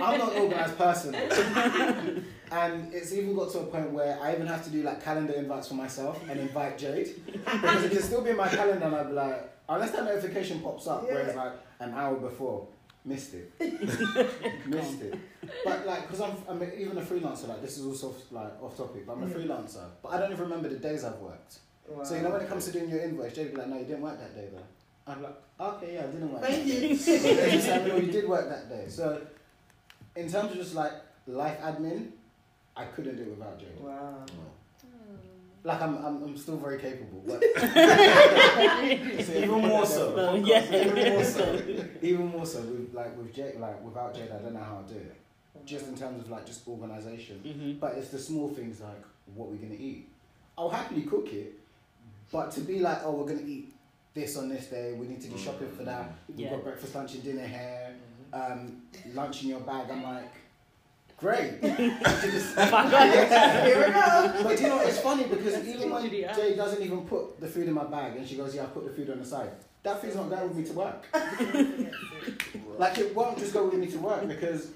I'm 0.00 0.18
not 0.18 0.32
an 0.32 0.38
organised 0.42 0.78
person. 0.78 1.14
and 2.52 2.92
it's 2.94 3.12
even 3.12 3.34
got 3.34 3.50
to 3.52 3.60
a 3.60 3.64
point 3.66 3.90
where 3.90 4.18
I 4.22 4.32
even 4.34 4.46
have 4.46 4.62
to 4.64 4.70
do 4.70 4.82
like 4.82 5.02
calendar 5.02 5.32
invites 5.34 5.68
for 5.68 5.74
myself 5.74 6.20
and 6.28 6.38
invite 6.40 6.78
Jade. 6.78 7.14
Because 7.26 7.84
it 7.84 7.90
can 7.92 8.02
still 8.02 8.22
be 8.22 8.30
in 8.30 8.36
my 8.36 8.48
calendar 8.48 8.86
and 8.86 8.94
I'd 8.94 9.08
be 9.08 9.12
like, 9.14 9.52
unless 9.68 9.90
that 9.92 10.04
notification 10.04 10.60
pops 10.60 10.86
up 10.86 11.02
where 11.04 11.20
it's 11.20 11.36
like 11.36 11.52
an 11.80 11.92
hour 11.94 12.14
before, 12.16 12.66
missed 13.04 13.34
it. 13.34 13.52
missed 14.66 15.02
it. 15.02 15.14
But 15.64 15.86
like, 15.86 16.02
because 16.02 16.20
I'm, 16.20 16.32
I'm 16.48 16.62
even 16.78 16.98
a 16.98 17.02
freelancer, 17.02 17.48
like 17.48 17.62
this 17.62 17.78
is 17.78 17.86
also 17.86 18.14
like 18.30 18.62
off 18.62 18.76
topic, 18.76 19.06
but 19.06 19.14
I'm 19.14 19.22
a 19.24 19.26
Yeah. 19.28 19.34
freelancer. 19.34 19.84
But 20.02 20.10
I 20.12 20.18
don't 20.20 20.32
even 20.32 20.44
remember 20.44 20.68
the 20.68 20.76
days 20.76 21.04
I've 21.04 21.18
worked. 21.18 21.58
So 22.04 22.14
you 22.14 22.22
know 22.22 22.30
when 22.30 22.42
it 22.42 22.48
comes 22.48 22.66
to 22.66 22.72
doing 22.72 22.88
your 22.88 23.00
invoice, 23.00 23.36
will 23.36 23.44
be 23.46 23.56
like, 23.56 23.66
no, 23.68 23.78
you 23.78 23.84
didn't 23.84 24.02
work 24.02 24.18
that 24.20 24.34
day 24.36 24.48
though. 24.52 24.62
I'm 25.12 25.22
like, 25.22 25.34
okay, 25.58 25.94
yeah, 25.94 26.02
I 26.04 26.06
didn't 26.06 26.32
work. 26.32 26.42
Thank 26.42 26.66
you. 26.66 26.74
You 26.74 26.96
say, 26.96 27.84
no, 27.88 27.96
you 27.96 28.12
did 28.12 28.28
work 28.28 28.48
that 28.48 28.68
day. 28.68 28.84
So, 28.88 29.20
in 30.14 30.30
terms 30.30 30.52
of 30.52 30.56
just 30.58 30.74
like 30.74 30.92
life 31.26 31.58
admin, 31.60 32.10
I 32.76 32.84
couldn't 32.84 33.16
do 33.16 33.22
it 33.22 33.30
without 33.30 33.58
Jade. 33.58 33.80
Wow. 33.80 34.24
Like 35.62 35.82
I'm, 35.82 35.96
I'm, 36.04 36.22
I'm 36.22 36.36
still 36.38 36.56
very 36.56 36.78
capable, 36.80 37.22
but 37.26 37.42
even 39.34 39.60
more 39.68 39.84
so. 39.84 40.14
Well, 40.14 40.38
yeah. 40.38 40.64
even 40.74 41.12
more 41.12 41.24
so, 41.24 41.62
even 42.00 42.26
more 42.28 42.46
so 42.46 42.60
with 42.62 42.94
like 42.94 43.16
with 43.18 43.34
Jade, 43.34 43.56
like 43.60 43.82
without 43.84 44.14
Jade, 44.14 44.30
I 44.30 44.38
don't 44.42 44.54
know 44.54 44.60
how 44.60 44.82
I 44.86 44.88
do 44.90 44.96
it. 44.96 45.16
Just 45.66 45.88
in 45.88 45.96
terms 45.96 46.22
of 46.24 46.30
like 46.30 46.46
just 46.46 46.66
organization. 46.66 47.42
Mhm. 47.44 47.78
But 47.78 47.94
it's 47.96 48.08
the 48.08 48.18
small 48.18 48.48
things 48.48 48.80
like 48.80 49.02
what 49.34 49.48
we're 49.50 49.56
gonna 49.58 49.74
eat. 49.74 50.08
I'll 50.56 50.70
happily 50.70 51.02
cook 51.02 51.30
it, 51.32 51.52
but 52.32 52.50
to 52.52 52.60
be 52.60 52.78
like, 52.80 53.00
oh, 53.04 53.12
we're 53.12 53.26
gonna 53.26 53.46
eat 53.46 53.74
this 54.14 54.36
on 54.38 54.48
this 54.48 54.66
day. 54.66 54.94
We 54.98 55.08
need 55.08 55.20
to 55.20 55.28
do 55.28 55.36
shopping 55.36 55.70
for 55.72 55.84
that. 55.84 56.10
We've 56.28 56.40
Yeah. 56.40 56.50
got 56.50 56.64
breakfast, 56.64 56.94
lunch, 56.94 57.14
and 57.14 57.22
dinner 57.22 57.46
here. 57.46 57.94
Um, 58.32 58.82
lunch 59.12 59.42
in 59.42 59.50
your 59.50 59.60
bag. 59.60 59.90
I'm 59.90 60.02
like, 60.04 60.32
great. 61.20 61.60
Just- 61.62 62.56
Yeah, 62.56 63.64
Here 63.64 63.86
we 63.86 63.92
go. 63.92 64.42
But 64.42 64.60
you 64.60 64.68
know, 64.68 64.80
it's 64.80 64.98
funny 65.00 65.24
because 65.24 65.66
even 65.66 65.90
when 65.90 66.02
literally. 66.02 66.26
Jay 66.34 66.56
doesn't 66.56 66.82
even 66.82 67.02
put 67.06 67.40
the 67.40 67.46
food 67.46 67.68
in 67.68 67.74
my 67.74 67.84
bag, 67.84 68.16
and 68.16 68.26
she 68.26 68.36
goes, 68.36 68.54
"Yeah, 68.54 68.62
I 68.64 68.66
put 68.66 68.84
the 68.86 68.90
food 68.92 69.10
on 69.10 69.18
the 69.20 69.24
side." 69.24 69.50
That 69.82 70.00
food's 70.00 70.16
not 70.16 70.28
going 70.28 70.48
with 70.48 70.56
me 70.58 70.64
to 70.64 70.72
work. 70.72 71.06
Like 72.78 72.98
it 72.98 73.14
won't 73.14 73.38
just 73.38 73.52
go 73.52 73.64
with 73.66 73.74
me 73.74 73.86
to 73.88 73.98
work 73.98 74.26
because 74.26 74.70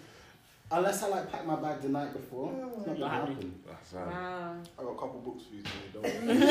unless 0.71 1.03
I 1.03 1.09
like 1.09 1.31
pack 1.33 1.45
my 1.47 1.57
bag 1.57 1.81
the 1.83 1.89
night 1.89 2.13
before, 2.13 2.53
it's 2.53 2.87
not 2.87 2.99
Not 2.99 2.99
gonna 2.99 3.09
happen. 3.33 3.55
That's 3.67 3.93
right. 3.95 4.07
Wow. 4.07 4.57
I 4.79 4.83
got 4.83 4.91
a 4.91 4.95
couple 4.99 5.21
books 5.21 5.45
for 5.45 5.55
you 5.55 5.63
today. 5.63 5.89
Don't 5.95 6.05
worry. 6.27 6.45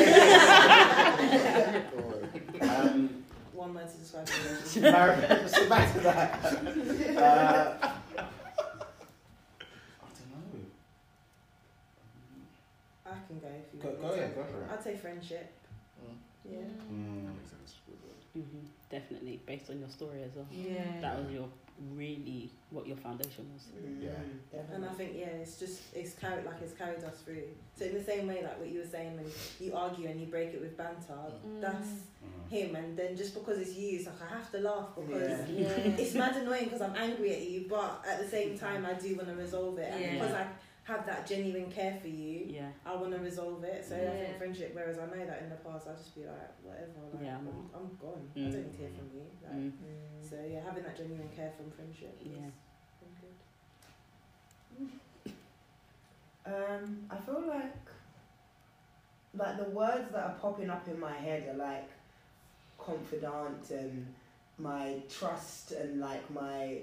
Don't 1.91 2.05
worry. 2.07 2.69
Um, 2.69 3.23
One 3.53 3.73
word 3.75 3.87
to 3.91 3.97
describe 3.97 4.25
the 4.25 4.33
relationship. 4.49 5.49
So 5.49 5.69
back 5.69 5.93
to 5.93 5.99
that. 6.01 6.43
Uh, 6.43 6.49
I 10.01 10.09
don't 10.17 10.29
know. 10.31 10.65
I 13.05 13.07
can 13.27 13.37
go 13.83 13.89
Go, 13.89 13.95
want 13.95 14.01
go 14.01 14.07
me 14.09 14.15
to. 14.15 14.19
ahead, 14.23 14.35
go 14.35 14.43
for 14.43 14.57
it. 14.63 14.67
I'd 14.71 14.83
say 14.83 14.95
friendship. 14.95 15.51
Mm. 16.01 16.15
Yeah. 16.49 16.57
Mm. 16.91 17.25
That 17.27 17.33
makes 17.35 17.49
sense. 17.51 17.75
Mhm. 18.37 18.65
Definitely, 18.89 19.39
based 19.45 19.69
on 19.69 19.79
your 19.79 19.89
story 19.89 20.23
as 20.23 20.31
well. 20.35 20.47
Yeah. 20.51 20.99
That 21.01 21.19
was 21.23 21.31
your 21.31 21.47
really 21.95 22.49
what 22.71 22.87
your 22.87 22.97
foundation 22.97 23.45
was. 23.53 23.67
Yeah. 24.01 24.09
Mm, 24.09 24.75
And 24.75 24.85
I 24.85 24.89
think 24.93 25.11
yeah, 25.15 25.41
it's 25.43 25.59
just 25.59 25.81
it's 25.95 26.13
carried 26.13 26.43
like 26.45 26.61
it's 26.61 26.73
carried 26.73 27.03
us 27.03 27.17
through. 27.25 27.43
So 27.75 27.85
in 27.85 27.93
the 27.95 28.03
same 28.03 28.27
way, 28.27 28.41
like 28.43 28.59
what 28.59 28.69
you 28.69 28.79
were 28.79 28.85
saying, 28.87 29.15
when 29.17 29.25
you 29.59 29.75
argue 29.75 30.07
and 30.07 30.19
you 30.19 30.27
break 30.27 30.53
it 30.53 30.61
with 30.61 30.75
banter, 30.77 31.13
Mm. 31.45 31.61
that's 31.61 31.89
Mm. 32.23 32.49
him. 32.49 32.75
And 32.75 32.97
then 32.97 33.15
just 33.15 33.33
because 33.35 33.57
it's 33.59 33.75
you, 33.75 33.97
it's 33.97 34.05
like 34.07 34.21
I 34.31 34.35
have 34.37 34.51
to 34.51 34.59
laugh 34.59 34.89
because 34.95 35.49
Yeah. 35.49 35.67
Yeah. 35.67 36.01
it's 36.01 36.13
mad 36.15 36.35
annoying 36.35 36.65
because 36.65 36.81
I'm 36.81 36.95
angry 36.95 37.31
at 37.35 37.41
you, 37.49 37.65
but 37.69 38.03
at 38.07 38.19
the 38.19 38.27
same 38.27 38.57
time 38.57 38.85
I 38.85 38.93
do 38.93 39.15
want 39.15 39.27
to 39.29 39.35
resolve 39.35 39.77
it. 39.77 39.91
And 39.91 40.01
Yeah. 40.01 40.13
because 40.13 40.33
I 40.33 40.47
have 40.83 41.05
that 41.05 41.25
genuine 41.25 41.71
care 41.71 41.97
for 42.01 42.07
you, 42.09 42.45
Yeah. 42.49 42.69
I 42.85 42.93
want 42.95 43.11
to 43.13 43.19
resolve 43.19 43.63
it. 43.63 43.85
So 43.85 43.95
I 43.95 44.01
Yeah. 44.01 44.25
think 44.25 44.37
friendship. 44.37 44.71
Whereas 44.75 44.99
I 44.99 45.05
know 45.05 45.25
that 45.25 45.41
in 45.43 45.49
the 45.49 45.55
past, 45.55 45.87
I'll 45.87 45.95
just 45.95 46.13
be 46.15 46.25
like 46.25 46.51
whatever. 46.61 46.91
Like, 47.13 47.23
Yeah, 47.23 47.37
I'm, 47.37 47.47
I'm- 47.47 47.69
I'm 47.73 47.95
gone. 48.01 48.29
I 48.35 48.39
Mm. 48.39 48.51
don't 48.51 48.63
need 48.63 48.71
to 48.73 48.77
hear 48.77 48.89
from 48.89 49.09
you. 49.13 49.25
Like, 49.43 49.53
Mm. 49.53 50.29
So 50.29 50.35
yeah, 50.43 50.61
having 50.61 50.83
that 50.83 50.97
genuine 50.97 51.29
care 51.29 51.51
from 51.55 51.71
friendship. 51.71 52.17
is 52.21 52.27
Yeah. 52.27 52.49
been 52.99 53.15
good. 53.21 54.91
Um, 56.45 57.07
I 57.09 57.15
feel 57.17 57.41
like 57.47 57.73
like 59.35 59.57
the 59.57 59.69
words 59.71 60.11
that 60.11 60.23
are 60.25 60.35
popping 60.39 60.69
up 60.69 60.85
in 60.87 60.99
my 60.99 61.13
head 61.13 61.47
are 61.47 61.53
like 61.57 61.89
confidant 62.77 63.69
and 63.71 64.13
my 64.59 65.01
trust 65.09 65.71
and 65.71 65.99
like 66.01 66.29
my 66.29 66.79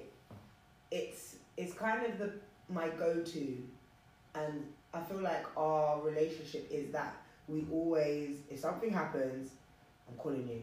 it's 0.90 1.36
it's 1.58 1.74
kind 1.74 2.06
of 2.06 2.18
the 2.18 2.32
my 2.70 2.88
go 2.88 3.22
to 3.22 3.62
and 4.34 4.64
I 4.94 5.00
feel 5.00 5.20
like 5.20 5.44
our 5.56 6.00
relationship 6.02 6.68
is 6.70 6.92
that 6.92 7.16
we 7.48 7.66
always 7.72 8.36
if 8.50 8.58
something 8.60 8.92
happens 8.92 9.50
I'm 10.08 10.16
calling 10.16 10.48
you 10.48 10.62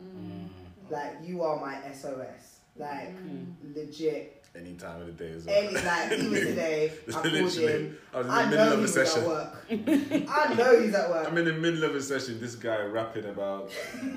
Mm. 0.00 0.48
like 0.90 1.16
you 1.24 1.42
are 1.42 1.58
my 1.58 1.76
SOS 1.92 2.60
like 2.76 3.16
Mm. 3.16 3.74
legit 3.74 4.37
Any 4.56 4.74
time 4.74 5.00
of 5.02 5.06
the 5.06 5.12
day 5.12 5.32
as 5.32 5.44
well. 5.44 5.56
any 5.56 5.74
like 5.74 6.12
even 6.12 6.30
today 6.46 6.92
I 7.06 7.12
called 7.12 7.24
Literally, 7.26 7.72
him 7.72 7.98
I 8.12 8.16
was 8.18 8.26
in 8.26 8.32
the 8.32 8.38
I 8.38 8.46
middle 8.46 8.66
know 8.66 8.72
of 8.72 8.78
a 8.78 8.82
he's 8.82 8.96
at 8.96 9.26
work. 9.26 9.56
I 9.70 10.54
know 10.54 10.80
he's 10.80 10.94
at 10.94 11.10
work. 11.10 11.28
I'm 11.28 11.38
in 11.38 11.44
the 11.44 11.52
middle 11.52 11.84
of 11.84 11.94
a 11.94 12.02
session. 12.02 12.40
This 12.40 12.54
guy 12.56 12.82
rapping 12.82 13.26
about 13.26 13.70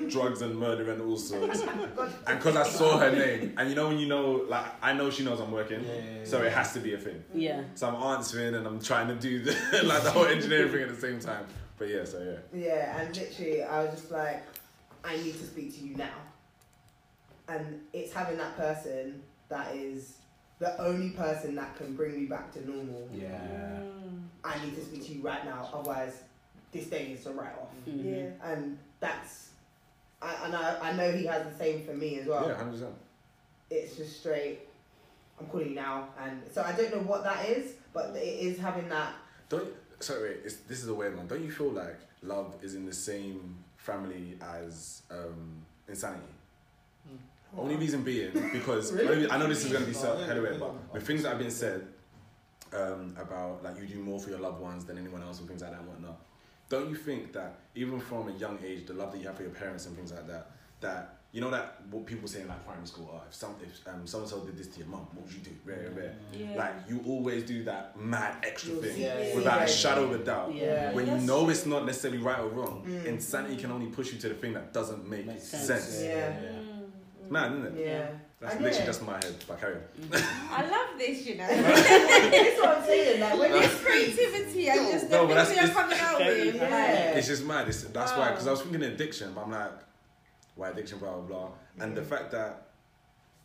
drugs 0.08 0.42
and 0.42 0.58
murder 0.58 0.90
and 0.90 1.02
all 1.02 1.16
sorts. 1.16 1.62
And 2.26 2.38
because 2.38 2.56
I 2.56 2.64
saw 2.64 2.98
her 2.98 3.12
name, 3.12 3.54
and 3.56 3.68
you 3.68 3.76
know 3.76 3.88
when 3.88 3.98
you 3.98 4.08
know, 4.08 4.44
like 4.48 4.66
I 4.82 4.92
know 4.94 5.10
she 5.10 5.22
knows 5.24 5.40
I'm 5.40 5.52
working, 5.52 5.84
Yeah, 5.84 5.94
yeah, 5.94 6.18
yeah. 6.18 6.24
so 6.24 6.42
it 6.42 6.52
has 6.52 6.72
to 6.72 6.80
be 6.80 6.94
a 6.94 6.98
thing. 6.98 7.22
Yeah. 7.34 7.62
So 7.74 7.88
I'm 7.88 8.02
answering 8.16 8.54
and 8.54 8.66
I'm 8.66 8.80
trying 8.80 9.08
to 9.08 9.14
do 9.14 9.40
the, 9.44 9.52
like 9.84 10.02
the 10.02 10.10
whole 10.10 10.26
engineering 10.26 10.72
thing 10.72 10.82
at 10.82 10.88
the 10.88 11.00
same 11.00 11.20
time. 11.20 11.46
But 11.78 11.88
yeah, 11.88 12.04
so 12.04 12.18
yeah. 12.52 12.60
Yeah, 12.66 13.00
and 13.00 13.14
literally, 13.16 13.62
I 13.62 13.84
was 13.84 13.94
just 13.94 14.10
like, 14.10 14.42
I 15.04 15.16
need 15.18 15.34
to 15.34 15.44
speak 15.46 15.74
to 15.78 15.84
you 15.84 15.96
now. 15.96 16.18
And 17.48 17.80
it's 17.92 18.12
having 18.12 18.38
that 18.38 18.56
person 18.56 19.22
that 19.48 19.74
is 19.76 20.14
the 20.62 20.80
only 20.80 21.10
person 21.10 21.56
that 21.56 21.74
can 21.74 21.96
bring 21.96 22.14
me 22.14 22.26
back 22.26 22.52
to 22.52 22.64
normal. 22.64 23.08
Yeah. 23.12 23.80
I 24.44 24.64
need 24.64 24.76
to 24.76 24.80
speak 24.80 25.04
to 25.06 25.14
you 25.14 25.20
right 25.20 25.44
now, 25.44 25.68
otherwise, 25.74 26.22
this 26.70 26.86
day 26.86 27.06
is 27.06 27.26
a 27.26 27.32
write 27.32 27.58
off. 27.60 27.70
Mhm. 27.88 28.04
Yeah. 28.04 28.48
And 28.52 28.78
that's, 29.00 29.48
I, 30.22 30.36
and 30.44 30.54
I, 30.54 30.78
I 30.80 30.92
know 30.92 31.10
he 31.10 31.26
has 31.26 31.44
the 31.52 31.58
same 31.58 31.84
for 31.84 31.94
me 31.94 32.20
as 32.20 32.28
well. 32.28 32.46
Yeah, 32.46 32.54
hundred 32.54 32.74
percent. 32.74 32.94
It's 33.70 33.96
just 33.96 34.20
straight, 34.20 34.60
I'm 35.40 35.46
calling 35.46 35.70
you 35.70 35.74
now. 35.74 36.10
And 36.22 36.40
so 36.52 36.62
I 36.62 36.70
don't 36.70 36.92
know 36.94 37.02
what 37.02 37.24
that 37.24 37.44
is, 37.48 37.72
but 37.92 38.14
it 38.14 38.20
is 38.20 38.56
having 38.60 38.88
that. 38.88 39.14
Don't 39.48 39.66
sorry, 39.98 40.30
wait, 40.30 40.38
it's, 40.44 40.56
this 40.68 40.80
is 40.80 40.88
a 40.88 40.94
weird 40.94 41.16
one. 41.16 41.26
Don't 41.26 41.42
you 41.42 41.50
feel 41.50 41.72
like 41.72 41.98
love 42.22 42.54
is 42.62 42.76
in 42.76 42.86
the 42.86 42.92
same 42.94 43.56
family 43.78 44.38
as 44.40 45.02
um, 45.10 45.64
insanity? 45.88 46.22
Only 47.56 47.76
reason 47.76 48.02
being 48.02 48.32
because 48.52 48.92
Really? 48.92 49.30
I 49.30 49.36
know 49.38 49.46
this 49.46 49.64
is 49.64 49.72
gonna 49.72 49.84
be 49.86 49.92
so 49.92 50.16
anyway, 50.18 50.56
but 50.58 50.92
the 50.94 51.00
things 51.00 51.22
that 51.22 51.30
have 51.30 51.38
been 51.38 51.50
said 51.50 51.86
um, 52.72 53.14
about 53.20 53.62
like 53.62 53.78
you 53.78 53.86
do 53.86 53.98
more 53.98 54.18
for 54.18 54.30
your 54.30 54.38
loved 54.40 54.60
ones 54.60 54.84
than 54.84 54.98
anyone 54.98 55.22
else 55.22 55.38
and 55.40 55.48
things 55.48 55.62
like 55.62 55.72
that 55.72 55.80
and 55.80 55.88
whatnot. 55.88 56.18
Don't 56.68 56.88
you 56.88 56.96
think 56.96 57.32
that 57.34 57.56
even 57.74 58.00
from 58.00 58.28
a 58.28 58.32
young 58.32 58.58
age, 58.64 58.86
the 58.86 58.94
love 58.94 59.12
that 59.12 59.18
you 59.20 59.26
have 59.26 59.36
for 59.36 59.42
your 59.42 59.52
parents 59.52 59.84
and 59.86 59.94
things 59.94 60.10
like 60.12 60.26
that, 60.26 60.50
that 60.80 61.16
you 61.32 61.40
know 61.42 61.50
that 61.50 61.80
what 61.90 62.04
people 62.06 62.26
say 62.28 62.40
in 62.42 62.48
like 62.48 62.64
primary 62.64 62.86
school, 62.86 63.10
oh, 63.14 63.20
if 63.28 63.34
some 63.34 63.54
if 63.62 63.86
um, 63.86 64.06
so 64.06 64.20
and 64.20 64.28
so 64.28 64.40
did 64.40 64.56
this 64.56 64.68
to 64.68 64.78
your 64.78 64.88
mum, 64.88 65.06
what 65.12 65.24
would 65.26 65.32
you 65.34 65.40
do? 65.40 65.50
Rare, 65.66 65.90
rare. 65.94 66.14
Yeah. 66.32 66.56
Like 66.56 66.72
you 66.88 67.02
always 67.06 67.42
do 67.44 67.62
that 67.64 67.98
mad 67.98 68.36
extra 68.42 68.74
thing 68.76 68.94
see 68.96 69.02
it. 69.04 69.36
without 69.36 69.58
Yeah. 69.60 69.64
a 69.64 69.68
shadow 69.68 70.04
of 70.04 70.12
a 70.20 70.24
doubt. 70.24 70.54
Yeah. 70.54 70.92
When 70.94 71.06
you 71.06 71.18
know 71.18 71.42
true. 71.42 71.50
it's 71.50 71.66
not 71.66 71.84
necessarily 71.84 72.18
right 72.22 72.40
or 72.40 72.48
wrong, 72.48 72.84
Mm. 72.86 73.04
insanity 73.06 73.56
can 73.58 73.70
only 73.70 73.86
push 73.88 74.12
you 74.12 74.18
to 74.20 74.28
the 74.30 74.34
thing 74.34 74.54
that 74.54 74.72
doesn't 74.72 75.06
make 75.08 75.26
Makes 75.26 75.44
sense. 75.44 75.64
sense. 75.66 76.02
Yeah. 76.02 76.34
Mm. 77.26 77.30
Man, 77.30 77.52
isn't 77.58 77.76
it? 77.78 77.86
Yeah. 77.86 78.06
That's 78.40 78.54
I 78.54 78.58
literally 78.58 78.78
get 78.78 78.86
just 78.86 79.06
my 79.06 79.12
head. 79.14 79.34
But 79.46 79.60
carry 79.60 79.74
on. 79.76 80.22
I 80.50 80.68
love 80.68 80.98
this, 80.98 81.24
you 81.26 81.36
know. 81.36 81.46
That's 81.48 82.60
what 82.60 82.78
I'm 82.78 82.84
saying. 82.84 83.20
Like, 83.20 83.38
when 83.38 83.52
this 83.52 83.80
creativity 83.82 84.68
and 84.68 84.90
just 84.92 85.10
the 85.10 85.16
No, 85.16 85.26
but 85.28 85.46
things 85.46 85.48
that's- 85.48 85.56
you're 85.56 85.64
it's- 85.64 85.76
coming 85.76 85.98
out 86.00 86.18
with. 86.18 86.54
Yeah. 86.56 86.62
Like, 86.62 87.16
It's 87.18 87.28
just 87.28 87.44
mad. 87.44 87.68
It's, 87.68 87.82
that's 87.84 88.12
why, 88.12 88.30
because 88.30 88.46
I 88.48 88.50
was 88.50 88.62
thinking 88.62 88.82
addiction, 88.82 89.32
but 89.34 89.42
I'm 89.44 89.50
like, 89.52 89.70
why 90.56 90.70
addiction, 90.70 90.98
blah, 90.98 91.12
blah, 91.20 91.20
blah. 91.22 91.48
And 91.84 91.96
the 91.96 92.02
fact 92.02 92.32
that 92.32 92.66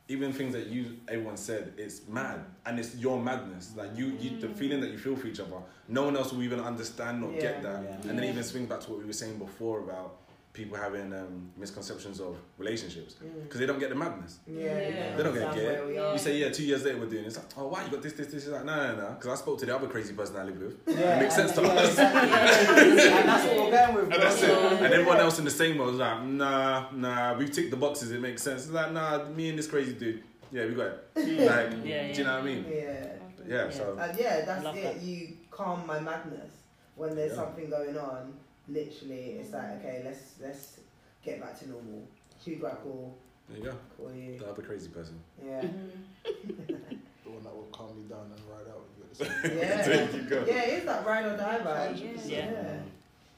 even 0.10 0.34
things 0.34 0.54
that 0.54 0.68
you, 0.68 0.98
everyone 1.10 1.38
said, 1.38 1.74
it's 1.78 2.08
mad. 2.08 2.40
And 2.66 2.80
it's 2.80 2.96
your 2.96 3.22
madness. 3.22 3.74
Like, 3.76 3.96
you, 3.96 4.18
you 4.20 4.40
the 4.40 4.50
feeling 4.50 4.80
that 4.82 4.90
you 4.90 4.98
feel 4.98 5.16
for 5.16 5.28
each 5.28 5.40
other, 5.40 5.58
no 5.90 6.04
one 6.04 6.18
else 6.18 6.34
will 6.34 6.44
even 6.44 6.60
understand 6.60 7.24
or 7.24 7.32
Yeah. 7.34 7.40
get 7.42 7.62
that. 7.64 7.84
Yeah. 7.84 8.10
And 8.10 8.18
then 8.18 8.24
even 8.24 8.44
swing 8.44 8.66
back 8.66 8.80
to 8.82 8.90
what 8.92 9.00
we 9.00 9.06
were 9.06 9.14
saying 9.14 9.38
before 9.38 9.82
about 9.82 10.18
people 10.58 10.76
having 10.76 11.14
um, 11.14 11.52
misconceptions 11.56 12.20
of 12.20 12.36
relationships. 12.58 13.16
Mm. 13.24 13.44
Because 13.44 13.60
they 13.60 13.66
don't 13.68 13.80
get 13.80 13.90
the 13.90 13.96
madness. 13.96 14.40
Yeah, 14.48 14.64
Yeah. 14.64 14.90
yeah. 14.90 15.16
They 15.16 15.24
don't 15.24 15.34
get 15.36 15.56
it. 15.56 15.86
where. 15.86 16.12
You 16.14 16.18
say, 16.18 16.38
yeah, 16.38 16.50
two 16.50 16.64
years 16.64 16.84
later 16.84 16.98
we're 17.00 17.06
doing 17.06 17.24
this. 17.26 17.38
Like, 17.38 17.46
oh, 17.58 17.68
why? 17.68 17.86
You 17.86 17.92
got 17.92 18.02
this, 18.02 18.14
this, 18.14 18.28
this. 18.28 18.44
It's 18.46 18.52
like, 18.52 18.66
no, 18.66 18.76
no, 18.76 18.96
no. 19.02 19.10
Because 19.14 19.40
I 19.40 19.42
spoke 19.44 19.60
to 19.60 19.66
the 19.68 19.76
other 19.76 19.88
crazy 19.88 20.14
person 20.14 20.36
I 20.36 20.44
live 20.44 20.60
with. 20.60 20.76
Yeah, 21.00 21.16
It 21.18 21.22
makes 21.22 21.36
sense 21.36 21.52
to 21.54 21.62
yeah, 21.62 21.68
us. 21.70 21.90
exactly. 21.92 22.82
and 22.90 23.30
that's 23.30 23.46
what 23.48 23.56
we're 23.58 23.72
going 23.72 23.96
with. 23.96 24.14
And 24.14 24.24
that's 24.24 24.42
it. 24.44 24.50
And 24.84 24.94
everyone 24.94 25.18
else 25.18 25.38
in 25.40 25.46
the 25.46 25.52
same 25.52 25.78
world 25.78 25.92
was 25.92 26.00
like, 26.00 26.24
nah, 26.26 26.90
nah, 26.92 27.38
we've 27.38 27.52
ticked 27.52 27.70
the 27.72 27.78
boxes, 27.78 28.12
it 28.12 28.20
makes 28.20 28.42
sense. 28.42 28.64
It's 28.66 28.72
like, 28.74 28.92
nah, 28.92 29.24
me 29.30 29.50
and 29.50 29.60
this 29.60 29.68
crazy 29.68 29.94
dude, 29.94 30.24
yeah, 30.52 30.66
we 30.66 30.74
got 30.74 30.88
it. 30.88 31.04
Like, 31.16 31.86
Yeah, 31.86 32.12
do 32.12 32.18
you 32.20 32.24
know 32.26 32.34
what 32.34 32.42
I 32.42 32.46
mean? 32.46 32.66
Yeah. 32.70 33.06
Yeah, 33.48 33.70
so. 33.70 33.98
And 34.00 34.20
yeah, 34.20 34.44
that's 34.46 34.64
Love 34.66 34.76
it. 34.76 34.84
that. 34.84 35.02
You 35.02 35.38
calm 35.52 35.86
my 35.88 36.00
madness 36.02 36.52
when 36.96 37.16
there's 37.16 37.32
Yeah. 37.32 37.38
something 37.44 37.70
going 37.70 37.98
on. 37.98 38.34
Literally, 38.70 39.38
it's 39.40 39.54
like 39.54 39.80
okay, 39.80 40.02
let's 40.06 40.34
let's 40.42 40.80
get 41.24 41.40
back 41.42 41.58
to 41.60 41.70
normal. 41.70 42.04
Who 42.46 42.56
do 42.56 42.66
I 42.68 42.72
call? 42.72 43.16
There 43.50 43.58
you 43.60 43.64
go. 43.66 43.78
Call 43.98 44.14
you. 44.14 44.38
The 44.38 44.50
other 44.50 44.62
crazy 44.62 44.90
person. 44.90 45.20
Yeah, 45.44 45.62
The 46.24 47.30
one 47.32 47.44
that 47.44 47.56
will 47.56 47.68
calm 47.72 47.96
me 47.98 48.04
down 48.10 48.32
and 48.32 48.42
ride 48.50 48.68
out 48.70 48.82
with 48.84 49.20
you 49.20 49.26
at 49.26 49.42
the 49.42 49.48
same 49.50 49.58
yeah, 49.58 49.88
There 49.88 50.12
you 50.22 50.30
go. 50.30 50.46
yeah. 50.48 50.62
It's 50.76 50.86
that 50.86 51.06
ride 51.06 51.26
or 51.26 51.38
die 51.38 51.60
vibe. 51.60 52.28
Yeah. 52.30 52.52
Yeah. 52.52 52.80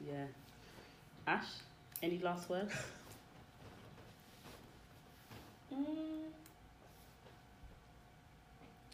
Yeah. 0.07 0.25
Ash, 1.27 1.45
any 2.01 2.17
last 2.19 2.49
words? 2.49 2.73
Mm, 5.71 5.77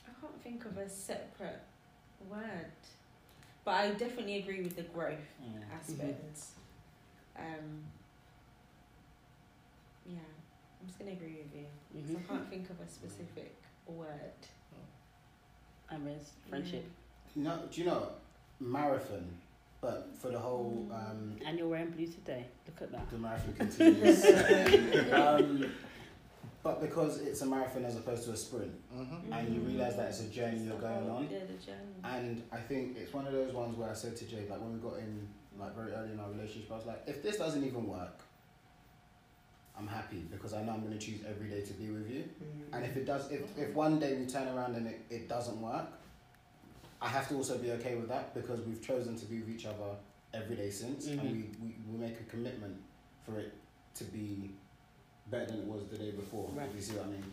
I 0.08 0.12
can't 0.22 0.42
think 0.44 0.66
of 0.66 0.78
a 0.78 0.90
separate 0.90 1.62
Word. 2.30 2.72
But 3.66 3.74
I 3.74 3.90
definitely 3.92 4.38
agree 4.38 4.62
with 4.62 4.76
the 4.76 4.84
growth 4.84 5.18
Mm. 5.44 5.62
aspect. 5.76 6.40
Um, 7.36 7.84
yeah, 10.06 10.20
I'm 10.80 10.88
just 10.88 11.00
gonna 11.00 11.12
agree 11.12 11.42
with 11.44 11.54
you. 11.56 11.66
'Cause 11.92 12.12
Mhm. 12.12 12.20
I 12.20 12.28
can't 12.28 12.50
think 12.50 12.70
of 12.70 12.80
a 12.80 12.88
specific 12.88 13.56
word. 13.88 14.32
And 15.90 16.06
there's 16.08 16.32
friendship. 16.50 16.84
No, 17.36 17.68
do 17.72 17.82
you 17.82 17.88
know 17.88 18.12
marathon? 18.60 19.38
But 19.82 20.16
for 20.18 20.30
the 20.30 20.40
whole 20.40 20.88
um, 20.92 21.38
And 21.46 21.58
you're 21.60 21.68
wearing 21.68 21.92
blue 21.92 22.08
today. 22.08 22.48
Look 22.66 22.82
at 22.82 22.92
that. 22.92 23.10
the 23.12 23.18
marathon 23.20 23.54
continues. 23.54 24.26
um, 25.14 25.72
but 26.66 26.82
because 26.82 27.20
it's 27.22 27.42
a 27.42 27.46
marathon 27.46 27.86
as 27.86 27.96
opposed 27.96 28.24
to 28.26 28.32
a 28.32 28.36
sprint, 28.38 28.74
Mm-hmm. 28.92 29.32
and 29.32 29.54
you 29.54 29.62
realise 29.62 29.94
that 29.96 30.08
it's 30.10 30.22
a 30.22 30.30
journey 30.30 30.62
you're 30.62 30.80
going 30.80 31.08
on. 31.10 31.28
Yeah, 31.32 31.40
the 31.42 31.54
journey. 31.64 31.94
And 32.04 32.42
I 32.52 32.58
think 32.58 32.98
it's 32.98 33.14
one 33.14 33.28
of 33.28 33.34
those 33.34 33.54
ones 33.54 33.78
where 33.78 33.90
I 33.90 33.94
said 33.94 34.16
to 34.18 34.26
Jade, 34.26 34.50
like 34.50 34.60
when 34.60 34.74
we 34.74 34.80
got 34.80 34.98
in, 34.98 35.28
like 35.60 35.76
very 35.76 35.92
early 35.92 36.12
in 36.14 36.20
our 36.20 36.32
relationship, 36.32 36.72
I 36.72 36.76
was 36.78 36.88
like, 36.88 37.04
if 37.06 37.22
this 37.22 37.38
doesn't 37.38 37.64
even 37.64 37.86
work, 37.88 38.20
I'm 39.78 39.88
happy 39.88 40.26
because 40.32 40.54
I 40.54 40.64
know 40.64 40.72
I'm 40.72 40.82
going 40.82 40.98
to 40.98 41.06
choose 41.06 41.20
every 41.30 41.50
day 41.50 41.62
to 41.62 41.74
be 41.74 41.90
with 41.92 42.10
you. 42.10 42.24
And 42.74 42.84
if 42.84 42.98
it 42.98 43.06
does, 43.06 43.30
if, 43.32 43.42
if 43.58 43.74
one 43.76 44.00
day 44.00 44.16
we 44.16 44.26
turn 44.26 44.48
around 44.48 44.76
and 44.76 44.88
it, 44.88 45.02
it 45.12 45.30
doesn't 45.30 45.62
work, 45.62 45.86
I 47.02 47.10
have 47.10 47.28
to 47.30 47.36
also 47.36 47.58
be 47.60 47.72
okay 47.74 47.96
with 47.96 48.08
that 48.10 48.34
because 48.34 48.62
we've 48.62 48.82
chosen 48.82 49.16
to 49.18 49.26
be 49.26 49.40
with 49.42 49.50
each 49.50 49.66
other 49.68 49.92
every 50.34 50.56
day 50.56 50.72
since, 50.72 51.08
Mhm. 51.08 51.20
and 51.20 51.32
we, 51.32 51.38
we, 51.62 51.76
we 51.92 51.98
make 52.00 52.20
a 52.20 52.24
commitment 52.24 52.78
for 53.24 53.38
it 53.40 53.54
to 53.96 54.04
be 54.06 54.52
better 55.28 55.46
than 55.48 55.60
it 55.60 55.66
was 55.66 55.84
the 55.90 55.98
day 55.98 56.12
before. 56.12 56.50
Right. 56.54 56.68
If 56.70 56.76
you 56.76 56.82
see 56.82 56.94
what 56.94 57.06
I 57.08 57.10
mean. 57.10 57.24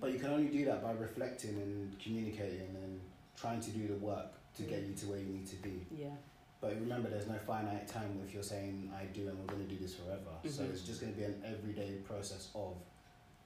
But 0.00 0.12
you 0.12 0.18
can 0.18 0.30
only 0.30 0.48
do 0.48 0.64
that 0.66 0.82
by 0.82 0.92
reflecting 0.92 1.50
and 1.56 1.98
communicating 1.98 2.68
and 2.82 3.00
trying 3.36 3.60
to 3.60 3.70
do 3.70 3.86
the 3.88 3.94
work 3.94 4.32
to 4.56 4.62
get 4.62 4.82
you 4.82 4.94
to 4.94 5.06
where 5.06 5.18
you 5.18 5.26
need 5.26 5.46
to 5.48 5.56
be. 5.56 5.86
Yeah. 5.96 6.08
But 6.60 6.74
remember, 6.80 7.08
there's 7.10 7.26
no 7.28 7.38
finite 7.46 7.86
time 7.88 8.18
if 8.26 8.32
you're 8.32 8.42
saying 8.42 8.90
I 8.98 9.04
do 9.06 9.28
and 9.28 9.38
we're 9.38 9.46
going 9.54 9.66
to 9.66 9.74
do 9.74 9.78
this 9.80 9.94
forever. 9.94 10.32
So 10.48 10.62
Mhm. 10.62 10.70
it's 10.70 10.82
just 10.82 11.00
going 11.00 11.12
to 11.12 11.18
be 11.18 11.24
an 11.24 11.42
everyday 11.44 11.92
process 12.08 12.48
of 12.54 12.74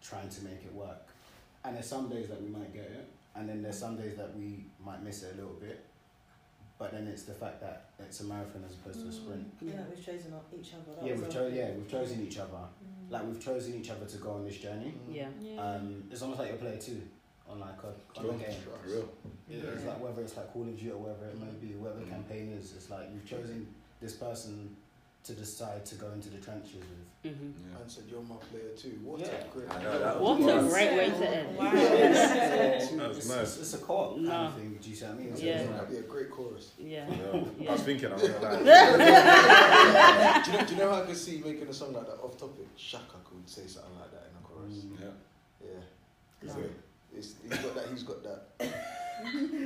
trying 0.03 0.29
to 0.29 0.45
make 0.45 0.65
it 0.65 0.73
work. 0.73 1.09
And 1.65 1.75
there's 1.77 1.87
some 1.87 2.09
days 2.09 2.29
that 2.29 2.41
we 2.41 2.49
might 2.49 2.73
get 2.73 2.85
it, 2.87 3.07
and 3.35 3.49
then 3.49 3.63
there's 3.63 3.79
some 3.79 3.97
days 3.97 4.17
that 4.17 4.35
we 4.37 4.65
might 4.85 5.03
miss 5.03 5.23
it 5.25 5.35
a 5.35 5.37
little 5.37 5.55
bit. 5.61 5.85
But 6.81 6.93
then 6.93 7.07
it's 7.07 7.25
the 7.25 7.35
fact 7.35 7.61
that 7.61 7.91
it's 7.99 8.21
a 8.21 8.25
marathon 8.25 8.65
as 8.67 8.73
opposed 8.73 9.03
to 9.03 9.09
a 9.09 9.13
sprint. 9.13 9.47
Mm. 9.63 9.69
Yeah, 9.69 9.83
we've 9.87 10.03
chosen 10.03 10.33
each 10.59 10.73
other. 10.73 10.97
That 10.97 11.07
Yeah, 11.07 11.13
we've 11.13 11.25
our- 11.25 11.31
chosen. 11.31 11.55
Yeah, 11.55 11.71
we've 11.73 11.91
chosen 11.91 12.27
each 12.27 12.39
other. 12.39 12.65
Like 13.11 13.27
we've 13.27 13.45
chosen 13.45 13.75
each 13.75 13.91
other 13.91 14.07
to 14.07 14.17
go 14.17 14.31
on 14.31 14.47
this 14.47 14.57
journey. 14.57 14.95
Yeah. 15.11 15.29
Um, 15.59 16.05
it's 16.11 16.23
almost 16.23 16.41
like 16.41 16.49
you're 16.49 16.57
player 16.57 16.79
two 16.79 17.03
on 17.47 17.61
like 17.61 17.77
a, 17.83 18.19
on 18.19 18.25
a 18.25 18.39
game. 18.39 18.57
For 18.65 18.89
real. 18.89 19.09
Yeah. 19.47 19.59
It's 19.75 19.85
like 19.85 20.01
whether 20.01 20.23
it's 20.23 20.35
like 20.39 20.51
Call 20.55 20.63
of 20.63 20.69
Duty 20.69 20.91
or 20.91 20.97
whatever 20.97 21.27
it 21.27 21.39
may 21.39 21.53
be, 21.61 21.75
whether 21.75 21.99
the 21.99 22.07
mm. 22.07 22.11
campaign 22.11 22.51
is, 22.59 22.73
it's 22.75 22.89
like 22.89 23.09
you've 23.13 23.27
chosen 23.27 23.67
this 24.01 24.15
person 24.15 24.75
to 25.25 25.33
decide 25.35 25.85
to 25.87 25.95
go 25.97 26.11
into 26.13 26.31
the 26.31 26.39
trenches 26.39 26.77
with. 27.23 27.33
hmm 27.35 27.51
And 27.81 27.91
said 27.91 28.05
you're 28.11 28.23
my 28.23 28.37
player 28.51 28.71
too. 28.77 28.99
What 29.05 29.21
Yeah. 29.21 29.27
a 29.27 29.49
great. 29.53 29.69
I 29.71 29.83
know, 29.83 29.99
that 29.99 30.21
What 30.21 30.39
was 30.41 30.67
a 30.67 30.69
great 30.75 30.93
way 30.97 31.11
to 31.11 31.29
end. 31.29 31.57
Wow. 31.59 31.71
it's, 31.75 32.89
That 32.91 33.09
was 33.09 33.31
it's, 33.31 33.59
it's 33.59 33.75
a 33.75 33.79
co-op 33.79 34.15
kind 34.15 34.25
No. 34.27 34.33
of 34.47 34.55
thing. 34.55 34.79
Do 34.81 34.89
you 34.91 34.97
see 34.97 35.05
what 35.05 35.15
I 35.15 35.19
mean? 35.19 35.37
So 35.37 35.43
Yeah. 35.45 35.53
it's 35.53 35.61
It's 35.63 35.71
like- 35.71 35.81
gonna 35.81 35.91
be 35.91 35.97
a 35.99 36.09
great 36.09 36.31
chorus. 36.31 36.71
Yeah. 36.79 37.07
Yeah. 37.61 37.69
I 37.69 37.73
was 37.73 37.83
thinking, 37.83 38.11
I'm 38.13 38.19
gonna 38.19 38.41
lie. 38.41 38.61
do, 40.45 40.51
you 40.51 40.57
know, 40.59 40.65
do 40.67 40.75
you 40.75 40.81
know 40.81 40.91
how 40.93 41.03
I 41.03 41.05
could 41.07 41.17
see 41.17 41.43
making 41.45 41.69
a 41.69 41.73
song 41.75 41.93
like 41.93 42.07
that 42.07 42.19
off 42.25 42.37
topic? 42.39 42.67
Shakka 42.79 43.19
could 43.25 43.47
say 43.49 43.67
something 43.67 43.99
like 44.01 44.11
that 44.13 44.25
in 44.31 44.37
a 44.41 44.43
chorus. 44.49 44.85
Mm. 44.85 45.01
Yeah. 45.01 45.69
Yeah. 46.43 46.55
No. 46.55 46.63
It's, 47.15 47.35
he's 47.43 47.59
got 47.59 47.75
that. 47.75 47.87
He's 47.93 48.03
got 48.05 48.23
that. 48.23 48.41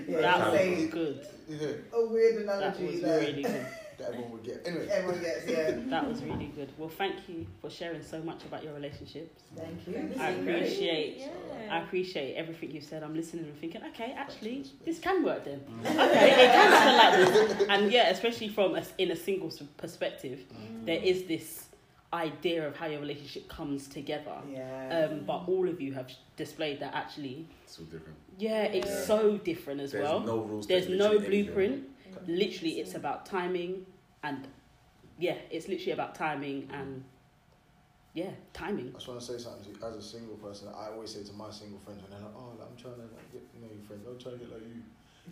Yeah, 0.09 0.21
That 0.21 0.53
say 0.53 0.75
was 0.75 0.87
good. 0.87 1.27
Yeah. 1.49 1.69
a 1.97 2.07
weird 2.07 2.43
analogy. 2.43 2.43
That 2.43 2.77
analogy 2.81 2.87
was 2.87 3.01
that 3.03 3.21
really 3.21 3.43
good. 3.45 3.67
That 3.99 4.09
everyone 4.09 4.33
would 4.33 4.43
get. 4.45 4.63
Anyway. 4.67 4.89
everyone 4.91 5.21
gets. 5.21 5.47
Yeah. 5.49 5.71
That 5.95 6.09
was 6.09 6.23
really 6.23 6.47
good. 6.57 6.71
Well, 6.79 6.89
thank 6.89 7.29
you 7.29 7.47
for 7.61 7.71
sharing 7.71 8.03
so 8.03 8.21
much 8.23 8.45
about 8.45 8.65
your 8.65 8.75
relationships. 8.75 9.43
Thank 9.57 9.87
you. 9.87 10.11
I 10.21 10.31
appreciate 10.31 11.19
Yeah. 11.19 11.29
I 11.75 11.83
appreciate 11.85 12.35
everything 12.37 12.71
you've 12.73 12.85
said. 12.85 13.03
I'm 13.03 13.15
listening 13.15 13.45
and 13.45 13.57
thinking, 13.59 13.83
okay, 13.91 14.13
actually, 14.17 14.67
this 14.85 14.99
can 14.99 15.23
work 15.25 15.45
then. 15.45 15.61
Okay, 15.85 16.31
it 16.45 16.51
can 16.53 16.71
happen 16.73 16.97
like 17.03 17.59
this. 17.59 17.69
And 17.69 17.93
yeah, 17.93 18.09
especially 18.11 18.49
from 18.49 18.75
a, 18.77 18.83
in 18.99 19.11
a 19.11 19.17
single 19.17 19.49
s- 19.49 19.63
perspective, 19.77 20.41
there 20.85 21.01
is 21.03 21.25
this 21.25 21.67
idea 22.13 22.67
of 22.67 22.77
how 22.77 22.87
your 22.87 23.01
relationship 23.01 23.49
comes 23.49 23.89
together. 23.89 24.37
Yeah. 24.51 25.09
Um, 25.11 25.25
but 25.27 25.45
all 25.49 25.69
of 25.69 25.81
you 25.81 25.93
have 25.95 26.11
displayed 26.37 26.79
that 26.81 26.95
actually, 26.95 27.49
It's 27.65 27.79
all 27.79 27.85
different. 27.87 28.17
yeah, 28.39 28.63
it's 28.65 28.89
Yeah. 28.89 29.01
so 29.05 29.37
different 29.39 29.81
as 29.81 29.93
There's 29.93 30.05
well. 30.05 30.21
no 30.21 30.39
rules. 30.39 30.67
There's 30.67 30.87
there's 30.87 30.99
no 30.99 31.19
blueprint. 31.19 31.73
anything. 31.73 31.91
Blueprint. 32.25 32.39
Literally, 32.39 32.81
it's 32.81 32.95
about 32.95 33.27
timing 33.27 33.87
and 34.23 34.49
yeah, 35.19 35.37
it's 35.51 35.69
literally 35.69 35.93
about 35.93 36.15
timing 36.15 36.63
mm. 36.63 36.81
and 36.81 37.05
yeah, 38.15 38.31
timing. 38.53 38.91
I 38.91 38.99
just 38.99 39.09
want 39.09 39.21
to 39.21 39.27
say 39.27 39.39
something 39.39 39.75
to 39.75 39.79
you. 39.79 39.87
As 39.87 39.97
a 39.97 40.03
single 40.03 40.37
person, 40.37 40.69
I 40.71 40.89
always 40.95 41.11
say 41.11 41.25
to 41.25 41.33
my 41.33 41.51
single 41.51 41.81
friends 41.81 42.01
when 42.03 42.11
they're 42.11 42.23
like, 42.23 42.37
"Oh, 42.37 42.55
like, 42.59 42.69
I'm 42.71 42.79
trying 42.79 43.03
to 43.03 43.11
like, 43.11 43.33
get 43.33 43.43
you 43.55 43.61
know 43.61 43.71
your 43.75 43.83
friends. 43.87 44.07
I'm 44.07 44.19
trying 44.19 44.39
to 44.39 44.45
get 44.47 44.55
like 44.55 44.63
you." 44.63 44.83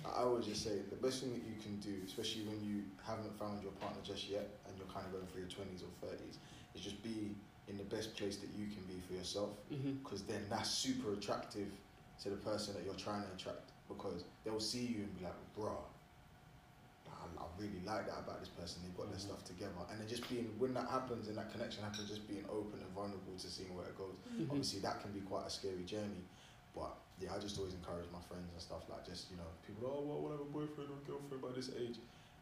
I 0.04 0.24
always 0.24 0.46
just 0.46 0.64
say 0.64 0.80
the 0.90 0.96
best 0.96 1.20
thing 1.20 1.30
that 1.32 1.44
you 1.46 1.54
can 1.62 1.78
do, 1.78 1.94
especially 2.04 2.42
when 2.42 2.58
you 2.64 2.82
haven't 3.06 3.38
found 3.38 3.62
your 3.62 3.72
partner 3.72 4.00
just 4.02 4.28
yet 4.28 4.48
and 4.66 4.74
you're 4.78 4.88
kind 4.88 5.04
of 5.06 5.12
going 5.12 5.26
through 5.26 5.46
your 5.46 5.50
twenties 5.50 5.84
or 5.84 5.92
thirties, 6.02 6.38
is 6.74 6.82
just 6.82 7.02
be 7.02 7.36
in 7.68 7.76
the 7.78 7.86
best 7.86 8.16
place 8.16 8.38
that 8.38 8.50
you 8.58 8.66
can 8.66 8.82
be 8.90 8.98
for 9.06 9.14
yourself. 9.14 9.50
Mm-hmm. 9.70 10.02
Because 10.02 10.22
then 10.22 10.42
that's 10.50 10.70
super 10.70 11.12
attractive 11.12 11.70
to 12.22 12.30
the 12.30 12.40
person 12.42 12.74
that 12.74 12.82
you're 12.84 12.98
trying 12.98 13.22
to 13.22 13.30
attract. 13.30 13.70
Because 13.86 14.24
they'll 14.42 14.58
see 14.58 14.82
you 14.82 15.06
and 15.06 15.18
be 15.18 15.24
like, 15.24 15.38
"Bruh, 15.54 15.86
I, 17.42 17.44
I 17.44 17.48
really 17.58 17.82
like 17.84 18.06
that 18.06 18.18
about 18.22 18.38
this 18.40 18.48
person. 18.48 18.82
They've 18.86 18.96
got 18.96 19.10
their 19.10 19.18
stuff 19.18 19.42
together." 19.44 19.74
And 19.90 19.98
then 20.00 20.06
just 20.08 20.28
being 20.30 20.54
when 20.58 20.74
that 20.74 20.86
happens 20.88 21.26
and 21.28 21.36
that 21.36 21.50
connection 21.50 21.82
happens, 21.82 22.08
just 22.08 22.28
being 22.28 22.44
open 22.48 22.78
and 22.80 22.90
vulnerable 22.94 23.34
to 23.36 23.48
seeing 23.50 23.74
where 23.74 23.86
it 23.86 23.98
goes 23.98 24.14
hmm 24.38 24.46
obviously 24.50 24.80
that 24.80 25.00
can 25.02 25.10
be 25.12 25.20
quite 25.20 25.46
a 25.46 25.50
scary 25.50 25.82
journey 25.84 26.22
but 26.74 26.92
yeah 27.18 27.30
i 27.34 27.38
just 27.38 27.58
always 27.58 27.74
encourage 27.74 28.06
my 28.12 28.20
friends 28.28 28.48
and 28.52 28.60
stuff 28.60 28.82
like 28.88 29.04
just 29.06 29.30
you 29.30 29.36
know 29.36 29.48
people 29.66 29.82
oh 29.88 30.02
well, 30.06 30.18
I 30.18 30.20
want 30.22 30.32
to 30.34 30.38
have 30.38 30.46
a 30.48 30.52
boyfriend 30.52 30.88
or 30.92 31.00
girlfriend 31.08 31.42
by 31.42 31.52
this 31.56 31.70
age 31.78 31.98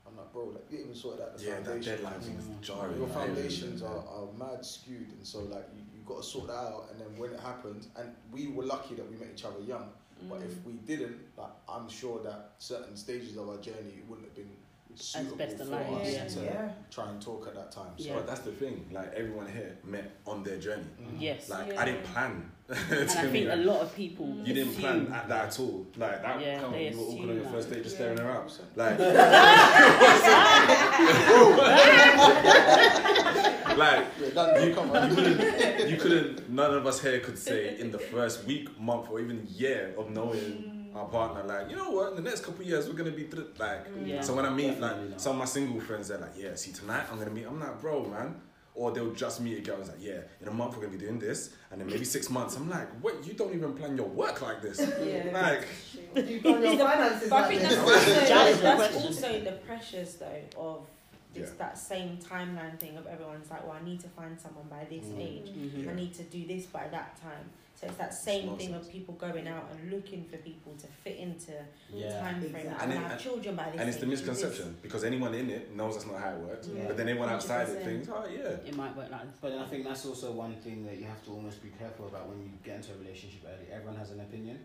i'm 0.07 0.17
like 0.17 0.33
bro 0.33 0.45
like 0.57 0.67
you 0.71 0.79
even 0.81 0.95
sorted 0.95 1.23
out 1.23 1.37
the 1.37 1.45
Yeah, 1.45 1.57
that 1.61 1.67
foundation 1.67 1.97
deadline 2.03 2.21
thing 2.21 2.37
is 2.37 2.45
Mm. 2.47 2.61
jarring. 2.63 2.99
your 2.99 3.09
foundations 3.09 3.83
are, 3.83 4.03
are 4.17 4.29
mad 4.39 4.65
skewed 4.65 5.11
and 5.17 5.27
so 5.27 5.41
like 5.55 5.67
you, 5.75 5.83
you 5.95 6.01
got 6.05 6.19
to 6.23 6.27
sort 6.27 6.47
that 6.49 6.63
out 6.75 6.89
and 6.91 7.01
then 7.01 7.11
when 7.19 7.31
it 7.33 7.41
happens 7.41 7.89
and 7.97 8.09
we 8.33 8.49
were 8.49 8.65
lucky 8.65 8.95
that 8.95 9.07
we 9.11 9.17
met 9.17 9.29
each 9.35 9.45
other 9.45 9.61
young 9.61 9.89
but 10.29 10.43
if 10.43 10.53
Mm. 10.61 10.65
we 10.67 10.73
didn't 10.91 11.19
like 11.37 11.55
i'm 11.69 11.89
sure 11.89 12.23
that 12.23 12.55
certain 12.59 12.97
stages 12.97 13.37
of 13.37 13.49
our 13.49 13.59
journey 13.59 13.95
it 14.01 14.05
wouldn't 14.09 14.27
have 14.29 14.35
been 14.37 14.53
suitable 14.95 15.37
best 15.37 15.57
for 15.57 15.63
aligned, 15.65 16.03
us 16.03 16.13
yeah. 16.13 16.25
to 16.29 16.41
Yeah. 16.45 16.69
try 16.91 17.09
and 17.11 17.21
talk 17.21 17.47
at 17.47 17.55
that 17.55 17.73
time 17.73 17.93
so 17.99 18.05
Yeah. 18.05 18.15
But 18.15 18.27
that's 18.27 18.41
the 18.41 18.53
thing. 18.53 18.89
Like 18.93 19.13
everyone 19.15 19.49
here 19.49 19.77
met 19.85 20.11
on 20.27 20.43
their 20.43 20.59
journey. 20.59 20.85
Mm-hmm. 21.01 21.21
Yes. 21.21 21.49
Like 21.49 21.69
Yeah. 21.69 21.81
I 21.81 21.85
didn't 21.87 22.05
plan. 22.05 22.51
and 22.71 23.09
to 23.09 23.19
I 23.19 23.23
me, 23.25 23.31
think 23.33 23.49
a 23.51 23.57
lot 23.57 23.81
of 23.81 23.95
people 23.97 24.27
mm. 24.27 24.47
You 24.47 24.55
didn't 24.55 24.75
plan 24.77 25.13
at 25.13 25.29
that 25.29 25.47
at 25.49 25.59
all. 25.61 25.87
Like 25.97 26.23
that. 26.23 26.41
Yeah, 26.41 26.61
come 26.61 26.75
you 26.75 26.97
were 26.97 27.03
awkward 27.03 27.31
on 27.31 27.37
your 27.37 27.45
first 27.47 27.71
date, 27.71 27.83
just 27.83 27.99
Yeah. 27.99 28.15
staring 28.15 28.19
her 28.19 28.31
out. 28.31 28.61
Like, 28.77 28.99
like 33.77 34.07
yeah, 34.21 34.31
done, 34.35 34.75
come 34.75 34.91
on 34.93 35.11
you 35.11 35.15
couldn't, 35.17 35.91
you 35.91 35.97
couldn't. 35.97 36.51
None 36.51 36.75
of 36.75 36.87
us 36.87 37.01
here 37.01 37.21
could 37.21 37.39
say 37.39 37.79
in 37.79 37.91
the 37.91 37.99
first 37.99 38.45
week, 38.47 38.79
month, 38.81 39.09
or 39.11 39.21
even 39.21 39.47
year 39.49 39.95
of 39.99 40.11
knowing 40.11 40.41
mm. 40.41 40.70
Our 41.01 41.09
partner, 41.09 41.43
like 41.45 41.71
you 41.71 41.77
know 41.77 41.91
what, 41.91 42.11
in 42.11 42.17
the 42.23 42.29
next 42.31 42.45
couple 42.45 42.63
of 42.63 42.69
years 42.69 42.87
we're 42.89 42.95
gonna 42.95 43.11
be 43.11 43.25
thr- 43.25 43.41
like. 43.59 43.87
Yeah. 44.05 44.21
So 44.21 44.35
when 44.35 44.45
I 44.47 44.51
meet 44.51 44.69
Definitely 44.69 45.01
like 45.03 45.11
not. 45.11 45.21
some 45.21 45.33
of 45.33 45.39
my 45.39 45.45
single 45.45 45.81
friends, 45.81 46.09
they're 46.09 46.19
like, 46.19 46.35
yeah, 46.37 46.55
see 46.55 46.73
tonight 46.73 47.07
I'm 47.11 47.19
gonna 47.19 47.31
meet. 47.31 47.47
I'm 47.47 47.59
like, 47.61 47.81
bro, 47.81 48.05
man. 48.05 48.41
Or 48.73 48.93
they'll 48.93 49.13
just 49.13 49.41
meet 49.41 49.59
a 49.59 49.61
girl 49.63 49.75
and 49.75 49.83
it's 49.85 49.91
like, 49.91 50.03
yeah, 50.03 50.21
in 50.41 50.47
a 50.49 50.51
month 50.53 50.75
we're 50.77 50.83
gonna 50.85 50.97
be 50.97 51.05
doing 51.05 51.19
this, 51.19 51.55
and 51.71 51.81
then 51.81 51.89
maybe 51.89 52.05
six 52.05 52.31
months. 52.31 52.57
I'm 52.57 52.71
like, 52.71 52.89
wait, 53.03 53.17
you 53.25 53.35
don't 53.35 53.53
even 53.55 53.73
plan 53.75 53.97
your 53.97 54.07
work 54.07 54.41
like 54.43 54.63
this. 54.63 54.79
Yeah. 55.05 55.31
Like, 55.33 55.67
You've 56.31 56.43
done 56.43 56.63
your 56.63 56.77
finances 56.79 57.29
But 57.31 57.37
I 57.37 57.41
like 57.41 57.49
think 57.49 57.61
this. 57.63 57.75
that's 57.75 57.91
also, 57.91 58.21
That 58.35 58.49
is 58.49 58.61
the 58.61 59.07
also 59.07 59.41
the 59.45 59.53
pressures 59.67 60.15
though 60.17 60.43
of 60.57 60.87
this 61.35 61.49
Yeah. 61.51 61.55
that 61.59 61.79
same 61.79 62.19
timeline 62.19 62.79
thing 62.79 62.97
of 62.97 63.07
everyone's 63.07 63.51
like, 63.51 63.63
well, 63.67 63.77
I 63.81 63.85
need 63.85 64.01
to 64.01 64.09
find 64.09 64.39
someone 64.41 64.67
by 64.71 64.85
this 64.89 65.05
Mm. 65.07 65.21
age. 65.21 65.49
Mhm. 65.51 65.89
I 65.91 65.95
need 65.95 66.15
to 66.15 66.23
do 66.25 66.47
this 66.47 66.67
by 66.67 66.87
that 66.89 67.21
time. 67.21 67.51
So 67.81 67.87
it's 67.87 67.97
that 67.97 68.13
same 68.13 68.43
thing 68.59 68.73
nonsense. 68.73 68.87
of 68.89 68.93
people 68.93 69.15
going 69.15 69.49
out 69.49 69.71
and 69.73 69.91
looking 69.91 70.27
for 70.27 70.37
people 70.37 70.75
to 70.83 70.87
fit 71.03 71.17
into 71.17 71.53
Yeah. 71.91 72.21
time 72.21 72.39
frame. 72.41 72.55
Exactly. 72.57 72.71
I 72.79 72.83
And 72.85 72.93
want 72.93 72.93
it- 72.93 72.95
to 73.05 73.09
have 73.09 73.23
children 73.23 73.57
by 73.57 73.71
this 73.71 73.81
and 73.81 73.89
it's 73.89 73.99
the 73.99 74.05
age, 74.05 74.11
do 74.11 74.17
misconception 74.27 74.77
because 74.83 75.03
anyone 75.05 75.33
in 75.33 75.49
it 75.49 75.75
knows 75.75 75.95
that's 75.95 76.07
not 76.07 76.21
how 76.21 76.33
it 76.35 76.41
works. 76.41 76.69
Yeah. 76.69 76.89
But 76.89 76.99
then 76.99 77.09
everyone 77.09 77.31
outside 77.31 77.71
it 77.71 77.83
thinks, 77.83 78.07
oh 78.11 78.27
yeah. 78.29 78.69
It 78.69 78.77
might 78.77 78.95
work 78.95 79.11
like 79.11 79.23
this. 79.25 79.37
But 79.41 79.49
then 79.53 79.61
I 79.61 79.67
think 79.67 79.85
that's 79.85 80.05
also 80.05 80.33
one 80.33 80.57
thing 80.57 80.85
that 80.85 80.99
you 80.99 81.05
have 81.07 81.25
to 81.25 81.31
almost 81.31 81.63
be 81.63 81.71
careful 81.71 82.07
about 82.09 82.29
when 82.29 82.43
you 82.43 82.51
get 82.63 82.77
into 82.77 82.93
a 82.93 82.99
relationship 82.99 83.41
early. 83.47 83.73
Everyone 83.73 83.97
has 83.97 84.11
an 84.11 84.21
opinion, 84.21 84.59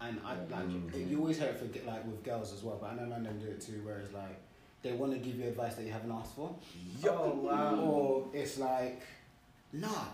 and 0.00 0.18
I 0.24 0.34
like 0.36 0.66
Mm. 0.66 1.10
you 1.10 1.18
always 1.20 1.36
hear 1.38 1.48
it 1.48 1.58
for 1.58 1.66
like 1.86 2.06
with 2.06 2.22
girls 2.24 2.54
as 2.54 2.62
well. 2.62 2.78
But 2.80 2.92
I 2.92 2.94
know 2.94 3.04
men 3.04 3.24
don't 3.24 3.40
do 3.40 3.46
it 3.48 3.60
too. 3.60 3.82
Whereas 3.84 4.10
like 4.14 4.40
they 4.80 4.92
want 4.92 5.12
to 5.12 5.18
give 5.18 5.36
you 5.38 5.48
advice 5.48 5.74
that 5.74 5.84
you 5.84 5.92
haven't 5.92 6.12
asked 6.12 6.34
for, 6.34 6.56
Oh 7.06 7.30
wow. 7.34 7.76
or 7.78 8.26
it's 8.32 8.56
like, 8.58 9.02
nah, 9.72 10.06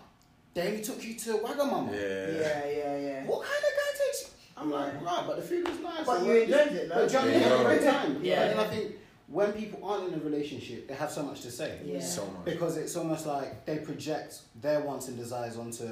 they 0.54 0.66
only 0.68 0.82
took 0.82 1.02
you 1.04 1.14
to 1.14 1.30
Wagamama. 1.38 1.92
Yeah. 1.92 2.00
Yeah, 2.40 2.66
yeah, 2.68 2.98
yeah. 2.98 3.24
What 3.26 3.42
kind 3.42 3.58
of 3.58 3.72
guy 3.80 3.98
takes? 3.98 4.30
I'm 4.56 4.70
like, 4.70 5.02
right, 5.02 5.24
but 5.26 5.36
the 5.36 5.42
food 5.42 5.68
was 5.68 5.78
nice. 5.80 6.04
But 6.06 6.18
and 6.18 6.26
you 6.26 6.32
we're- 6.32 6.42
enjoyed 6.44 6.72
it, 6.72 6.88
But 6.88 7.08
though. 7.08 7.08
do 7.08 7.12
you 7.12 7.18
know 7.18 7.20
what 7.20 7.28
I 7.28 7.32
mean? 7.32 7.40
You 7.42 7.48
had 7.48 7.60
a 7.60 7.64
great 7.64 7.82
time. 7.90 8.20
Yeah. 8.24 8.42
And 8.42 8.50
then 8.58 8.66
I 8.66 8.68
think 8.68 8.92
when 9.28 9.52
people 9.52 9.84
aren't 9.88 10.12
in 10.12 10.20
a 10.20 10.22
relationship, 10.24 10.88
they 10.88 10.94
have 10.94 11.10
so 11.10 11.22
much 11.22 11.40
to 11.42 11.50
say. 11.50 11.78
Yeah. 11.84 12.00
So 12.00 12.26
much. 12.26 12.44
Because 12.44 12.76
it's 12.76 12.96
almost 12.96 13.26
like 13.26 13.64
they 13.64 13.78
project 13.78 14.40
their 14.60 14.80
wants 14.80 15.08
and 15.08 15.16
desires 15.16 15.56
onto 15.56 15.86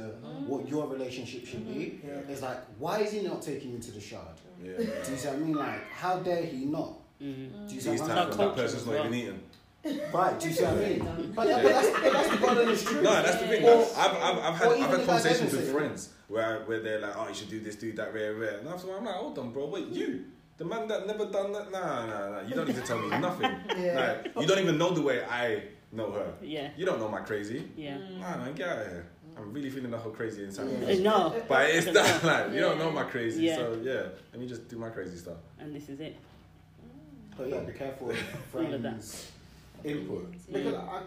what 0.46 0.68
your 0.68 0.86
relationship 0.88 1.46
should 1.46 1.66
be. 1.66 2.00
Yeah. 2.04 2.14
It's 2.28 2.42
like, 2.42 2.58
why 2.78 3.00
is 3.00 3.12
he 3.12 3.22
not 3.22 3.40
taking 3.42 3.72
you 3.72 3.78
to 3.78 3.92
the 3.92 4.00
shard? 4.00 4.36
Yeah. 4.62 4.76
Do 4.76 4.82
you 5.12 5.16
see 5.16 5.28
what 5.28 5.36
I 5.36 5.38
mean? 5.38 5.54
Like, 5.54 5.88
how 5.90 6.18
dare 6.18 6.42
he 6.42 6.64
not? 6.64 6.94
Mm. 7.22 7.68
Do 7.68 7.74
you 7.74 7.80
see 7.80 7.90
These 7.92 8.00
what 8.02 8.10
I 8.10 8.24
mean? 8.28 8.28
when 8.38 8.38
that 8.48 8.56
person's 8.56 8.86
not 8.86 8.94
well. 8.94 9.04
even 9.06 9.14
eating. 9.18 9.40
Right, 10.12 10.38
do 10.40 10.48
you 10.48 10.54
see 10.54 10.64
what 10.64 10.72
I 10.72 10.76
mean? 10.80 11.32
But, 11.34 11.46
that, 11.46 11.62
but, 11.62 11.72
that's, 11.72 11.90
but 12.00 12.12
that's 12.12 12.28
the 12.30 12.36
God 12.38 12.58
honest 12.58 12.86
truth. 12.86 13.02
No, 13.02 13.10
that's 13.22 13.36
the 13.40 13.46
thing. 13.46 13.64
Or- 13.64 13.86
I've, 13.96 14.12
I've, 14.16 14.38
I've 14.38 14.54
had, 14.56 14.66
or 14.66 14.72
I've 14.72 14.78
even 14.78 14.90
had 14.90 15.00
if 15.00 15.02
I 15.02 15.06
conversations 15.06 15.52
with 15.52 15.66
say 15.66 15.72
friends 15.72 16.08
where, 16.26 16.60
where 16.64 16.80
they're 16.80 17.00
like, 17.00 17.16
oh, 17.16 17.28
you 17.28 17.34
should 17.34 17.48
do 17.48 17.60
this, 17.60 17.76
do 17.76 17.92
that, 17.92 18.12
rare, 18.12 18.34
rare. 18.34 18.58
And 18.58 18.68
after 18.68 18.94
I'm 18.94 19.04
like, 19.04 19.14
hold 19.14 19.38
on, 19.38 19.52
bro, 19.52 19.66
wait, 19.66 19.86
you, 19.88 20.24
the 20.56 20.64
man 20.64 20.88
that 20.88 21.06
never 21.06 21.26
done 21.26 21.52
that, 21.52 21.70
nah, 21.70 22.06
nah, 22.06 22.28
nah, 22.30 22.40
you 22.42 22.54
don't 22.54 22.66
need 22.66 22.76
to 22.76 22.82
tell 22.82 22.98
me 22.98 23.08
nothing. 23.20 23.50
Yeah. 23.78 24.18
Like, 24.24 24.36
you 24.40 24.46
don't 24.46 24.58
even 24.58 24.76
know 24.78 24.90
the 24.90 25.00
way 25.02 25.24
I 25.24 25.62
know 25.92 26.10
her. 26.10 26.32
Yeah. 26.42 26.70
You 26.76 26.84
don't 26.84 26.98
know 26.98 27.08
my 27.08 27.20
crazy. 27.20 27.68
Yeah. 27.76 27.98
Nah, 28.18 28.36
man, 28.38 28.54
get 28.54 28.68
out 28.68 28.78
of 28.80 28.86
here. 28.88 29.06
I'm 29.36 29.52
really 29.52 29.70
feeling 29.70 29.92
the 29.92 29.98
whole 29.98 30.10
crazy 30.10 30.42
inside 30.42 30.68
Yeah. 30.72 30.86
me. 30.88 31.02
No. 31.02 31.40
But 31.48 31.70
it's 31.70 31.86
that, 31.92 32.24
like, 32.24 32.52
you 32.52 32.60
don't 32.60 32.78
know 32.78 32.90
my 32.90 33.04
crazy, 33.04 33.44
Yeah. 33.44 33.56
so 33.56 33.78
yeah, 33.80 34.02
let 34.32 34.40
me 34.40 34.48
just 34.48 34.68
do 34.68 34.76
my 34.76 34.90
crazy 34.90 35.16
stuff. 35.16 35.36
And 35.60 35.72
this 35.74 35.88
is 35.88 36.00
it. 36.00 36.16
But 37.36 37.48
yeah, 37.48 37.60
be 37.60 37.72
careful 37.72 38.10
of 38.10 38.16
All 38.56 38.64
of 38.74 38.82
that. 38.82 38.90
friends' 38.90 39.30
input. 39.84 40.32
Because 40.52 40.74
I, 40.74 41.02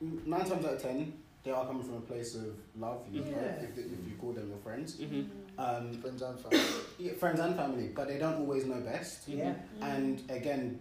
nine 0.00 0.40
times 0.48 0.64
out 0.64 0.74
of 0.74 0.82
ten, 0.82 1.12
they 1.44 1.50
are 1.50 1.64
coming 1.66 1.82
from 1.82 1.96
a 1.96 2.00
place 2.00 2.34
of 2.34 2.54
love, 2.78 3.00
you 3.10 3.20
know, 3.20 3.30
Yeah. 3.30 3.62
if, 3.62 3.78
if 3.78 3.86
you 4.08 4.16
call 4.20 4.32
them 4.32 4.48
your 4.48 4.58
friends. 4.58 4.96
hmm 4.96 5.22
Um, 5.58 5.92
Friends 5.94 6.22
and 6.22 6.38
family. 6.38 6.60
yeah, 6.98 7.12
friends 7.14 7.40
and 7.40 7.56
family, 7.56 7.90
but 7.94 8.06
they 8.08 8.18
don't 8.18 8.36
always 8.36 8.64
know 8.66 8.80
best. 8.80 9.28
Yeah. 9.28 9.54
And 9.80 10.22
again, 10.30 10.78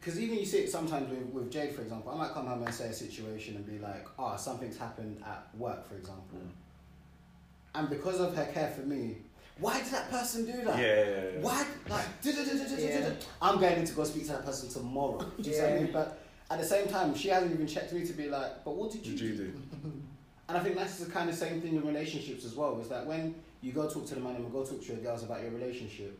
because 0.00 0.18
even 0.18 0.38
you 0.38 0.46
see 0.46 0.58
it 0.60 0.70
sometimes 0.70 1.10
with, 1.10 1.26
with 1.34 1.50
Jade, 1.52 1.72
for 1.74 1.82
example, 1.82 2.12
I 2.12 2.16
might 2.16 2.32
come 2.32 2.46
home 2.46 2.62
and 2.62 2.74
say 2.74 2.86
a 2.88 2.92
situation 2.92 3.56
and 3.56 3.66
be 3.66 3.78
like, 3.78 4.06
ah, 4.18 4.34
something's 4.36 4.78
happened 4.78 5.22
at 5.26 5.46
work, 5.58 5.86
for 5.86 5.94
example. 5.96 6.38
And 7.74 7.88
because 7.90 8.18
of 8.18 8.34
her 8.34 8.46
care 8.46 8.70
for 8.70 8.80
me, 8.82 9.18
why 9.60 9.78
did 9.82 9.92
that 9.92 10.10
person 10.10 10.46
do 10.46 10.52
that? 10.64 10.78
yeah, 10.78 11.04
yeah. 11.04 11.40
Why? 11.40 11.66
Like. 11.88 12.06
Yeah. 12.24 13.10
I'm 13.42 13.58
going 13.60 13.84
to 13.84 13.92
go 13.94 14.04
speak 14.04 14.24
to 14.26 14.32
that 14.32 14.44
person 14.44 14.68
tomorrow. 14.68 15.18
Do 15.40 15.48
you 15.48 15.54
see 15.54 15.60
what 15.62 15.70
I 15.70 15.74
Yeah. 15.74 15.82
mean? 15.82 15.92
But 15.92 16.18
at 16.50 16.58
the 16.60 16.66
same 16.66 16.88
time, 16.88 17.14
she 17.14 17.28
hasn't 17.28 17.52
even 17.52 17.66
checked 17.66 17.92
me 17.92 18.04
to 18.06 18.12
be 18.12 18.28
like, 18.28 18.64
but 18.64 18.74
what 18.74 18.90
did 18.90 19.06
you 19.06 19.12
Did 19.16 19.20
you 19.20 19.36
do? 19.36 19.46
do? 19.48 19.52
And 20.48 20.58
I 20.58 20.62
think 20.64 20.74
that's 20.74 20.98
the 20.98 21.08
kind 21.08 21.30
of 21.30 21.36
same 21.36 21.60
thing 21.60 21.76
in 21.76 21.86
relationships 21.86 22.44
as 22.44 22.56
well. 22.56 22.80
Is 22.80 22.88
that 22.88 23.06
when 23.06 23.36
you 23.60 23.70
go 23.70 23.88
talk 23.88 24.04
to 24.08 24.16
the 24.16 24.20
man 24.20 24.34
and 24.34 24.50
go 24.50 24.64
talk 24.64 24.80
to 24.80 24.86
your 24.92 24.96
girls 24.96 25.22
about 25.22 25.42
your 25.42 25.52
relationship, 25.52 26.18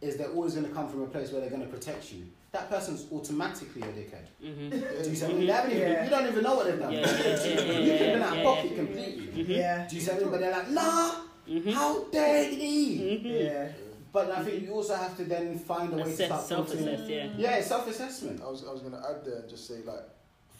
is 0.00 0.16
they're 0.16 0.30
always 0.30 0.54
going 0.54 0.66
to 0.66 0.72
come 0.74 0.88
from 0.88 1.02
a 1.02 1.06
place 1.06 1.30
where 1.30 1.40
they're 1.40 1.50
going 1.50 1.62
to 1.62 1.68
protect 1.68 2.12
you. 2.12 2.26
That 2.50 2.68
person's 2.68 3.06
automatically 3.12 3.82
a 3.82 3.86
dickhead. 3.86 4.26
hmm 4.40 4.70
Do 4.70 5.08
you 5.08 5.14
see 5.14 5.24
what 5.26 5.30
I 5.30 5.34
mean? 5.34 5.42
Even, 5.42 5.78
Yeah. 5.78 6.04
You 6.04 6.10
don't 6.10 6.26
even 6.26 6.42
know 6.42 6.54
what 6.56 6.66
they've 6.66 6.80
done. 6.80 6.92
Yeah, 6.94 7.00
yeah, 7.00 7.16
yeah, 7.16 7.24
yeah, 7.24 7.44
you 7.44 7.56
could 7.56 7.60
have 7.60 7.76
been 7.78 8.18
yeah, 8.18 8.26
out 8.26 8.32
of 8.32 8.38
yeah, 8.38 8.44
pocket 8.44 8.70
yeah. 8.72 8.76
completely. 8.76 9.42
Yeah. 9.56 9.86
Do 9.88 9.94
you 9.96 10.02
see 10.02 10.10
what 10.10 10.16
I 10.16 10.20
mean? 10.22 10.30
But 10.32 10.40
they're 10.40 10.50
like, 10.52 10.70
nah, 10.70 11.14
hmm 11.46 11.70
how 11.70 12.04
dare 12.04 12.44
he? 12.50 13.18
hmm 13.18 13.26
Yeah. 13.26 13.68
But 14.12 14.30
I 14.30 14.44
think 14.44 14.62
you 14.62 14.70
also 14.72 14.94
have 14.94 15.16
to 15.16 15.24
then 15.24 15.58
find 15.58 15.92
a 15.92 15.96
way 15.96 16.04
to 16.04 16.26
start 16.26 16.46
filtering. 16.46 16.84
self-assess, 16.84 17.08
yeah. 17.10 17.28
Yeah, 17.36 17.60
self-assessment. 17.60 18.40
I 18.42 18.48
was, 18.48 18.64
I 18.64 18.70
was 18.72 18.80
going 18.82 18.92
to 18.94 19.02
add 19.10 19.24
there 19.24 19.40
and 19.40 19.48
just 19.50 19.66
say, 19.66 19.82
like, 19.84 20.06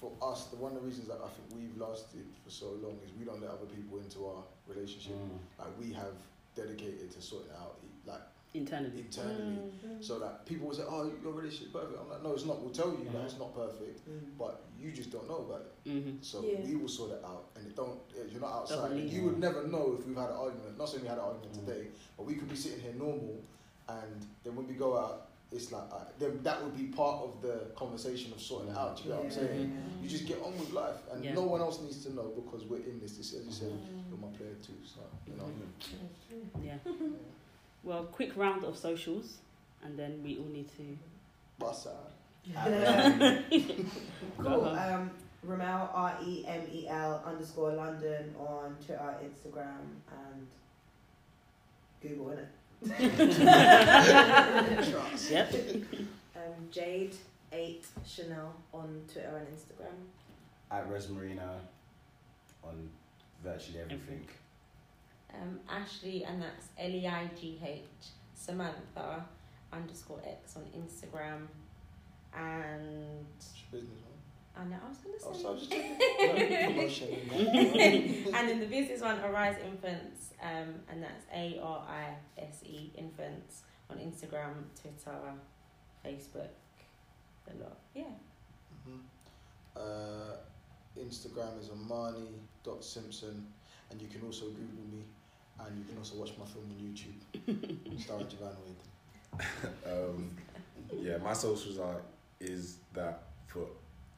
for 0.01 0.11
us, 0.21 0.47
the 0.47 0.57
one 0.57 0.73
of 0.75 0.83
the 0.83 0.87
reasons 0.89 1.07
that 1.07 1.19
I 1.23 1.29
think 1.31 1.47
we've 1.55 1.79
lasted 1.81 2.27
for 2.43 2.51
so 2.51 2.67
long 2.83 2.99
is 3.07 3.13
we 3.17 3.25
don't 3.25 3.41
let 3.41 3.51
other 3.51 3.67
people 3.71 3.99
into 3.99 4.27
our 4.27 4.43
relationship. 4.67 5.15
Like, 5.57 5.69
we 5.79 5.93
have 5.93 6.19
dedicated 6.57 7.13
to 7.13 7.23
sorting 7.23 7.53
out, 7.63 7.79
like, 8.07 8.23
Internally. 8.55 9.01
internally. 9.01 9.59
So, 10.01 10.21
that 10.21 10.47
people 10.47 10.69
will 10.69 10.75
say, 10.75 10.85
oh, 10.89 11.11
your 11.23 11.33
relationship's 11.33 11.73
perfect. 11.73 11.99
I'm 12.01 12.09
like, 12.09 12.23
no, 12.23 12.35
it's 12.35 12.45
not. 12.45 12.61
We'll 12.63 12.71
tell 12.73 12.91
you 12.91 13.09
that 13.13 13.25
it's 13.25 13.37
not 13.39 13.53
perfect, 13.55 14.01
but 14.39 14.63
you 14.81 14.93
just 14.93 15.11
don't 15.11 15.29
know 15.29 15.39
about 15.49 15.63
it. 15.85 15.91
hmm 15.91 16.11
So 16.21 16.41
Yeah. 16.43 16.61
we 16.65 16.77
will 16.77 16.89
sort 16.89 17.11
it 17.13 17.23
out, 17.25 17.47
and 17.57 17.67
it 17.67 17.75
don't. 17.75 17.99
You're 18.31 18.41
not 18.41 18.53
outside. 18.53 18.77
Doesn't 18.91 19.09
You 19.09 19.19
you. 19.23 19.25
would 19.25 19.41
never 19.41 19.67
know 19.67 19.97
if 19.99 20.07
we've 20.07 20.17
had 20.17 20.31
an 20.31 20.37
argument. 20.37 20.79
Not 20.79 20.89
saying 20.89 21.03
we 21.03 21.09
had 21.09 21.19
an 21.19 21.25
argument 21.25 21.53
Mm. 21.53 21.67
today, 21.67 21.89
but 22.17 22.27
we 22.27 22.35
could 22.37 22.49
be 22.49 22.55
sitting 22.57 22.81
here 22.81 22.95
normal, 22.95 23.41
and 23.89 24.25
then 24.45 24.55
when 24.55 24.69
we 24.69 24.75
go 24.75 24.97
out, 24.97 25.27
it's 25.51 25.73
like 25.73 25.85
uh, 25.93 26.05
then 26.21 26.41
that 26.45 26.63
would 26.63 26.77
be 26.77 26.85
part 26.85 27.23
of 27.25 27.43
the 27.43 27.67
conversation 27.77 28.33
of 28.33 28.41
sorting 28.41 28.71
it 28.71 28.77
out. 28.77 28.97
Do 28.97 29.03
you 29.05 29.09
get 29.11 29.17
what 29.19 29.25
I'm 29.27 29.31
saying? 29.33 29.83
You 30.01 30.09
just 30.09 30.27
get 30.27 30.41
on 30.43 30.57
with 30.59 30.73
life, 30.73 31.01
and 31.13 31.25
Yeah. 31.25 31.35
no 31.35 31.43
one 31.43 31.61
else 31.61 31.81
needs 31.81 32.05
to 32.07 32.15
know 32.15 32.31
because 32.37 32.65
we're 32.67 32.85
in 32.87 33.01
this. 33.01 33.17
This, 33.17 33.35
as 33.35 33.47
you 33.47 33.53
said, 33.53 33.73
you're 34.09 34.19
my 34.19 34.29
player 34.37 34.55
too. 34.63 34.79
So 34.85 35.01
you 35.27 35.35
know. 35.39 35.51
Yeah. 36.63 36.79
Well, 37.85 38.05
quick 38.05 38.37
round 38.37 38.65
of 38.65 38.77
socials, 38.77 39.39
and 39.83 39.99
then 39.99 40.23
we 40.25 40.39
all 40.39 40.47
need 40.47 40.69
to. 40.77 40.99
Bust 41.59 41.87
out. 41.89 42.11
Cool. 44.37 44.43
Go. 44.43 44.67
Um, 44.67 45.11
Remel 45.47 45.89
R 45.95 46.17
E 46.25 46.45
M 46.47 46.63
E 46.73 46.89
L 46.89 47.23
underscore 47.27 47.73
London 47.73 48.35
on 48.39 48.77
Twitter, 48.85 49.15
Instagram, 49.23 50.01
and 50.11 50.47
Google, 52.03 52.35
innit? 52.35 52.49
Yep. 55.31 55.55
Um, 56.37 56.69
Jade 56.71 57.15
eight 57.53 57.87
Chanel 58.05 58.53
on 58.73 59.03
Twitter 59.11 59.37
and 59.39 59.47
Instagram. 59.47 59.97
At 60.71 60.91
Rosmarina 60.91 61.61
on 62.63 62.91
virtually 63.43 63.79
everything. 63.81 64.27
Um, 65.43 65.61
Ashley, 65.69 66.25
and 66.25 66.41
that's 66.43 66.69
L 66.79 66.91
E 66.91 67.07
I 67.07 67.29
G 67.39 67.61
H 67.65 67.83
Samantha 68.35 69.25
underscore 69.73 70.21
X 70.27 70.57
on 70.57 70.63
Instagram, 70.81 71.47
and 72.37 73.27
Business, 73.71 73.91
I 74.57 74.65
know 74.65 74.77
I 74.85 74.89
was 74.89 74.99
gonna 74.99 75.17
Oh, 75.27 75.33
say. 75.33 75.43
so 75.43 75.53
I 75.53 75.57
just 75.59 77.03
and 78.35 78.49
then 78.49 78.61
the 78.61 78.67
business 78.67 79.01
one, 79.01 79.19
Arise 79.21 79.57
Infants, 79.65 80.33
um, 80.43 80.75
and 80.89 81.03
that's 81.03 81.25
A 81.35 81.59
R 81.63 81.85
I 81.89 82.15
S 82.41 82.61
E 82.65 82.91
Infants 82.97 83.63
on 83.91 83.99
Instagram, 83.99 84.55
Twitter, 84.81 85.35
Facebook, 86.05 86.49
a 87.51 87.55
lot. 87.63 87.77
Yeah. 87.95 88.05
Mhm. 88.87 89.01
Uh, 89.77 90.37
Instagram 90.99 91.59
is 91.61 91.71
Amani.Simpson, 91.71 93.47
and 93.91 94.01
you 94.01 94.07
can 94.09 94.23
also 94.25 94.47
Google 94.47 94.85
me, 94.93 95.03
and 95.61 95.79
you 95.79 95.85
can 95.85 95.99
also 95.99 96.17
watch 96.17 96.33
my 96.39 96.45
film 96.47 96.65
on 96.71 96.77
YouTube, 96.85 98.01
starring 98.01 98.29
Javan 98.29 98.57
Wade. 98.65 99.43
Um, 99.87 100.31
yeah, 101.01 101.17
my 101.19 101.33
socials 101.33 101.79
are 101.79 102.01
is 102.41 102.77
that 102.93 103.23
foot, 103.47 103.69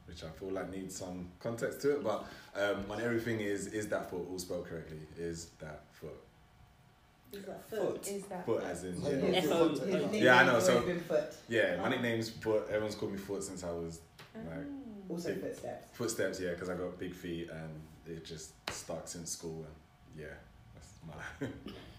which 0.05 0.23
I 0.23 0.29
feel 0.29 0.51
like 0.51 0.69
needs 0.71 0.95
some 0.95 1.29
context 1.39 1.81
to 1.81 1.93
it, 1.95 2.03
but 2.03 2.25
um, 2.55 2.85
on 2.89 3.01
everything 3.01 3.39
is 3.39 3.67
is 3.67 3.87
that 3.89 4.09
foot 4.09 4.27
all 4.29 4.39
spelled 4.39 4.65
correctly 4.67 4.99
is 5.17 5.47
that 5.59 5.81
foot 5.93 6.19
Is 7.33 7.43
that 7.45 7.69
Foot. 7.69 8.07
Is 8.07 8.23
that 8.25 8.45
foot 8.45 8.63
as 8.63 8.83
in 8.83 9.01
Yeah. 9.01 9.09
yeah, 9.09 9.37
F-O. 9.39 9.69
His 9.69 10.21
Yeah, 10.23 10.37
I 10.39 10.45
know, 10.45 10.59
so- 10.59 10.73
always 10.79 10.85
been 10.87 10.99
Foot. 11.01 11.33
yeah 11.49 11.77
my 11.81 11.89
nickname's 11.89 12.29
foot 12.29 12.63
everyone's 12.69 12.95
called 12.95 13.11
me 13.13 13.17
foot 13.17 13.43
since 13.43 13.63
I 13.63 13.71
was 13.71 13.99
Right. 14.35 14.45
Oh. 15.09 15.13
Also 15.13 15.29
Big- 15.33 15.41
footsteps. 15.41 15.97
footsteps 15.97 16.39
yeah 16.41 16.51
because 16.51 16.69
I 16.69 16.75
got 16.75 16.97
big 16.99 17.13
feet 17.13 17.49
and 17.49 17.81
it 18.17 18.23
just 18.25 18.51
stuck 18.69 19.07
since 19.07 19.31
school 19.31 19.65
and 19.65 19.75
yeah 20.23 20.33
that's 21.07 21.41
my 21.41 21.47
life. 21.47 21.53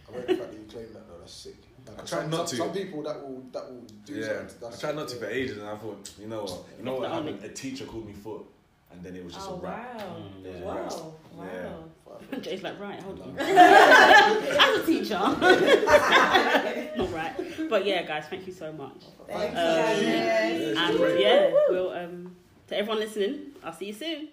I 0.08 0.16
like 0.16 0.26
the 0.26 0.34
fact 0.36 0.50
that 0.52 0.58
you 0.58 0.64
claim 0.70 0.92
that 0.92 1.08
though. 1.08 1.18
That's 1.20 1.32
sick. 1.32 1.54
Like, 1.86 1.96
I 1.96 1.98
try 2.04 2.18
some, 2.20 2.30
not 2.30 2.48
some, 2.48 2.58
to. 2.58 2.64
Some 2.64 2.72
people 2.72 3.02
that 3.02 3.20
will 3.22 3.42
that 3.52 3.70
will 3.70 3.84
do 4.04 4.14
yeah 4.14 4.46
something. 4.48 4.68
I 4.68 4.70
tried 4.76 4.96
not 4.96 5.08
to 5.08 5.14
yeah. 5.16 5.20
for 5.22 5.28
ages 5.28 5.58
and 5.58 5.66
I 5.68 5.76
thought 5.76 6.10
you 6.20 6.26
know 6.28 6.42
what 6.42 6.64
you 6.78 6.84
know 6.84 6.94
what 6.94 7.02
Not 7.08 7.18
only- 7.20 7.32
happened 7.32 7.50
a 7.50 7.54
teacher 7.54 7.84
called 7.84 8.06
me 8.06 8.12
foot 8.12 8.42
and 8.90 9.02
then 9.02 9.14
it 9.16 9.24
was 9.24 9.34
just 9.34 9.48
Oh 9.48 9.54
a 9.54 9.58
rap 9.58 9.94
wow! 9.96 10.16
Mm, 10.16 10.44
yeah. 10.44 10.60
Wow! 10.64 11.12
Wow! 11.36 11.84
Yeah. 12.32 12.38
Jay's 12.40 12.62
like, 12.62 12.80
right, 12.80 13.00
hold 13.02 13.20
on. 13.20 13.28
As 13.38 14.80
a 14.80 14.82
teacher. 14.84 15.14
Not 16.96 17.12
right. 17.12 17.32
But 17.70 17.84
yeah, 17.86 18.02
guys, 18.02 18.24
thank 18.28 18.46
you 18.46 18.52
so 18.52 18.72
much. 18.72 19.04
Thank 19.28 19.54
Um, 19.54 20.00
you. 20.00 20.06
Yeah, 20.08 20.88
And 20.88 20.98
yeah, 21.20 21.50
we'll 21.68 21.90
um 21.92 22.34
to 22.68 22.76
everyone 22.76 22.98
listening, 22.98 23.52
I'll 23.62 23.72
see 23.72 23.92
you 23.92 23.94
soon. 23.94 24.28